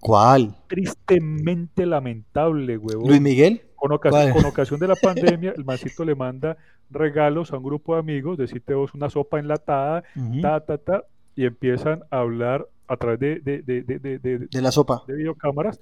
¿Cuál? 0.00 0.56
Tristemente 0.66 1.86
lamentable, 1.86 2.76
güey. 2.76 2.96
¿Luis 3.06 3.20
Miguel? 3.20 3.62
Con 3.76 3.92
ocasión, 3.92 4.80
de 4.80 4.88
la 4.88 4.96
pandemia, 5.02 5.54
el 5.56 5.64
mancito 5.64 6.04
le 6.04 6.16
manda 6.16 6.56
regalos 6.90 7.52
a 7.52 7.58
un 7.58 7.62
grupo 7.62 7.94
de 7.94 8.00
amigos, 8.00 8.38
decirte 8.38 8.74
vos 8.74 8.94
una 8.94 9.08
sopa 9.08 9.38
enlatada, 9.38 10.02
ta, 10.40 10.60
ta, 10.66 10.78
ta, 10.78 11.04
y 11.36 11.46
empiezan 11.46 12.02
a 12.10 12.18
hablar 12.18 12.66
a 12.88 12.96
través 12.96 13.20
de, 13.20 13.40
de, 13.40 13.62
de, 13.62 14.48
de 14.50 14.62
la 14.62 14.72
sopa. 14.72 15.04
De 15.06 15.14
videocámaras, 15.14 15.78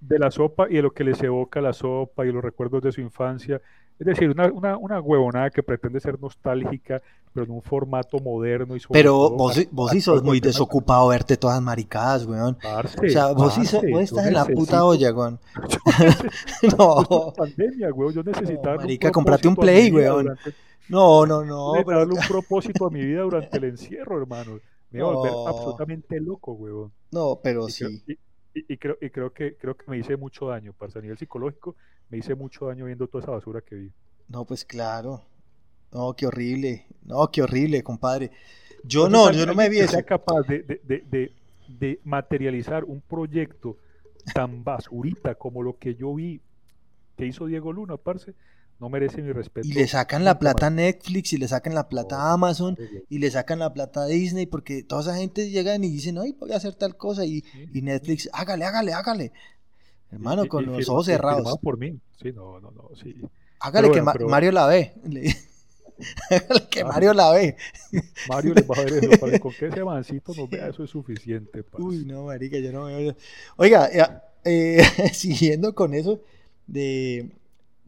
de 0.00 0.18
la 0.18 0.30
sopa 0.30 0.68
y 0.70 0.74
de 0.74 0.82
lo 0.82 0.92
que 0.92 1.04
les 1.04 1.22
evoca 1.22 1.60
la 1.60 1.72
sopa 1.72 2.26
y 2.26 2.32
los 2.32 2.42
recuerdos 2.42 2.82
de 2.82 2.92
su 2.92 3.00
infancia. 3.00 3.60
Es 3.98 4.06
decir, 4.06 4.30
una, 4.30 4.46
una, 4.46 4.76
una 4.78 5.00
huevonada 5.00 5.50
que 5.50 5.62
pretende 5.62 6.00
ser 6.00 6.18
nostálgica, 6.18 7.02
pero 7.34 7.44
en 7.44 7.52
un 7.52 7.60
formato 7.60 8.18
moderno. 8.18 8.74
Y 8.74 8.80
pero 8.90 9.28
vos, 9.28 9.60
vos 9.70 9.90
sí 9.90 10.00
sos 10.00 10.22
muy 10.22 10.40
desocupado 10.40 11.08
verte 11.08 11.36
todas 11.36 11.60
maricadas, 11.60 12.24
weón. 12.24 12.56
o 12.64 13.08
sea, 13.10 13.32
vos 13.32 13.54
sí 13.54 13.66
sos, 13.66 13.82
vos 13.92 14.00
estás 14.00 14.26
en 14.26 14.32
la 14.32 14.46
puta 14.46 14.84
olla, 14.84 15.12
weón. 15.12 15.38
no. 16.78 17.32
pandemia, 17.36 17.92
weón. 17.92 18.14
Yo 18.14 18.22
necesitaba. 18.22 18.76
marica, 18.76 19.10
comprate 19.10 19.46
un 19.46 19.56
play, 19.56 19.92
weón. 19.92 20.34
No, 20.88 21.26
no, 21.26 21.44
no. 21.44 21.72
Pero... 21.84 21.98
darle 21.98 22.14
un 22.14 22.26
propósito 22.26 22.86
a 22.86 22.90
mi 22.90 23.04
vida 23.04 23.20
durante 23.20 23.58
el 23.58 23.64
encierro, 23.64 24.18
hermano. 24.18 24.60
Me 24.90 25.02
voy 25.02 25.12
a 25.12 25.16
volver 25.16 25.32
absolutamente 25.46 26.20
loco, 26.20 26.52
weón. 26.52 26.92
No, 27.12 27.40
pero 27.42 27.68
sí. 27.68 28.02
y, 28.54 28.76
creo, 28.76 28.98
y 29.00 29.10
creo 29.10 29.32
que 29.32 29.56
creo 29.56 29.76
que 29.76 29.90
me 29.90 29.98
hice 29.98 30.16
mucho 30.16 30.48
daño, 30.48 30.72
para 30.72 30.92
a 30.98 31.02
nivel 31.02 31.18
psicológico, 31.18 31.76
me 32.08 32.18
hice 32.18 32.34
mucho 32.34 32.66
daño 32.66 32.86
viendo 32.86 33.06
toda 33.06 33.22
esa 33.22 33.32
basura 33.32 33.60
que 33.60 33.76
vi. 33.76 33.92
No, 34.28 34.44
pues 34.44 34.64
claro. 34.64 35.22
No, 35.92 36.14
qué 36.14 36.26
horrible. 36.26 36.86
No, 37.02 37.30
qué 37.30 37.42
horrible, 37.42 37.82
compadre. 37.82 38.30
Yo 38.84 39.08
no, 39.08 39.30
yo 39.32 39.46
no 39.46 39.54
me 39.54 39.68
vi 39.68 39.80
eso. 39.80 39.98
capaz 40.04 40.42
de, 40.42 40.62
de, 40.62 40.80
de, 40.84 41.32
de, 41.68 42.00
materializar 42.04 42.84
un 42.84 43.00
proyecto 43.00 43.76
tan 44.34 44.64
basurita 44.64 45.34
como 45.34 45.62
lo 45.62 45.78
que 45.78 45.94
yo 45.94 46.14
vi 46.14 46.40
que 47.16 47.26
hizo 47.26 47.46
Diego 47.46 47.72
Luna, 47.72 47.96
parce, 47.96 48.34
no 48.80 48.88
merece 48.88 49.22
mi 49.22 49.32
respeto. 49.32 49.68
Y 49.68 49.72
le 49.72 49.86
sacan 49.86 50.24
la 50.24 50.38
plata 50.38 50.68
a 50.68 50.70
Netflix, 50.70 51.32
y 51.34 51.36
le 51.36 51.46
sacan 51.48 51.74
la 51.74 51.88
plata 51.88 52.16
a 52.16 52.32
Amazon, 52.32 52.76
y 53.08 53.18
le 53.18 53.30
sacan 53.30 53.58
la 53.58 53.72
plata 53.72 54.02
a 54.02 54.06
Disney, 54.06 54.46
porque 54.46 54.82
toda 54.82 55.02
esa 55.02 55.16
gente 55.16 55.50
llegan 55.50 55.84
y 55.84 55.90
dicen, 55.90 56.18
ay, 56.18 56.34
voy 56.38 56.52
a 56.52 56.56
hacer 56.56 56.74
tal 56.74 56.96
cosa, 56.96 57.26
y, 57.26 57.44
y 57.74 57.82
Netflix, 57.82 58.30
hágale, 58.32 58.64
hágale, 58.64 58.92
hágale. 58.94 59.32
Hermano, 60.10 60.46
con 60.46 60.66
los 60.66 60.88
ojos 60.88 61.06
cerrados. 61.06 61.58
por 61.58 61.78
mí. 61.78 62.00
Sí, 62.20 62.32
no, 62.32 62.58
no, 62.58 62.70
no, 62.70 62.90
sí. 63.00 63.14
Hágale 63.60 63.90
que 63.90 64.02
Mario 64.02 64.52
la 64.52 64.66
ve. 64.66 64.94
Hágale 66.30 66.68
que 66.70 66.82
Mario 66.82 67.12
la 67.12 67.30
ve. 67.32 67.56
Mario 68.28 68.54
le 68.54 68.62
va 68.62 68.76
a 68.76 68.84
ver 68.84 69.04
eso. 69.04 69.20
Con 69.40 69.52
que 69.52 69.66
ese 69.66 69.84
mancito 69.84 70.32
nos 70.34 70.48
vea, 70.48 70.68
eso 70.68 70.82
es 70.82 70.90
suficiente. 70.90 71.62
Uy, 71.78 72.06
no, 72.06 72.24
marica, 72.24 72.58
yo 72.58 72.72
no 72.72 72.84
veo. 72.84 73.14
Oiga, 73.56 73.90
eh, 74.44 74.82
siguiendo 75.12 75.74
con 75.74 75.92
eso 75.92 76.22
de 76.66 77.30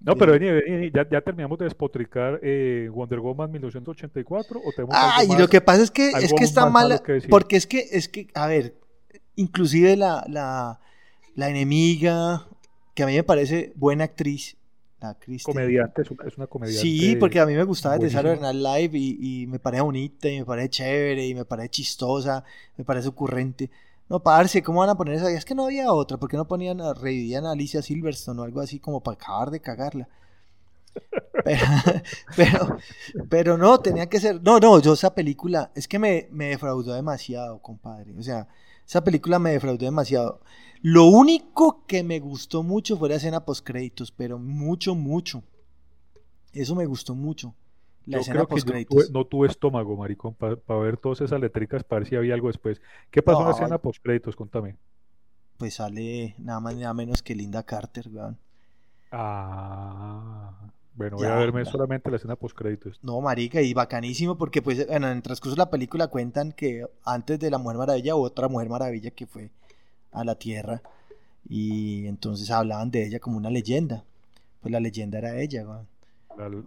no, 0.04 0.16
pero 0.16 0.32
vení, 0.32 0.50
vení, 0.50 0.90
ya, 0.92 1.08
ya, 1.08 1.20
terminamos 1.20 1.58
de 1.58 1.66
despotricar 1.66 2.40
eh, 2.42 2.88
Wonder 2.92 3.20
Woman 3.20 3.50
1984 3.50 4.60
o 4.64 4.72
tenemos 4.72 4.94
Ah, 4.96 5.22
y 5.24 5.36
lo 5.36 5.48
que 5.48 5.60
pasa 5.60 5.82
es 5.82 5.90
que 5.90 6.10
es 6.10 6.32
que 6.32 6.44
está 6.44 6.68
mal, 6.68 7.00
porque 7.28 7.56
es 7.56 7.66
que 7.66 7.86
es 7.92 8.08
que 8.08 8.28
a 8.34 8.46
ver, 8.46 8.74
inclusive 9.36 9.96
la, 9.96 10.24
la, 10.28 10.80
la 11.34 11.48
enemiga 11.48 12.46
que 12.94 13.02
a 13.02 13.06
mí 13.06 13.14
me 13.14 13.22
parece 13.22 13.72
buena 13.76 14.04
actriz, 14.04 14.56
la 15.02 15.16
Comediante, 15.42 16.02
es 16.02 16.10
una, 16.12 16.24
es 16.28 16.36
una, 16.36 16.46
comediante. 16.46 16.80
Sí, 16.80 17.16
porque 17.16 17.40
a 17.40 17.46
mí 17.46 17.54
me 17.54 17.64
gustaba 17.64 17.98
desde 17.98 18.14
Saturday 18.14 18.38
Night 18.38 18.92
Live 18.92 18.98
y, 18.98 19.42
y 19.42 19.46
me 19.48 19.58
parece 19.58 19.82
bonita 19.82 20.28
y 20.28 20.38
me 20.38 20.44
parece 20.44 20.70
chévere 20.70 21.26
y 21.26 21.34
me 21.34 21.44
parece 21.44 21.70
chistosa, 21.70 22.44
me 22.76 22.84
parece 22.84 23.08
ocurrente. 23.08 23.68
No, 24.08 24.22
parce, 24.22 24.62
¿cómo 24.62 24.80
van 24.80 24.90
a 24.90 24.96
poner 24.96 25.14
esa? 25.14 25.30
Es 25.30 25.44
que 25.44 25.54
no 25.54 25.64
había 25.64 25.92
otra, 25.92 26.18
porque 26.18 26.36
no 26.36 26.46
ponían, 26.46 26.78
revivían 26.96 27.46
a 27.46 27.52
Alicia 27.52 27.82
Silverstone 27.82 28.40
o 28.40 28.44
algo 28.44 28.60
así 28.60 28.78
como 28.78 29.02
para 29.02 29.14
acabar 29.14 29.50
de 29.50 29.60
cagarla. 29.60 30.08
Pero, 32.36 32.76
pero, 33.28 33.58
no, 33.58 33.80
tenía 33.80 34.08
que 34.08 34.20
ser. 34.20 34.42
No, 34.42 34.60
no, 34.60 34.78
yo 34.80 34.92
esa 34.92 35.14
película, 35.14 35.72
es 35.74 35.88
que 35.88 35.98
me, 35.98 36.28
me 36.30 36.48
defraudó 36.48 36.94
demasiado, 36.94 37.60
compadre. 37.60 38.14
O 38.16 38.22
sea, 38.22 38.46
esa 38.86 39.02
película 39.02 39.38
me 39.38 39.52
defraudó 39.52 39.84
demasiado. 39.84 40.40
Lo 40.82 41.06
único 41.06 41.84
que 41.86 42.02
me 42.02 42.20
gustó 42.20 42.62
mucho 42.62 42.96
fue 42.96 43.08
la 43.08 43.16
escena 43.16 43.44
post 43.44 43.64
créditos, 43.64 44.12
pero 44.12 44.38
mucho, 44.38 44.94
mucho. 44.94 45.42
Eso 46.52 46.74
me 46.74 46.86
gustó 46.86 47.14
mucho. 47.14 47.54
La 48.06 48.20
yo 48.20 48.32
creo 48.32 48.46
que 48.46 48.86
no 49.12 49.24
tuve 49.24 49.48
estómago, 49.48 49.96
maricón, 49.96 50.34
para 50.34 50.80
ver 50.80 50.96
todas 50.96 51.20
esas 51.20 51.40
letricas, 51.40 51.84
para 51.84 52.00
ver 52.00 52.08
si 52.08 52.16
había 52.16 52.34
algo 52.34 52.48
después. 52.48 52.80
¿Qué 53.10 53.22
pasó 53.22 53.40
en 53.40 53.46
la 53.46 53.52
escena 53.52 53.78
post 53.78 54.02
créditos? 54.02 54.34
Contame. 54.34 54.76
Pues 55.56 55.74
sale 55.74 56.34
nada 56.38 56.58
más 56.60 56.74
nada 56.74 56.94
menos 56.94 57.22
que 57.22 57.34
Linda 57.34 57.62
Carter, 57.62 58.08
weón. 58.08 58.38
Ah. 59.12 60.50
Bueno, 60.94 61.16
voy 61.16 61.26
a 61.26 61.36
verme 61.36 61.64
solamente 61.64 62.10
la 62.10 62.16
escena 62.16 62.36
post 62.36 62.56
créditos. 62.56 62.98
No, 63.02 63.20
marica, 63.20 63.62
y 63.62 63.72
bacanísimo 63.72 64.36
porque 64.36 64.60
pues 64.60 64.80
en 64.80 65.04
el 65.04 65.22
transcurso 65.22 65.54
de 65.54 65.60
la 65.60 65.70
película 65.70 66.08
cuentan 66.08 66.52
que 66.52 66.84
antes 67.04 67.38
de 67.38 67.50
la 67.50 67.58
Mujer 67.58 67.78
Maravilla 67.78 68.14
hubo 68.14 68.24
otra 68.24 68.48
Mujer 68.48 68.68
Maravilla 68.68 69.10
que 69.10 69.26
fue 69.26 69.50
a 70.10 70.24
la 70.24 70.34
Tierra 70.34 70.82
y 71.48 72.06
entonces 72.06 72.50
hablaban 72.50 72.90
de 72.90 73.06
ella 73.06 73.20
como 73.20 73.36
una 73.38 73.50
leyenda. 73.50 74.04
Pues 74.60 74.70
la 74.70 74.80
leyenda 74.80 75.18
era 75.18 75.40
ella, 75.40 75.66
weón. 75.66 75.91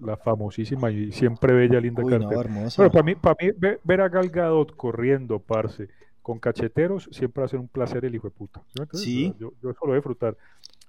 La, 0.01 0.17
famosísima 0.17 0.91
y 0.91 1.11
siempre 1.11 1.53
bella 1.53 1.79
Linda 1.79 2.03
Carter. 2.03 2.49
Bueno, 2.49 2.91
para 2.91 3.03
mí, 3.03 3.15
para 3.15 3.35
mí 3.39 3.51
ver 3.83 4.01
a 4.01 4.09
Gal 4.09 4.29
Gadot 4.29 4.75
corriendo, 4.75 5.39
parce, 5.39 5.89
con 6.21 6.39
cacheteros, 6.39 7.09
siempre 7.11 7.41
va 7.41 7.45
a 7.45 7.49
ser 7.49 7.59
un 7.59 7.67
placer 7.67 8.05
el 8.05 8.15
hijo 8.15 8.27
de 8.27 8.31
puta. 8.31 8.63
Sí. 8.93 9.33
Yo, 9.39 9.53
yo 9.61 9.71
eso 9.71 9.79
lo 9.81 9.87
voy 9.87 9.93
a 9.93 9.95
disfrutar. 9.97 10.37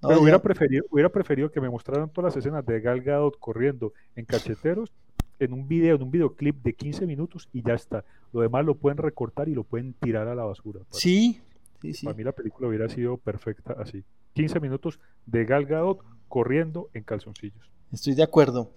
Pero 0.00 0.20
hubiera, 0.20 0.40
preferido, 0.40 0.84
hubiera 0.90 1.08
preferido 1.08 1.50
que 1.50 1.60
me 1.60 1.70
mostraran 1.70 2.10
todas 2.10 2.34
las 2.34 2.36
escenas 2.38 2.64
de 2.64 2.80
Gal 2.80 3.00
Gadot 3.02 3.38
corriendo 3.38 3.92
en 4.14 4.24
cacheteros 4.24 4.92
en 5.38 5.52
un 5.52 5.68
video, 5.68 5.96
en 5.96 6.02
un 6.02 6.10
videoclip 6.10 6.62
de 6.62 6.74
15 6.74 7.06
minutos 7.06 7.48
y 7.52 7.62
ya 7.62 7.74
está. 7.74 8.04
Lo 8.32 8.40
demás 8.40 8.64
lo 8.64 8.76
pueden 8.76 8.98
recortar 8.98 9.48
y 9.48 9.54
lo 9.54 9.64
pueden 9.64 9.94
tirar 9.94 10.28
a 10.28 10.34
la 10.34 10.44
basura. 10.44 10.80
Sí, 10.90 11.40
sí, 11.80 11.94
sí. 11.94 12.06
Para 12.06 12.16
mí 12.16 12.24
la 12.24 12.32
película 12.32 12.68
hubiera 12.68 12.88
sido 12.88 13.16
perfecta 13.16 13.74
así. 13.78 14.04
15 14.34 14.60
minutos 14.60 15.00
de 15.24 15.44
Gal 15.44 15.66
Gadot 15.66 16.02
corriendo 16.28 16.88
en 16.94 17.04
calzoncillos. 17.04 17.70
Estoy 17.96 18.14
de 18.14 18.22
acuerdo. 18.22 18.70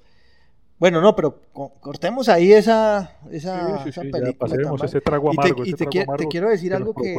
Bueno, 0.79 1.01
no, 1.01 1.13
pero 1.13 1.41
cortemos 1.51 2.29
ahí 2.29 2.53
esa, 2.53 3.17
esa, 3.31 3.83
película. 3.83 4.85
ese 4.85 5.01
trago 5.01 5.29
amargo. 5.29 5.65
Y 5.65 5.73
te, 5.73 5.85
quiero 5.87 6.49
decir 6.49 6.73
algo 6.73 6.93
que. 6.93 7.17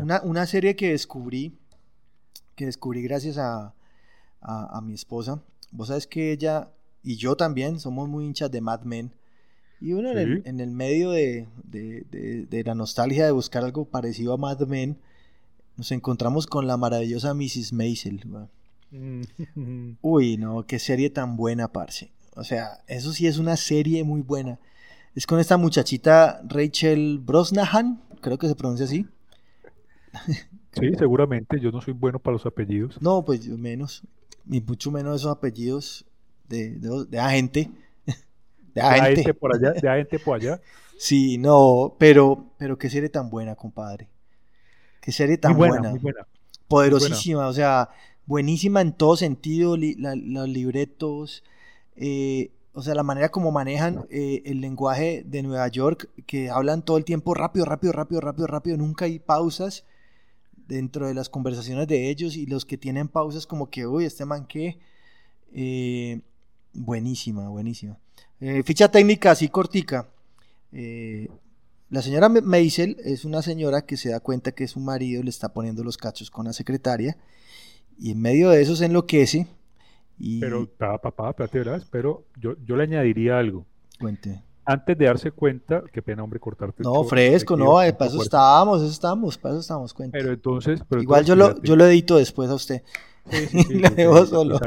Una, 0.00 0.22
una, 0.22 0.46
serie 0.46 0.76
que 0.76 0.92
descubrí, 0.92 1.58
que 2.56 2.64
descubrí 2.64 3.02
gracias 3.02 3.36
a, 3.36 3.74
a, 4.40 4.80
mi 4.80 4.94
esposa. 4.94 5.42
Vos 5.72 5.88
sabes 5.88 6.06
que 6.06 6.32
ella 6.32 6.70
y 7.02 7.16
yo 7.16 7.36
también 7.36 7.78
somos 7.80 8.08
muy 8.08 8.24
hinchas 8.24 8.50
de 8.50 8.62
Mad 8.62 8.84
Men. 8.84 9.12
Y 9.78 9.92
uno 9.92 10.10
en, 10.12 10.18
el, 10.18 10.42
en, 10.46 10.60
el, 10.60 10.70
medio 10.70 11.10
de, 11.10 11.48
de, 11.64 12.46
de, 12.48 12.64
la 12.64 12.74
nostalgia 12.74 13.26
de 13.26 13.32
buscar 13.32 13.62
algo 13.62 13.84
parecido 13.84 14.32
a 14.32 14.38
Mad 14.38 14.60
Men, 14.60 14.96
nos 15.76 15.92
encontramos 15.92 16.46
con 16.46 16.66
la 16.66 16.78
maravillosa 16.78 17.34
Mrs. 17.34 17.74
Maisel. 17.74 18.22
Uy, 20.02 20.36
no, 20.36 20.66
qué 20.66 20.78
serie 20.78 21.10
tan 21.10 21.36
buena, 21.36 21.68
parce. 21.68 22.10
O 22.34 22.44
sea, 22.44 22.82
eso 22.86 23.12
sí 23.12 23.26
es 23.26 23.38
una 23.38 23.56
serie 23.56 24.04
muy 24.04 24.22
buena. 24.22 24.58
Es 25.14 25.26
con 25.26 25.38
esta 25.38 25.56
muchachita 25.56 26.42
Rachel 26.48 27.18
Brosnahan, 27.18 28.00
creo 28.20 28.38
que 28.38 28.48
se 28.48 28.54
pronuncia 28.54 28.86
así. 28.86 29.06
Sí, 30.74 30.90
seguramente. 30.98 31.60
Yo 31.60 31.70
no 31.70 31.82
soy 31.82 31.92
bueno 31.92 32.18
para 32.18 32.32
los 32.32 32.46
apellidos. 32.46 32.96
No, 33.02 33.22
pues 33.26 33.46
menos. 33.46 34.04
Ni 34.46 34.58
mucho 34.62 34.90
menos 34.90 35.20
esos 35.20 35.30
apellidos 35.30 36.06
de, 36.48 36.78
de, 37.10 37.20
agente. 37.20 37.70
De 38.74 38.80
agente. 38.80 39.34
por 39.34 39.54
allá, 39.54 39.72
de 39.72 39.86
agente 39.86 40.18
por 40.18 40.36
allá. 40.36 40.62
Sí, 40.96 41.36
no, 41.36 41.94
pero, 41.98 42.46
pero 42.56 42.78
qué 42.78 42.88
serie 42.88 43.10
tan 43.10 43.28
buena, 43.28 43.54
compadre. 43.54 44.08
Qué 45.02 45.12
serie 45.12 45.36
tan 45.36 45.58
buena, 45.58 45.90
Muy 45.90 45.98
buena. 45.98 46.26
Poderosísima, 46.68 47.48
o 47.48 47.52
sea, 47.52 47.90
buenísima 48.32 48.80
en 48.80 48.94
todo 48.94 49.18
sentido, 49.18 49.76
los 49.76 50.48
libretos, 50.48 51.44
eh, 51.96 52.50
o 52.72 52.80
sea, 52.80 52.94
la 52.94 53.02
manera 53.02 53.28
como 53.28 53.52
manejan 53.52 54.06
eh, 54.08 54.40
el 54.46 54.62
lenguaje 54.62 55.22
de 55.26 55.42
Nueva 55.42 55.68
York, 55.68 56.08
que 56.26 56.48
hablan 56.48 56.82
todo 56.82 56.96
el 56.96 57.04
tiempo 57.04 57.34
rápido, 57.34 57.66
rápido, 57.66 57.92
rápido, 57.92 58.22
rápido, 58.22 58.46
rápido, 58.46 58.76
nunca 58.78 59.04
hay 59.04 59.18
pausas 59.18 59.84
dentro 60.66 61.08
de 61.08 61.12
las 61.12 61.28
conversaciones 61.28 61.86
de 61.88 62.08
ellos 62.08 62.34
y 62.34 62.46
los 62.46 62.64
que 62.64 62.78
tienen 62.78 63.08
pausas 63.08 63.46
como 63.46 63.68
que, 63.68 63.86
uy, 63.86 64.06
este 64.06 64.24
man 64.24 64.46
qué. 64.46 64.78
Eh, 65.52 66.22
Buenísima, 66.72 67.50
buenísima. 67.50 67.98
Ficha 68.64 68.90
técnica 68.90 69.32
así 69.32 69.50
cortica. 69.50 70.08
La 71.90 72.00
señora 72.00 72.30
Meisel 72.30 72.96
es 73.04 73.26
una 73.26 73.42
señora 73.42 73.84
que 73.84 73.98
se 73.98 74.08
da 74.08 74.20
cuenta 74.20 74.52
que 74.52 74.66
su 74.68 74.80
marido 74.80 75.22
le 75.22 75.28
está 75.28 75.52
poniendo 75.52 75.84
los 75.84 75.98
cachos 75.98 76.30
con 76.30 76.46
la 76.46 76.54
secretaria 76.54 77.18
y 78.02 78.12
en 78.12 78.20
medio 78.20 78.50
de 78.50 78.60
eso 78.62 78.76
se 78.76 78.86
enloquece. 78.86 79.46
Y... 80.18 80.40
Pero, 80.40 80.68
papá, 80.76 81.34
espérate, 81.38 81.86
pero 81.90 82.24
yo, 82.40 82.56
yo 82.64 82.76
le 82.76 82.84
añadiría 82.84 83.38
algo. 83.38 83.64
Cuente 83.98 84.42
antes 84.64 84.96
de 84.96 85.06
darse 85.06 85.30
cuenta, 85.32 85.82
qué 85.92 86.02
pena, 86.02 86.22
hombre, 86.22 86.38
cortarte. 86.38 86.82
No, 86.82 87.02
fresco, 87.04 87.56
no, 87.56 87.82
eh, 87.82 87.92
para 87.92 88.10
eso 88.10 88.22
estábamos, 88.22 88.80
eso 88.82 88.90
estábamos, 88.90 89.36
para 89.38 89.54
eso 89.54 89.60
estábamos, 89.60 89.92
cuenta. 89.92 90.18
Pero 90.18 90.32
entonces. 90.32 90.82
Igual 91.00 91.24
yo, 91.24 91.34
lo, 91.34 91.60
yo 91.62 91.76
lo 91.76 91.86
edito 91.86 92.16
después 92.16 92.48
a 92.50 92.54
usted. 92.54 92.82
Sí, 93.28 93.46
sí, 93.46 93.62
sí, 93.68 93.82
dejo 93.96 94.26
solo. 94.26 94.60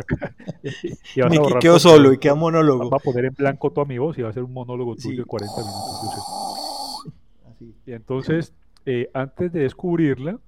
Y, 0.63 1.21
Me 1.21 1.59
quedo 1.59 1.79
solo 1.79 2.13
y 2.13 2.17
queda 2.17 2.36
monólogo. 2.36 2.89
Va 2.89 2.97
a 2.97 2.99
poner 2.99 3.25
en 3.25 3.33
blanco 3.33 3.71
toda 3.71 3.86
mi 3.86 3.97
voz 3.97 4.17
y 4.17 4.21
va 4.21 4.29
a 4.29 4.33
ser 4.33 4.43
un 4.43 4.53
monólogo 4.53 4.95
tuyo 4.95 5.19
de 5.19 5.25
40 5.25 5.55
minutos. 5.57 7.05
Así. 7.49 7.75
Y 7.86 7.91
entonces, 7.93 8.53
eh, 8.86 9.09
antes 9.13 9.51
de 9.51 9.61
descubrirla, 9.61 10.39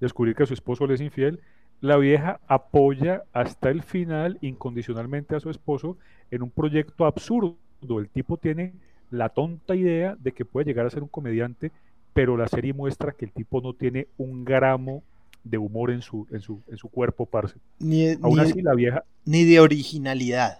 descubrir 0.00 0.34
que 0.34 0.46
su 0.46 0.54
esposo 0.54 0.86
le 0.86 0.94
es 0.94 1.00
infiel, 1.00 1.40
la 1.80 1.96
vieja 1.96 2.40
apoya 2.48 3.22
hasta 3.32 3.70
el 3.70 3.82
final 3.82 4.38
incondicionalmente 4.40 5.36
a 5.36 5.40
su 5.40 5.50
esposo 5.50 5.96
en 6.30 6.42
un 6.42 6.50
proyecto 6.50 7.06
absurdo 7.06 7.56
el 7.98 8.08
tipo 8.08 8.36
tiene 8.36 8.72
la 9.10 9.28
tonta 9.28 9.74
idea 9.74 10.16
de 10.18 10.32
que 10.32 10.44
puede 10.44 10.66
llegar 10.66 10.86
a 10.86 10.90
ser 10.90 11.02
un 11.02 11.08
comediante, 11.08 11.70
pero 12.12 12.36
la 12.36 12.48
serie 12.48 12.72
muestra 12.72 13.12
que 13.12 13.24
el 13.24 13.32
tipo 13.32 13.60
no 13.60 13.72
tiene 13.72 14.08
un 14.18 14.44
gramo 14.44 15.02
de 15.44 15.58
humor 15.58 15.90
en 15.90 16.02
su, 16.02 16.26
en 16.30 16.40
su, 16.40 16.60
en 16.68 16.76
su 16.76 16.88
cuerpo, 16.88 17.24
parce. 17.24 17.56
Ni, 17.78 18.12
Aún 18.20 18.40
así, 18.40 18.60
la 18.60 18.74
vieja. 18.74 19.04
Ni 19.24 19.44
de 19.44 19.60
originalidad. 19.60 20.58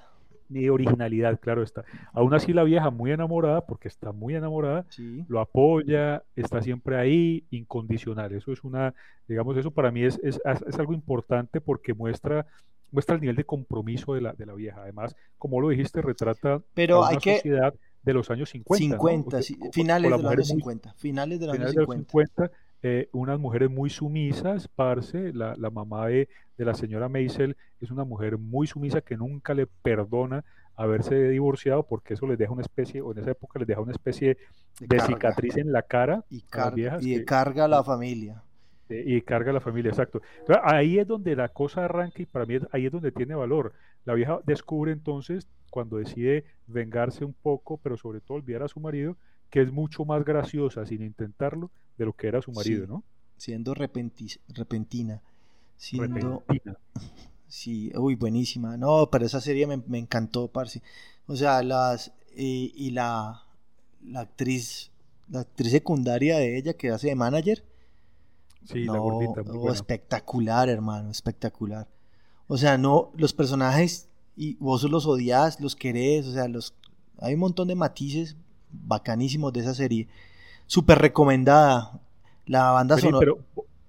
Ni 0.48 0.62
de 0.62 0.70
originalidad, 0.70 1.38
claro 1.40 1.62
está. 1.62 1.84
Aún 2.12 2.32
así, 2.34 2.52
la 2.52 2.64
vieja, 2.64 2.90
muy 2.90 3.10
enamorada, 3.10 3.66
porque 3.66 3.88
está 3.88 4.12
muy 4.12 4.34
enamorada, 4.34 4.86
lo 5.28 5.40
apoya, 5.40 6.22
está 6.36 6.62
siempre 6.62 6.96
ahí, 6.96 7.44
incondicional. 7.50 8.32
Eso 8.32 8.52
es 8.52 8.64
una, 8.64 8.94
digamos, 9.26 9.56
eso 9.56 9.70
para 9.70 9.90
mí 9.90 10.04
es, 10.04 10.18
es, 10.22 10.40
es 10.44 10.78
algo 10.78 10.94
importante 10.94 11.60
porque 11.60 11.94
muestra 11.94 12.46
muestra 12.90 13.16
el 13.16 13.20
nivel 13.20 13.36
de 13.36 13.44
compromiso 13.44 14.14
de 14.14 14.20
la, 14.20 14.32
de 14.32 14.46
la 14.46 14.54
vieja. 14.54 14.82
Además, 14.82 15.14
como 15.38 15.60
lo 15.60 15.68
dijiste, 15.68 16.02
retrata 16.02 16.62
Pero 16.74 17.00
una 17.00 17.08
hay 17.08 17.18
que... 17.18 17.36
sociedad 17.36 17.74
de 18.02 18.12
los 18.14 18.30
años 18.30 18.50
50. 18.50 18.96
50, 18.96 19.40
finales 19.72 20.10
de 20.10 20.18
los 20.18 20.30
años 20.30 20.48
50. 20.48 20.94
Finales 20.94 21.40
de 21.40 21.46
los 21.46 21.58
años 21.58 21.74
50. 21.74 22.50
Eh, 22.82 23.08
unas 23.12 23.40
mujeres 23.40 23.70
muy 23.70 23.90
sumisas, 23.90 24.68
Parce, 24.68 25.32
la, 25.32 25.56
la 25.56 25.70
mamá 25.70 26.06
de, 26.06 26.28
de, 26.56 26.64
la 26.64 26.74
señora 26.74 27.08
Maisel 27.08 27.56
es 27.80 27.90
una 27.90 28.04
mujer 28.04 28.38
muy 28.38 28.68
sumisa 28.68 29.00
que 29.00 29.16
nunca 29.16 29.52
le 29.52 29.66
perdona 29.66 30.44
haberse 30.76 31.28
divorciado 31.28 31.82
porque 31.82 32.14
eso 32.14 32.26
les 32.28 32.38
deja 32.38 32.52
una 32.52 32.62
especie, 32.62 33.00
o 33.00 33.10
en 33.10 33.18
esa 33.18 33.32
época 33.32 33.58
les 33.58 33.66
deja 33.66 33.80
una 33.80 33.92
especie 33.92 34.38
de, 34.78 35.00
cicatriz 35.00 35.56
en 35.56 35.72
la 35.72 35.82
cara. 35.82 36.24
Y, 36.30 36.44
y 37.00 37.24
carga 37.24 37.64
a 37.64 37.68
la 37.68 37.82
familia. 37.82 38.42
Y 38.88 39.20
carga 39.22 39.50
a 39.50 39.54
la 39.54 39.60
familia, 39.60 39.90
exacto. 39.90 40.22
ahí 40.62 40.98
es 40.98 41.06
donde 41.06 41.36
la 41.36 41.48
cosa 41.48 41.84
arranca 41.84 42.22
y 42.22 42.26
para 42.26 42.46
mí 42.46 42.58
ahí 42.72 42.86
es 42.86 42.92
donde 42.92 43.12
tiene 43.12 43.34
valor. 43.34 43.72
La 44.04 44.14
vieja 44.14 44.40
descubre 44.46 44.92
entonces, 44.92 45.48
cuando 45.70 45.98
decide 45.98 46.44
vengarse 46.66 47.24
un 47.24 47.34
poco, 47.34 47.78
pero 47.78 47.96
sobre 47.96 48.20
todo 48.20 48.38
olvidar 48.38 48.62
a 48.62 48.68
su 48.68 48.80
marido, 48.80 49.16
que 49.50 49.62
es 49.62 49.72
mucho 49.72 50.04
más 50.04 50.24
graciosa 50.24 50.84
sin 50.86 51.02
intentarlo 51.02 51.70
de 51.96 52.04
lo 52.04 52.12
que 52.12 52.28
era 52.28 52.42
su 52.42 52.52
marido, 52.52 52.86
¿no? 52.86 53.04
Siendo 53.36 53.74
repentina. 53.74 55.22
Siendo... 55.76 56.42
Repentina. 56.46 56.76
Sí, 57.50 57.90
uy, 57.96 58.14
buenísima. 58.14 58.76
No, 58.76 59.08
pero 59.10 59.24
esa 59.24 59.40
serie 59.40 59.66
me, 59.66 59.98
encantó, 59.98 60.48
parce. 60.48 60.82
O 61.26 61.34
sea, 61.34 61.62
las... 61.62 62.12
y 62.36 62.90
la, 62.90 63.42
la 64.02 64.20
actriz 64.20 64.92
la 65.30 65.40
actriz 65.40 65.72
secundaria 65.72 66.38
de 66.38 66.58
ella 66.58 66.74
que 66.74 66.90
hace 66.90 67.08
de 67.08 67.14
manager 67.14 67.64
Sí, 68.64 68.84
la 68.84 68.98
gordita. 68.98 69.42
Muy 69.50 69.72
espectacular, 69.72 70.68
hermano, 70.68 71.10
espectacular. 71.10 71.88
O 72.48 72.58
sea, 72.58 72.76
no, 72.76 73.12
los 73.16 73.32
personajes, 73.32 74.10
y 74.36 74.56
vos 74.56 74.82
los 74.82 75.06
odias, 75.06 75.58
los 75.58 75.74
querés, 75.74 76.26
o 76.26 76.32
sea, 76.32 76.48
los, 76.48 76.74
hay 77.18 77.32
un 77.32 77.40
montón 77.40 77.68
de 77.68 77.76
matices 77.76 78.36
bacanísimos 78.70 79.52
de 79.52 79.60
esa 79.60 79.74
serie. 79.74 80.08
Súper 80.66 80.98
recomendada. 80.98 82.00
La 82.46 82.70
banda 82.70 82.98
sonora. 82.98 83.32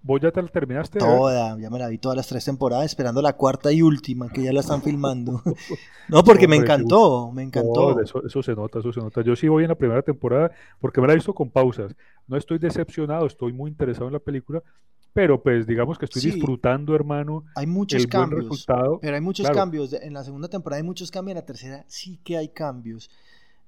¿Vos 0.02 0.22
ya 0.22 0.32
te 0.32 0.42
la 0.42 0.48
terminaste? 0.48 0.98
Toda, 0.98 1.60
ya 1.60 1.70
me 1.70 1.78
la 1.78 1.90
vi 1.90 1.98
todas 1.98 2.16
las 2.16 2.28
tres 2.28 2.46
temporadas, 2.46 2.86
esperando 2.86 3.22
la 3.22 3.34
cuarta 3.34 3.72
y 3.72 3.82
última, 3.82 4.30
que 4.30 4.42
ya 4.42 4.54
la 4.54 4.62
están 4.62 4.82
filmando. 4.82 5.42
no, 6.10 6.24
porque 6.24 6.48
me 6.48 6.56
encantó, 6.56 7.32
me 7.34 7.44
encantó. 7.44 8.00
eso, 8.02 8.42
se 8.42 8.56
nota, 8.56 8.80
eso 8.80 8.94
se 8.94 9.02
nota. 9.02 9.22
Yo 9.22 9.36
sí 9.36 9.50
voy 9.50 9.64
en 9.64 9.70
la 9.70 9.76
primera 9.76 10.02
temporada, 10.02 10.52
porque 10.80 11.02
me 11.02 11.08
la 11.08 11.14
he 11.14 11.16
visto 11.18 11.34
con 11.34 11.50
pausas. 11.50 11.94
No 12.28 12.38
estoy 12.38 12.60
decepcionado, 12.60 13.26
estoy 13.26 13.52
muy 13.52 13.70
interesado 13.70 14.08
en 14.08 14.14
la 14.14 14.20
película, 14.20 14.64
pero 15.12 15.44
pues 15.44 15.68
digamos 15.68 15.98
que 15.98 16.06
estoy 16.06 16.22
disfrutando, 16.22 16.96
hermano. 16.96 17.44
Hay 17.56 17.68
muchos 17.68 18.08
cambios. 18.08 18.66
pero 19.02 19.16
hay 19.16 19.22
muchos 19.22 19.50
cambios. 19.50 19.92
En 19.92 20.14
la 20.14 20.24
segunda 20.24 20.48
temporada 20.48 20.78
hay 20.78 20.86
muchos 20.86 21.12
cambios, 21.12 21.34
en 21.34 21.42
la 21.42 21.46
tercera 21.46 21.86
sí 21.88 22.22
que 22.24 22.38
hay 22.38 22.50
cambios. 22.50 23.12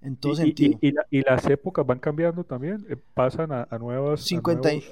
En 0.01 0.15
todo 0.15 0.33
y, 0.33 0.35
sentido. 0.37 0.79
Y, 1.11 1.21
las 1.21 1.45
épocas 1.45 1.85
van 1.85 1.99
cambiando 1.99 2.43
también, 2.43 2.85
eh, 2.89 2.97
pasan 3.13 3.51
a, 3.51 3.67
nuevas, 3.77 4.21
50, 4.21 4.71
eh, 4.71 4.83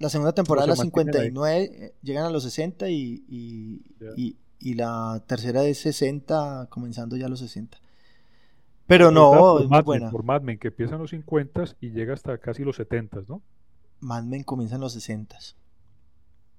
la, 0.00 0.08
segunda 0.08 0.32
temporada, 0.32 0.66
la 0.66 0.76
59, 0.76 1.62
eh, 1.62 1.94
llegan 2.02 2.24
a 2.24 2.30
los 2.30 2.42
60 2.42 2.90
y, 2.90 3.24
y, 3.28 4.74
la 4.74 5.22
tercera 5.28 5.62
es 5.64 5.78
60, 5.78 6.66
comenzando 6.70 7.16
ya 7.16 7.26
a 7.26 7.28
los 7.28 7.38
60. 7.38 7.78
Pero 8.88 9.12
no, 9.12 9.60
es 9.60 9.84
buena. 9.84 10.10
Por 10.10 10.24
Mad 10.24 10.42
Men, 10.42 10.58
que 10.58 10.68
empieza 10.68 10.94
en 10.94 11.02
los 11.02 11.10
50 11.10 11.64
y 11.80 11.90
llega 11.90 12.12
hasta 12.12 12.36
casi 12.38 12.64
los 12.64 12.76
70, 12.76 13.22
¿no? 13.28 13.42
Mad 14.00 14.24
Men 14.24 14.42
comienza 14.42 14.74
en 14.74 14.80
los 14.80 14.92
60. 14.92 15.36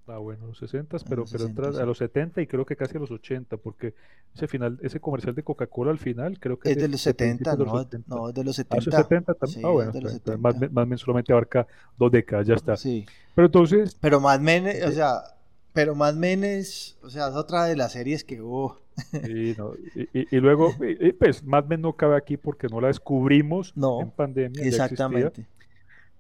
Ah, 0.10 0.20
bueno, 0.20 0.48
los 0.48 0.58
60, 0.58 0.98
pero, 1.10 1.26
pero 1.30 1.78
a 1.78 1.86
los 1.86 1.98
70 1.98 2.42
y 2.42 2.48
creo 2.48 2.66
que 2.66 2.78
casi 2.78 2.96
a 2.96 3.00
los 3.00 3.12
80, 3.12 3.58
porque 3.58 3.94
ese 4.34 4.48
final, 4.48 4.80
ese 4.82 5.02
comercial 5.02 5.36
de 5.36 5.44
Coca-Cola 5.44 5.92
al 5.92 6.00
final, 6.00 6.40
creo 6.40 6.58
que 6.58 6.72
es, 6.72 6.78
de 6.78 6.88
los 6.88 7.02
70, 7.02 7.58
no, 7.58 7.66
no, 8.08 8.30
es 8.30 8.36
de 8.36 8.44
los 8.44 8.56
70. 8.56 8.90
Ah, 8.90 9.04
70 9.04 9.34
también. 9.34 9.66
ah, 9.66 9.70
bueno, 9.70 9.92
Más, 10.40 10.88
Men 10.88 10.98
solamente 10.98 11.34
abarca 11.34 11.68
dos 11.98 12.10
décadas, 12.10 12.48
ya 12.48 12.56
está. 12.56 12.78
Sí. 12.78 13.06
Pero 13.36 13.48
entonces. 13.48 13.98
Pero 14.00 14.22
Mad 14.22 14.40
Men, 14.40 14.68
o 14.88 14.92
sea, 14.92 15.24
pero 15.74 15.94
Mad 15.94 16.14
Men 16.16 16.46
es, 16.46 16.98
o 17.02 17.10
sea, 17.10 17.28
es 17.28 17.36
otra 17.36 17.66
de 17.66 17.76
las 17.76 17.92
series 17.92 18.24
que 18.24 18.42
hubo. 18.42 18.80
Sí, 19.12 19.56
no, 19.58 19.74
y, 20.14 20.36
y, 20.36 20.40
luego, 20.40 20.74
pues 21.20 21.44
Mad 21.44 21.66
Men 21.66 21.82
no 21.82 21.94
cabe 21.94 22.16
aquí 22.16 22.38
porque 22.38 22.68
no 22.68 22.80
la 22.80 22.88
descubrimos 22.88 23.74
en 23.76 24.12
pandemia. 24.12 24.64
Exactamente. 24.64 25.46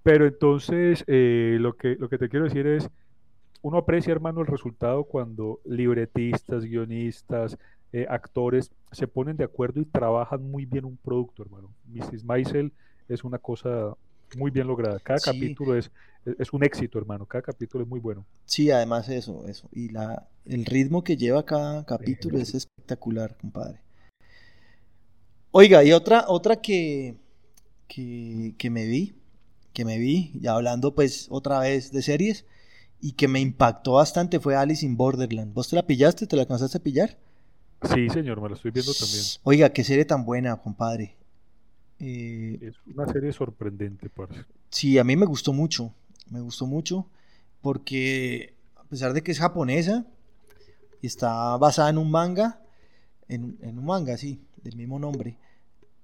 Pero 0.04 0.26
entonces, 0.26 1.04
eh, 1.08 1.58
lo, 1.60 1.76
que, 1.76 1.96
lo 1.96 2.08
que 2.08 2.18
te 2.18 2.30
quiero 2.30 2.46
decir 2.46 2.68
es 2.68 2.90
uno 3.62 3.78
aprecia, 3.78 4.12
hermano, 4.12 4.42
el 4.42 4.48
resultado 4.48 5.04
cuando 5.04 5.60
libretistas, 5.66 6.64
guionistas, 6.64 7.58
eh, 7.94 8.06
actores 8.10 8.72
se 8.92 9.08
ponen 9.08 9.38
de 9.38 9.46
acuerdo 9.46 9.80
y 9.80 9.86
trabajan 9.86 10.50
muy 10.50 10.66
bien 10.66 10.86
un 10.86 10.98
producto, 10.98 11.44
hermano. 11.44 11.74
Mrs. 11.86 12.24
Maisel 12.24 12.74
es 13.08 13.24
una 13.24 13.38
cosa 13.38 13.96
muy 14.36 14.52
bien 14.52 14.68
lograda. 14.68 15.00
Cada 15.00 15.20
capítulo 15.20 15.76
es, 15.76 15.90
es 16.26 16.52
un 16.52 16.64
éxito, 16.64 17.00
hermano. 17.00 17.26
Cada 17.26 17.42
capítulo 17.42 17.84
es 17.84 17.90
muy 17.90 18.00
bueno. 18.00 18.26
Sí, 18.46 18.72
además 18.72 19.08
eso, 19.10 19.48
eso. 19.48 19.70
Y 19.72 19.90
la, 19.90 20.28
el 20.46 20.66
ritmo 20.66 21.04
que 21.04 21.16
lleva 21.16 21.46
cada 21.46 21.86
capítulo 21.86 22.38
es 22.38 22.54
espectacular, 22.54 23.38
compadre. 23.38 23.80
Oiga, 25.52 25.84
y 25.84 25.94
otra, 25.94 26.26
otra 26.28 26.58
que, 26.58 27.16
que, 27.88 28.54
que 28.58 28.70
me 28.70 28.86
vi, 28.86 29.16
que 29.74 29.86
me 29.86 29.98
vi, 29.98 30.34
ya 30.40 30.54
hablando 30.54 30.94
pues 30.94 31.28
otra 31.30 31.60
vez 31.60 31.92
de 31.92 32.02
series, 32.02 32.46
y 33.00 33.14
que 33.14 33.28
me 33.28 33.40
impactó 33.40 33.94
bastante 33.94 34.40
fue 34.40 34.56
Alice 34.56 34.86
in 34.86 34.98
Borderland. 34.98 35.54
¿Vos 35.54 35.70
te 35.70 35.76
la 35.76 35.86
pillaste? 35.86 36.28
¿Te 36.28 36.36
la 36.36 36.44
alcanzaste 36.44 36.78
a 36.78 36.84
pillar? 36.84 37.18
Sí, 37.94 38.10
señor, 38.10 38.42
me 38.42 38.50
la 38.50 38.56
estoy 38.56 38.72
viendo 38.72 38.94
también. 38.94 39.24
Oiga, 39.44 39.70
qué 39.70 39.84
serie 39.84 40.06
tan 40.06 40.26
buena, 40.26 40.56
compadre. 40.58 41.16
Eh, 42.00 42.58
es 42.62 42.76
una 42.94 43.12
serie 43.12 43.32
sorprendente, 43.34 44.10
parce. 44.10 44.46
Sí, 44.70 44.98
a 44.98 45.04
mí 45.04 45.16
me 45.16 45.26
gustó 45.26 45.54
mucho. 45.54 45.94
Me 46.30 46.42
gustó 46.42 46.66
mucho 46.66 47.08
porque, 47.62 48.56
a 48.76 48.84
pesar 48.84 49.14
de 49.14 49.22
que 49.22 49.32
es 49.32 49.40
japonesa, 49.40 50.06
y 51.02 51.08
está 51.08 51.58
basada 51.58 51.90
en 51.90 51.98
un 51.98 52.10
manga, 52.10 52.62
en, 53.28 53.58
un 53.62 53.86
manga, 53.86 54.18
sí, 54.18 54.42
del 54.64 54.76
mismo 54.76 55.00
nombre. 55.00 55.38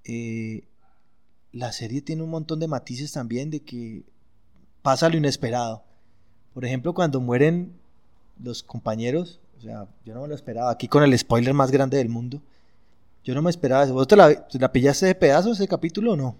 Eh, 0.04 0.64
la 1.52 1.72
serie 1.72 2.02
tiene 2.02 2.22
un 2.22 2.30
montón 2.30 2.60
de 2.60 2.68
matices 2.68 3.12
también 3.12 3.50
de 3.50 3.60
que 3.60 4.04
pasa 4.82 5.08
lo 5.08 5.16
inesperado. 5.16 5.84
Por 6.54 6.64
ejemplo, 6.64 6.94
cuando 6.94 7.20
mueren 7.20 7.72
los 8.42 8.62
compañeros, 8.62 9.40
o 9.58 9.60
sea, 9.60 9.86
yo 10.04 10.14
no 10.14 10.22
me 10.22 10.28
lo 10.28 10.34
esperaba. 10.34 10.70
Aquí 10.70 10.88
con 10.88 11.02
el 11.02 11.18
spoiler 11.18 11.52
más 11.52 11.70
grande 11.70 11.98
del 11.98 12.08
mundo. 12.08 12.40
Yo 13.24 13.34
no 13.34 13.42
me 13.42 13.50
esperaba 13.50 13.84
eso. 13.84 13.94
¿Vos 13.94 14.06
te 14.06 14.16
la, 14.16 14.72
pillaste 14.72 15.06
de 15.06 15.14
pedazos 15.14 15.58
ese 15.58 15.66
capítulo 15.66 16.12
o 16.12 16.16
no? 16.16 16.36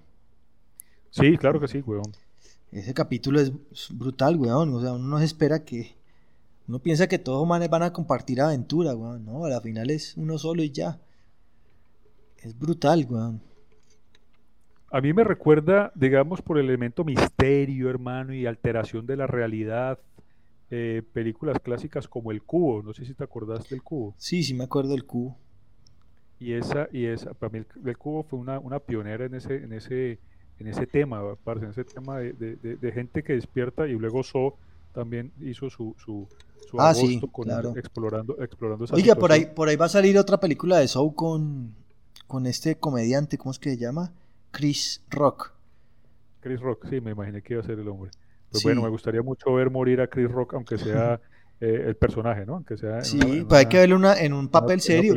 Sí, 1.11 1.37
claro 1.37 1.61
que 1.61 1.69
sí, 1.69 1.81
weón. 1.81 2.13
Ese 2.71 2.93
capítulo 2.93 3.41
es 3.41 3.53
brutal, 3.91 4.37
weón. 4.37 4.75
O 4.75 4.81
sea, 4.81 4.93
uno 4.93 5.07
no 5.07 5.19
se 5.19 5.25
espera 5.25 5.65
que. 5.65 5.95
Uno 6.67 6.79
piensa 6.79 7.07
que 7.07 7.19
todos 7.19 7.47
manes 7.47 7.69
van 7.69 7.83
a 7.83 7.93
compartir 7.93 8.41
aventura, 8.41 8.95
weón. 8.95 9.25
No, 9.25 9.45
a 9.45 9.51
la 9.51 9.61
final 9.61 9.91
es 9.91 10.17
uno 10.17 10.39
solo 10.39 10.63
y 10.63 10.71
ya. 10.71 10.99
Es 12.39 12.59
brutal, 12.59 13.07
weón. 13.09 13.41
A 14.95 15.01
mí 15.01 15.13
me 15.13 15.25
recuerda, 15.25 15.91
digamos, 15.97 16.41
por 16.41 16.57
el 16.57 16.67
elemento 16.67 17.03
misterio, 17.03 17.91
hermano, 17.91 18.33
y 18.33 18.47
alteración 18.47 19.07
de 19.07 19.17
la 19.17 19.27
realidad, 19.27 19.99
eh, 20.71 21.03
películas 21.13 21.59
clásicas 21.59 22.07
como 22.07 22.31
El 22.31 22.45
Cubo. 22.45 22.81
No 22.81 22.95
sé 22.95 23.05
si 23.05 23.13
te 23.13 23.25
acordás 23.25 23.69
del 23.69 23.83
Cubo. 23.83 24.15
Sí, 24.19 24.45
sí 24.45 24.55
me 24.55 24.63
acuerdo 24.63 24.93
del 24.93 25.05
Cubo. 25.05 25.37
Y 26.39 26.53
esa, 26.53 26.87
y 26.93 27.07
esa, 27.07 27.35
para 27.35 27.51
mí 27.51 27.65
el, 27.85 27.99
Cubo 27.99 28.23
fue 28.23 28.39
una, 28.39 28.61
una, 28.61 28.79
pionera 28.79 29.25
en 29.25 29.35
ese, 29.35 29.57
en 29.57 29.73
ese, 29.73 30.21
en 30.61 30.69
ese 30.69 30.87
tema, 30.87 31.23
en 31.45 31.65
ese 31.65 31.83
tema 31.83 32.21
de, 32.21 32.33
de, 32.33 32.93
gente 32.93 33.25
que 33.25 33.33
despierta 33.33 33.89
y 33.89 33.95
luego 33.95 34.23
So 34.23 34.59
también 34.93 35.33
hizo 35.41 35.71
su, 35.71 35.97
su, 35.99 36.29
su 36.71 36.81
ah, 36.81 36.95
sí, 36.95 37.21
claro. 37.43 37.73
explorando, 37.77 38.41
explorando 38.41 38.85
esa 38.85 38.95
Oiga, 38.95 39.17
por 39.17 39.33
ahí, 39.33 39.47
por 39.47 39.69
ahí 39.69 39.75
va 39.75 39.87
a 39.87 39.89
salir 39.89 40.17
otra 40.19 40.39
película 40.39 40.79
de 40.79 40.87
So 40.87 41.11
con, 41.17 41.75
con 42.29 42.47
este 42.47 42.77
comediante, 42.77 43.39
¿cómo 43.39 43.51
es 43.51 43.59
que 43.59 43.71
se 43.71 43.77
llama? 43.77 44.13
Chris 44.55 45.03
Rock. 45.11 45.53
Chris 46.41 46.61
Rock, 46.61 46.87
sí, 46.89 47.01
me 47.01 47.11
imaginé 47.11 47.43
que 47.43 47.55
iba 47.55 47.63
a 47.63 47.67
ser 47.67 47.79
el 47.79 47.89
hombre. 47.89 48.11
Pues 48.51 48.63
bueno, 48.63 48.83
me 48.83 48.89
gustaría 48.89 49.21
mucho 49.21 49.53
ver 49.53 49.69
morir 49.69 50.01
a 50.01 50.07
Chris 50.07 50.31
Rock, 50.31 50.55
aunque 50.55 50.79
sea 50.79 51.21
eh, 51.61 51.85
el 51.89 51.97
personaje, 51.97 52.47
¿no? 52.47 52.55
Aunque 52.55 52.77
sea 52.77 53.03
sí, 53.03 53.45
pues 53.49 53.59
hay 53.59 53.67
que 53.67 53.79
verlo 53.79 53.97
una, 53.97 54.15
en 54.15 54.33
un 54.33 54.49
papel 54.49 54.81
serio. 54.81 55.15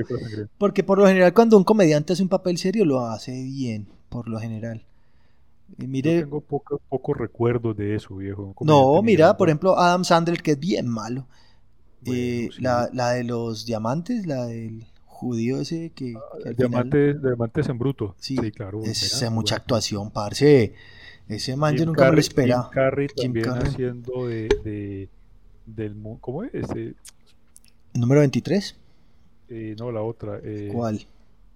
Porque 0.57 0.83
por 0.83 0.97
lo 0.97 1.05
general 1.05 1.33
cuando 1.35 1.55
un 1.55 1.63
comediante 1.63 2.13
hace 2.13 2.23
un 2.23 2.29
papel 2.29 2.57
serio 2.57 2.83
lo 2.83 3.01
hace 3.01 3.31
bien, 3.31 3.87
por 4.09 4.27
lo 4.27 4.39
general. 4.39 4.83
Y 5.77 5.85
mire, 5.85 6.15
Yo 6.15 6.21
tengo 6.21 6.41
pocos 6.41 6.81
poco 6.89 7.13
recuerdos 7.13 7.77
de 7.77 7.93
eso, 7.93 8.15
viejo. 8.15 8.55
No, 8.61 8.99
mira, 9.03 9.37
por 9.37 9.49
ejemplo, 9.49 9.77
Adam 9.77 10.03
Sandler, 10.03 10.41
que 10.41 10.51
es 10.51 10.59
bien 10.59 10.87
malo. 10.87 11.27
Eh, 12.05 12.49
la, 12.57 12.89
la 12.91 13.11
de 13.11 13.23
los 13.23 13.65
diamantes, 13.65 14.25
la 14.25 14.47
del 14.47 14.87
judío 15.17 15.59
ese 15.59 15.91
que... 15.91 16.13
Ah, 16.15 16.51
diamantes, 16.55 17.69
en 17.69 17.77
bruto. 17.77 18.15
Sí, 18.19 18.35
claro. 18.51 18.83
Es 18.83 19.29
mucha 19.31 19.55
actuación, 19.55 20.11
parce. 20.11 20.73
Ese 21.27 21.57
man 21.57 21.75
yo 21.75 21.85
nunca 21.85 22.05
me 22.09 22.13
lo 22.13 22.19
esperaba. 22.19 22.63
Jim 22.63 22.73
Carrey 22.73 23.07
también 23.09 23.49
haciendo 23.49 24.27
de, 24.27 25.09
del... 25.65 25.95
¿Cómo 26.21 26.43
es? 26.43 26.53
Este, 26.53 26.93
¿Número 27.93 28.21
23? 28.21 28.75
Eh, 29.49 29.75
no, 29.77 29.91
la 29.91 30.01
otra. 30.01 30.39
Eh, 30.43 30.69
¿Cuál? 30.71 31.05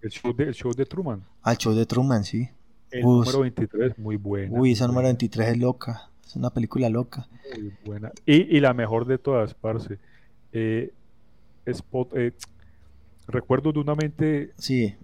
El 0.01 0.09
show, 0.09 0.36
de, 0.36 0.43
el 0.45 0.53
show 0.53 0.74
de 0.74 0.86
Truman. 0.86 1.24
Ah, 1.43 1.51
el 1.51 1.57
show 1.57 1.74
de 1.74 1.86
Truman, 1.86 2.24
sí. 2.26 2.49
El 2.89 3.03
número 3.03 3.41
23, 3.41 3.97
muy 3.99 4.18
buena. 4.18 4.59
Uy, 4.59 4.74
esa 4.74 4.88
número 4.88 5.07
23 5.07 5.49
es 5.49 5.57
loca. 5.57 6.09
Es 6.26 6.36
una 6.36 6.49
película 6.49 6.89
loca. 6.89 7.28
Muy 7.55 7.74
buena. 7.86 8.12
Y, 8.26 8.57
y 8.57 8.59
la 8.59 8.74
mejor 8.74 9.05
de 9.05 9.18
todas, 9.18 9.53
parce. 9.53 9.99
Eh, 10.51 10.91
Spot, 11.66 12.09
eh, 12.16 12.34
recuerdo 13.28 13.72
de 13.72 13.80
una 13.80 13.95
mente. 13.95 14.51
Sí. 14.57 14.95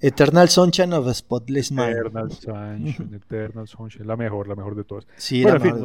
Eternal 0.00 0.48
Sunshine 0.48 0.92
of 0.92 1.06
a 1.06 1.14
Spotless 1.14 1.72
Mind. 1.72 1.96
Eternal 1.96 2.30
Sunshine, 2.30 3.14
Eternal 3.14 3.68
Sunshine, 3.68 4.06
la 4.06 4.16
mejor, 4.16 4.48
la 4.48 4.54
mejor 4.54 4.74
de 4.74 4.84
todas. 4.84 5.06
Sí, 5.16 5.42
bueno, 5.42 5.56
en 5.56 5.62
fin, 5.62 5.80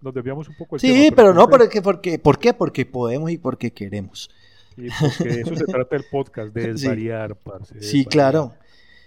nos, 0.00 0.14
desviamos 0.14 0.48
un 0.48 0.56
poco 0.56 0.76
el 0.76 0.80
Sí, 0.80 1.12
pero, 1.14 1.32
no, 1.32 1.48
porque, 1.48 1.80
porque, 1.80 2.18
¿por 2.18 2.38
qué? 2.38 2.54
Porque 2.54 2.86
podemos 2.86 3.30
y 3.30 3.38
porque 3.38 3.70
queremos. 3.70 4.30
Y 4.76 4.88
porque 4.88 5.42
eso 5.42 5.54
se 5.54 5.64
trata 5.66 5.96
del 5.96 6.06
podcast, 6.10 6.52
de 6.52 6.72
desvariar, 6.72 7.36
sí. 7.68 7.80
sí, 7.80 8.04
claro. 8.04 8.52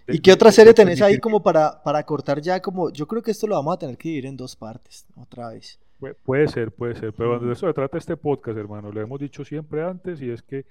¿Y 0.07 0.19
qué 0.19 0.31
otra 0.31 0.51
serie 0.51 0.73
tenés 0.73 1.01
ahí 1.01 1.19
como 1.19 1.41
para, 1.41 1.81
para 1.83 2.03
cortar 2.03 2.39
ya? 2.39 2.61
Como, 2.61 2.91
yo 2.91 3.07
creo 3.07 3.21
que 3.21 3.31
esto 3.31 3.47
lo 3.47 3.55
vamos 3.55 3.75
a 3.75 3.79
tener 3.79 3.97
que 3.97 4.09
dividir 4.09 4.27
en 4.27 4.37
dos 4.37 4.55
partes, 4.55 5.05
otra 5.15 5.49
vez. 5.49 5.79
puede 6.23 6.47
ser, 6.47 6.71
puede 6.71 6.95
ser, 6.95 7.11
pero 7.13 7.39
de 7.39 7.51
eso 7.51 7.67
se 7.67 7.73
trata 7.73 7.97
este 7.97 8.15
podcast, 8.15 8.57
hermano, 8.57 8.91
lo 8.91 9.01
hemos 9.01 9.19
dicho 9.19 9.43
siempre 9.43 9.83
antes 9.83 10.21
y 10.21 10.29
es 10.29 10.41
que 10.43 10.65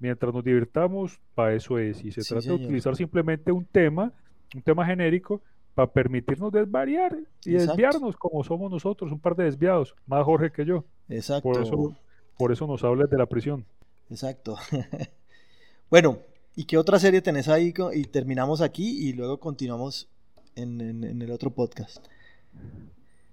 mientras 0.00 0.34
nos 0.34 0.42
divirtamos, 0.42 1.20
para 1.34 1.54
eso 1.54 1.78
es. 1.78 2.04
Y 2.04 2.10
se 2.10 2.22
trata 2.22 2.48
de 2.48 2.54
utilizar 2.54 2.96
simplemente 2.96 3.52
un 3.52 3.64
tema, 3.64 4.12
un 4.54 4.62
tema 4.62 4.84
genérico, 4.84 5.42
para 5.74 5.92
permitirnos 5.92 6.50
desvariar 6.50 7.16
y 7.44 7.52
desviarnos 7.52 8.16
como 8.16 8.42
somos 8.42 8.70
nosotros, 8.70 9.12
un 9.12 9.20
par 9.20 9.36
de 9.36 9.44
desviados, 9.44 9.94
más 10.06 10.24
Jorge 10.24 10.50
que 10.50 10.64
yo. 10.64 10.84
Exacto. 11.08 11.48
Por 11.48 11.62
eso, 11.62 11.96
por 12.36 12.52
eso 12.52 12.66
nos 12.66 12.82
hablas 12.82 13.08
de 13.08 13.18
la 13.18 13.26
prisión. 13.26 13.64
Exacto. 14.10 14.56
bueno, 15.90 16.18
¿y 16.56 16.64
qué 16.64 16.76
otra 16.76 16.98
serie 16.98 17.22
tenés 17.22 17.48
ahí? 17.48 17.72
Y 17.94 18.04
terminamos 18.04 18.60
aquí 18.60 19.08
y 19.08 19.12
luego 19.12 19.38
continuamos 19.38 20.08
en, 20.56 21.04
el 21.22 21.30
otro 21.30 21.50
podcast. 21.50 22.04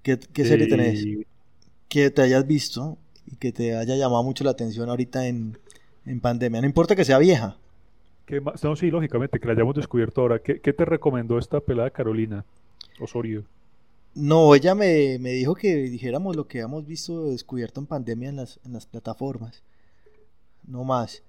¿Qué, 0.03 0.20
serie 0.45 0.68
tenés? 0.68 1.03
Que 1.89 2.11
te 2.11 2.22
hayas 2.22 2.45
visto 2.45 2.97
y 3.26 3.36
que 3.38 3.51
te 3.51 3.76
haya 3.76 3.95
llamado 3.95 4.24
mucho 4.24 4.43
la 4.43 4.51
atención 4.51 4.89
ahorita 4.89 5.28
en, 5.28 5.57
en 6.08 6.20
pandemia. 6.20 6.62
No 6.62 6.68
importa 6.68 6.95
que 6.95 7.05
sea 7.05 7.18
vieja. 7.18 7.58
¿Qué 8.26 8.41
más? 8.41 8.64
No, 8.64 8.76
sí, 8.76 8.89
lógicamente, 8.89 9.39
que 9.39 9.47
la 9.47 9.53
hayamos 9.53 9.76
descubierto 9.76 10.22
ahora. 10.22 10.39
¿Qué, 10.39 10.60
te 10.60 10.86
recomendó 10.86 11.38
esta 11.38 11.60
pelada 11.60 11.89
Carolina 11.89 12.45
Osorio? 12.99 13.45
No, 14.16 14.55
ella 14.55 14.74
me, 14.76 15.18
dijo 15.18 15.55
que 15.55 15.76
dijéramos 15.76 16.36
lo 16.36 16.47
que 16.47 16.60
hemos 16.60 16.86
visto 16.86 17.30
descubierto 17.30 17.80
en 17.80 17.86
pandemia 17.86 18.30
en 18.30 18.38
las, 18.38 18.60
en 18.66 18.74
las 18.74 18.86
plataformas. 18.86 19.64
No 20.66 20.84
más. 20.84 21.24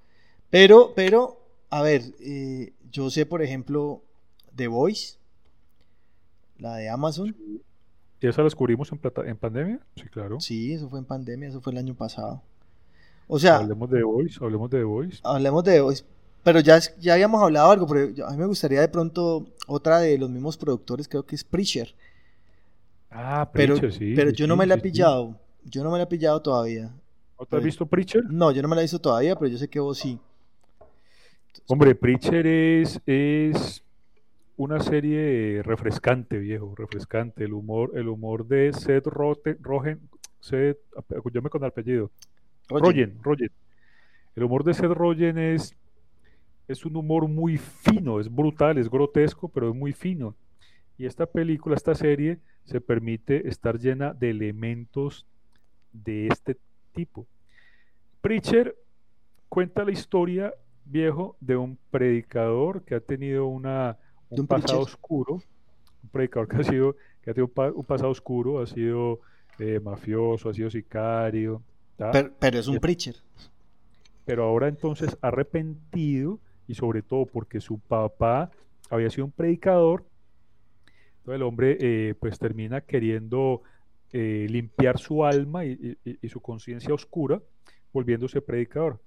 Pero, 0.51 0.93
pero, 0.97 1.39
a 1.70 1.83
ver, 1.83 2.03
eh, 2.20 2.72
yo 2.91 3.11
sé, 3.11 3.26
por 3.26 3.43
ejemplo, 3.43 4.03
The 4.57 4.68
Voice, 4.68 5.18
la 6.59 6.76
de 6.76 6.89
Amazon. 6.89 7.37
¿Y 8.20 8.26
esa 8.26 8.41
la 8.41 8.47
descubrimos 8.47 8.91
en, 8.91 9.01
en 9.26 9.37
pandemia? 9.37 9.81
Sí, 9.95 10.09
claro. 10.09 10.41
Sí, 10.41 10.72
eso 10.72 10.89
fue 10.89 10.99
en 10.99 11.05
pandemia, 11.05 11.49
eso 11.49 11.61
fue 11.61 11.72
el 11.72 11.79
año 11.79 11.95
pasado. 11.95 12.43
O 13.29 13.39
sea. 13.39 13.59
Hablemos 13.59 13.91
de 13.91 13.99
The 13.99 14.05
Voice, 14.05 14.39
hablemos 14.43 14.70
de 14.70 14.79
The 14.79 14.85
Voice. 14.85 15.20
Hablemos 15.22 15.62
de 15.64 15.72
The 15.72 15.81
Voice. 15.81 16.05
Pero 16.43 16.61
ya, 16.61 16.81
ya 16.99 17.12
habíamos 17.14 17.43
hablado 17.43 17.70
algo, 17.70 17.87
pero 17.87 18.26
a 18.26 18.31
mí 18.31 18.37
me 18.39 18.47
gustaría 18.47 18.81
de 18.81 18.89
pronto 18.89 19.47
otra 19.66 20.01
de 20.01 20.16
los 20.18 20.31
mismos 20.31 20.57
productores, 20.57 21.07
creo 21.07 21.24
que 21.26 21.37
es 21.37 21.45
Preacher. 21.45 21.95
Ah, 23.11 23.49
Preacher, 23.53 23.81
pero, 23.81 23.93
sí. 23.93 24.14
Pero 24.16 24.31
yo 24.31 24.47
no 24.47 24.57
me 24.57 24.66
la 24.66 24.74
he 24.74 24.79
pillado. 24.79 25.37
Yo 25.64 25.85
no 25.85 25.91
me 25.91 25.99
la 25.99 26.05
he 26.05 26.07
pillado 26.07 26.41
todavía. 26.41 26.91
¿No 27.39 27.47
te 27.47 27.57
has 27.57 27.62
visto 27.62 27.87
Preacher? 27.87 28.24
No, 28.24 28.51
yo 28.51 28.62
no 28.62 28.68
me 28.68 28.76
la 28.76 28.81
he 28.81 28.85
visto 28.85 28.99
todavía, 28.99 29.37
pero 29.37 29.51
yo 29.51 29.59
sé 29.59 29.68
que 29.68 29.79
vos 29.79 29.99
sí. 29.99 30.18
Hombre, 31.66 31.95
Preacher 31.95 32.47
es, 32.47 33.01
es 33.05 33.83
una 34.57 34.81
serie 34.81 35.62
refrescante, 35.62 36.39
viejo, 36.39 36.74
refrescante. 36.74 37.45
El 37.45 37.53
humor, 37.53 37.93
el 37.95 38.09
humor 38.09 38.47
de 38.47 38.72
Seth 38.72 39.07
Rogen, 39.07 40.01
Seth, 40.41 40.79
me 41.22 41.51
con 41.51 41.62
el 41.62 41.68
apellido. 41.68 42.11
Rogen. 42.68 43.18
Rogen, 43.22 43.50
El 44.36 44.44
humor 44.44 44.64
de 44.64 44.74
Seth 44.74 44.92
Rogen 44.92 45.38
es, 45.38 45.74
es 46.66 46.84
un 46.84 46.96
humor 46.96 47.28
muy 47.28 47.56
fino, 47.56 48.20
es 48.20 48.32
brutal, 48.32 48.78
es 48.78 48.90
grotesco, 48.90 49.48
pero 49.48 49.70
es 49.70 49.74
muy 49.74 49.92
fino. 49.92 50.34
Y 50.98 51.06
esta 51.06 51.26
película, 51.26 51.76
esta 51.76 51.94
serie, 51.94 52.38
se 52.64 52.80
permite 52.80 53.48
estar 53.48 53.78
llena 53.78 54.12
de 54.12 54.30
elementos 54.30 55.26
de 55.92 56.26
este 56.26 56.56
tipo. 56.92 57.26
Preacher 58.20 58.76
cuenta 59.48 59.84
la 59.84 59.92
historia, 59.92 60.52
viejo, 60.84 61.36
de 61.40 61.56
un 61.56 61.78
predicador 61.90 62.82
que 62.82 62.94
ha 62.94 63.00
tenido 63.00 63.46
una, 63.46 63.96
un, 64.28 64.46
pasado 64.46 64.80
oscuro, 64.80 65.34
un 66.02 66.10
predicador 66.10 66.48
que 66.48 66.56
ha, 66.56 66.64
sido, 66.64 66.96
que 67.22 67.30
ha 67.30 67.34
tenido 67.34 67.52
un, 67.74 67.84
pasado 67.84 68.10
oscuro, 68.10 68.60
ha 68.60 68.66
sido 68.66 69.20
eh, 69.58 69.80
mafioso, 69.80 70.50
ha 70.50 70.54
sido 70.54 70.68
sicario, 70.68 71.62
pero, 71.99 72.59
es 72.59 72.68
un 72.68 72.78
preacher. 72.78 73.16
Pero 74.24 74.44
ahora 74.44 74.68
entonces 74.68 75.16
arrepentido 75.20 76.38
y 76.66 76.74
sobre 76.74 77.03
todo 77.03 77.26
porque 77.26 77.61
su 77.61 77.78
papá 77.78 78.51
había 78.90 79.11
sido 79.11 79.24
un 79.24 79.32
predicador, 79.32 80.05
entonces 81.18 81.36
el 81.36 81.42
hombre 81.42 81.76
eh, 81.80 82.14
pues 82.18 82.38
termina 82.38 82.80
queriendo 82.80 83.62
eh, 84.12 84.46
limpiar 84.49 84.99
su 84.99 85.24
alma 85.24 85.64
y, 85.64 85.99
su 86.28 86.40
conciencia 86.40 86.94
oscura, 86.94 87.42
volviéndose 87.92 88.40
predicador. 88.40 89.01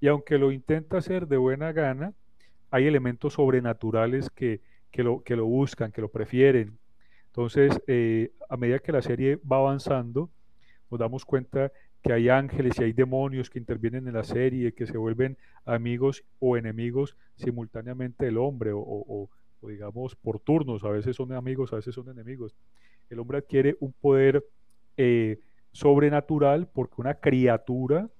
Y 0.00 0.08
aunque 0.08 0.38
lo 0.38 0.52
intenta 0.52 0.98
hacer 0.98 1.26
de 1.26 1.36
buena 1.36 1.72
gana, 1.72 2.12
hay 2.70 2.86
elementos 2.86 3.34
sobrenaturales 3.34 4.30
que, 4.30 4.60
lo, 4.96 5.22
que 5.22 5.36
lo 5.36 5.46
buscan, 5.46 5.90
que 5.90 6.00
lo 6.00 6.08
prefieren. 6.08 6.78
Entonces, 7.26 7.80
eh, 7.86 8.32
a 8.48 8.56
medida 8.56 8.78
que 8.78 8.92
la 8.92 9.02
serie 9.02 9.40
va 9.50 9.56
avanzando, 9.56 10.30
nos 10.90 11.00
damos 11.00 11.24
cuenta 11.24 11.72
que 12.04 12.12
hay 12.12 12.28
ángeles 12.28 12.74
y 12.78 12.84
hay 12.84 12.92
demonios 12.92 13.48
que 13.48 13.58
intervienen 13.58 14.06
en 14.06 14.12
la 14.12 14.24
serie, 14.24 14.74
que 14.74 14.86
se 14.86 14.98
vuelven 14.98 15.38
amigos 15.64 16.22
o 16.38 16.58
enemigos 16.58 17.16
simultáneamente 17.36 18.26
del 18.26 18.36
hombre, 18.36 18.72
o, 18.74 19.30
digamos 19.62 20.14
por 20.14 20.38
turnos, 20.38 20.84
a 20.84 20.90
veces 20.90 21.16
son 21.16 21.32
amigos, 21.32 21.72
a 21.72 21.76
veces 21.76 21.94
son 21.94 22.10
enemigos. 22.10 22.54
El 23.08 23.20
hombre 23.20 23.38
adquiere 23.38 23.78
un 23.80 23.94
poder 23.94 24.44
eh, 24.98 25.38
sobrenatural 25.72 26.68
porque 26.68 26.96
una 26.98 27.14
criatura, 27.14 28.10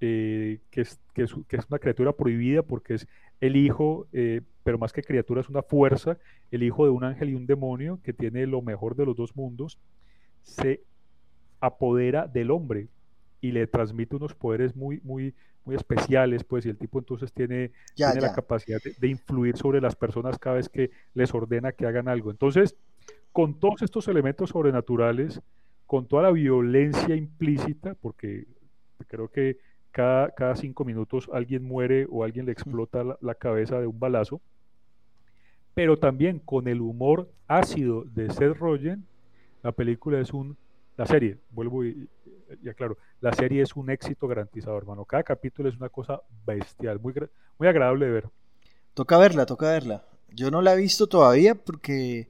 eh, 0.00 0.58
que, 0.72 0.80
es, 0.80 1.00
que, 1.14 1.22
es, 1.22 1.32
una 1.70 1.78
criatura 1.78 2.12
prohibida 2.12 2.64
porque 2.64 2.94
es 2.94 3.06
el 3.40 3.54
hijo, 3.54 4.08
eh, 4.12 4.40
pero 4.64 4.78
más 4.78 4.92
que 4.92 5.04
criatura 5.04 5.42
es 5.42 5.48
una 5.48 5.62
fuerza, 5.62 6.18
el 6.50 6.64
hijo 6.64 6.86
de 6.86 6.90
un 6.90 7.04
ángel 7.04 7.30
y 7.30 7.34
un 7.34 7.46
demonio 7.46 8.00
que 8.02 8.12
tiene 8.12 8.48
lo 8.48 8.62
mejor 8.62 8.96
de 8.96 9.06
los 9.06 9.14
dos 9.14 9.36
mundos, 9.36 9.78
se 10.42 10.82
apodera 11.60 12.26
del 12.26 12.50
hombre 12.50 12.88
y 13.42 13.50
le 13.50 13.66
transmite 13.66 14.16
unos 14.16 14.34
poderes 14.34 14.74
muy, 14.74 15.00
muy, 15.02 15.34
muy 15.64 15.74
especiales, 15.74 16.44
pues, 16.44 16.64
y 16.64 16.70
el 16.70 16.78
tipo 16.78 17.00
entonces 17.00 17.32
tiene, 17.32 17.72
tiene 17.94 18.20
la 18.20 18.32
capacidad 18.32 18.80
de, 18.80 19.08
influir 19.08 19.56
sobre 19.56 19.80
las 19.80 19.96
personas 19.96 20.38
cada 20.38 20.56
vez 20.56 20.68
que 20.68 20.90
les 21.12 21.34
ordena 21.34 21.72
que 21.72 21.84
hagan 21.84 22.08
algo. 22.08 22.30
Entonces, 22.30 22.76
con 23.32 23.58
todos 23.58 23.82
estos 23.82 24.06
elementos 24.06 24.50
sobrenaturales, 24.50 25.42
con 25.86 26.06
toda 26.06 26.22
la 26.22 26.30
violencia 26.30 27.16
implícita, 27.16 27.94
porque 27.94 28.46
creo 29.08 29.28
que 29.28 29.58
cada, 29.90 30.30
cada 30.30 30.54
cinco 30.54 30.84
minutos 30.84 31.28
alguien 31.32 31.64
muere 31.64 32.06
o 32.10 32.22
alguien 32.22 32.46
le 32.46 32.52
explota 32.52 33.18
la, 33.20 33.34
cabeza 33.34 33.80
de 33.80 33.88
un 33.88 33.98
balazo, 33.98 34.40
pero 35.74 35.98
también 35.98 36.38
con 36.38 36.68
el 36.68 36.80
humor 36.80 37.28
ácido 37.48 38.04
de 38.04 38.30
Seth 38.30 38.56
Rogen, 38.56 39.04
la 39.64 39.72
película 39.72 40.20
es 40.20 40.32
un, 40.32 40.56
la 40.96 41.06
serie, 41.06 41.38
vuelvo 41.50 41.84
y, 41.84 42.08
ya 42.62 42.74
claro, 42.74 42.96
la 43.20 43.32
serie 43.32 43.62
es 43.62 43.76
un 43.76 43.90
éxito 43.90 44.26
garantizado, 44.28 44.76
hermano. 44.76 45.04
Cada 45.04 45.22
capítulo 45.22 45.68
es 45.68 45.76
una 45.76 45.88
cosa 45.88 46.20
bestial, 46.46 47.00
muy, 47.00 47.14
muy 47.58 47.68
agradable 47.68 48.06
de 48.06 48.12
ver. 48.12 48.30
Toca 48.94 49.18
verla, 49.18 49.46
toca 49.46 49.70
verla. 49.70 50.04
Yo 50.30 50.50
no 50.50 50.62
la 50.62 50.74
he 50.74 50.76
visto 50.76 51.06
todavía 51.06 51.54
porque 51.54 52.28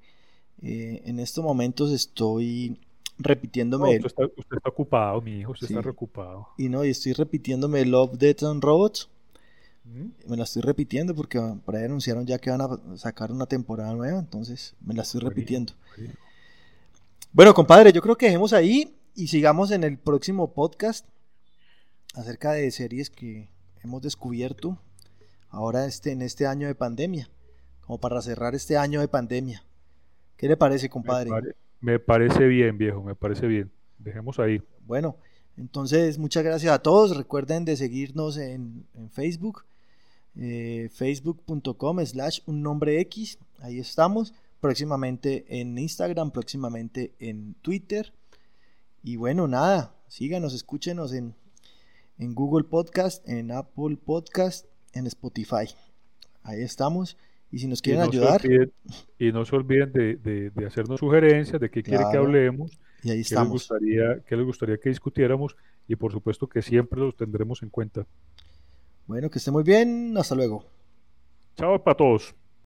eh, 0.63 1.03
en 1.05 1.19
estos 1.19 1.43
momentos 1.43 1.91
estoy 1.93 2.79
repitiéndome. 3.19 3.97
usted, 3.97 4.07
está, 4.07 4.25
usted, 4.25 4.57
está, 4.57 4.71
ocupado, 4.71 5.21
mi 5.21 5.41
hijo, 5.41 5.53
usted 5.53 5.69
está 5.69 5.81
reocupado. 5.81 6.49
Y 6.59 6.69
no, 6.69 6.85
y 6.85 6.91
estoy 6.91 7.13
repitiéndome 7.13 7.85
Love, 7.85 8.19
Death 8.19 8.43
and 8.45 8.63
Robots. 8.63 9.09
Me 9.85 10.37
la 10.37 10.45
estoy 10.45 10.63
repitiendo 10.63 11.15
porque 11.15 11.41
por 11.65 11.75
ahí 11.75 11.85
anunciaron 11.85 12.25
ya 12.25 12.39
que 12.39 12.51
van 12.51 12.61
a 12.61 12.97
sacar 12.97 13.33
una 13.33 13.47
temporada 13.47 13.93
nueva, 13.95 14.21
entonces 14.21 14.77
me 14.81 14.95
la 14.95 15.03
estoy 15.03 15.21
repitiendo. 15.21 15.73
Bueno, 17.33 17.53
compadre, 17.53 17.93
yo 17.93 18.01
creo 18.01 18.17
que 18.17 18.27
dejemos 18.27 18.53
ahí 18.53 18.95
y 19.15 19.29
sigamos 19.29 19.71
en 19.71 19.85
el 19.85 19.99
próximo 19.99 20.55
podcast 20.55 21.07
acerca 22.15 22.53
de 22.53 22.71
series 22.71 23.11
que 23.11 23.49
hemos 23.83 24.03
descubierto 24.03 24.79
ahora 25.51 25.87
este, 25.87 26.13
en 26.13 26.23
este 26.23 26.47
año 26.47 26.67
de 26.67 26.75
pandemia, 26.75 27.29
como 27.83 27.99
para 27.99 28.23
cerrar 28.23 28.55
este 28.55 28.77
año 28.77 29.01
de 29.01 29.09
pandemia. 29.09 29.65
¿Qué 30.37 30.49
le 30.49 30.57
parece, 30.57 30.89
compadre? 30.89 31.31
Me, 31.81 31.99
parece 31.99 32.47
bien, 32.47 32.79
viejo, 32.79 33.03
me 33.03 33.15
parece 33.15 33.47
bien. 33.47 33.71
Dejemos 33.99 34.39
ahí. 34.39 34.63
Bueno, 34.87 35.17
entonces 35.57 36.19
muchas 36.19 36.43
gracias 36.43 36.73
a 36.73 36.81
todos. 36.81 37.17
Recuerden 37.17 37.65
de 37.65 37.77
seguirnos 37.77 38.39
en, 38.39 38.87
Facebook, 39.11 39.65
eh, 40.37 40.89
facebook.com 40.93 42.05
slash 42.05 42.41
un 42.47 42.63
nombre 42.63 43.01
X. 43.01 43.39
Ahí 43.61 43.79
estamos. 43.79 44.33
Próximamente 44.61 45.45
en 45.49 45.77
Instagram, 45.77 46.31
próximamente 46.31 47.13
en 47.19 47.55
Twitter. 47.63 48.13
Y 49.03 49.17
bueno, 49.17 49.49
nada, 49.49 49.95
síganos, 50.09 50.55
escúchenos 50.55 51.13
en, 51.13 51.35
en 52.19 52.35
Google 52.35 52.65
Podcast, 52.65 53.29
en 53.29 53.51
Apple 53.51 53.97
Podcast, 53.97 54.67
en 54.93 55.07
Spotify. 55.07 55.67
Ahí 56.43 56.63
estamos. 56.63 57.17
Y 57.51 57.59
si 57.59 57.67
nos 57.67 57.83
quieren 57.83 58.03
ayudar. 58.03 58.41
y 59.19 59.33
no 59.33 59.45
se 59.45 59.57
olviden 59.57 59.93
de, 59.93 60.53
hacernos 60.67 61.01
sugerencias 61.01 61.61
de 61.61 61.71
qué 61.71 61.83
quiere 61.83 62.05
que 62.11 62.17
hablemos. 62.17 62.79
Y 63.03 63.11
ahí 63.11 63.21
estamos. 63.21 63.69
Qué 63.69 63.75
les, 63.75 63.93
gustaría, 63.93 64.25
qué 64.25 64.37
les 64.37 64.47
gustaría 64.47 64.79
que 64.79 64.89
discutiéramos. 64.89 65.57
Y 65.87 65.97
por 65.97 66.13
supuesto 66.13 66.49
que 66.49 66.63
siempre 66.63 67.01
los 67.01 67.17
tendremos 67.17 67.63
en 67.63 67.69
cuenta. 67.69 68.07
Bueno, 69.07 69.29
que 69.29 69.39
esté 69.39 69.51
muy 69.51 69.65
bien. 69.65 70.17
Hasta 70.17 70.35
luego. 70.35 70.65
Chao 71.57 71.83
para 71.83 71.97
todos. 71.97 72.35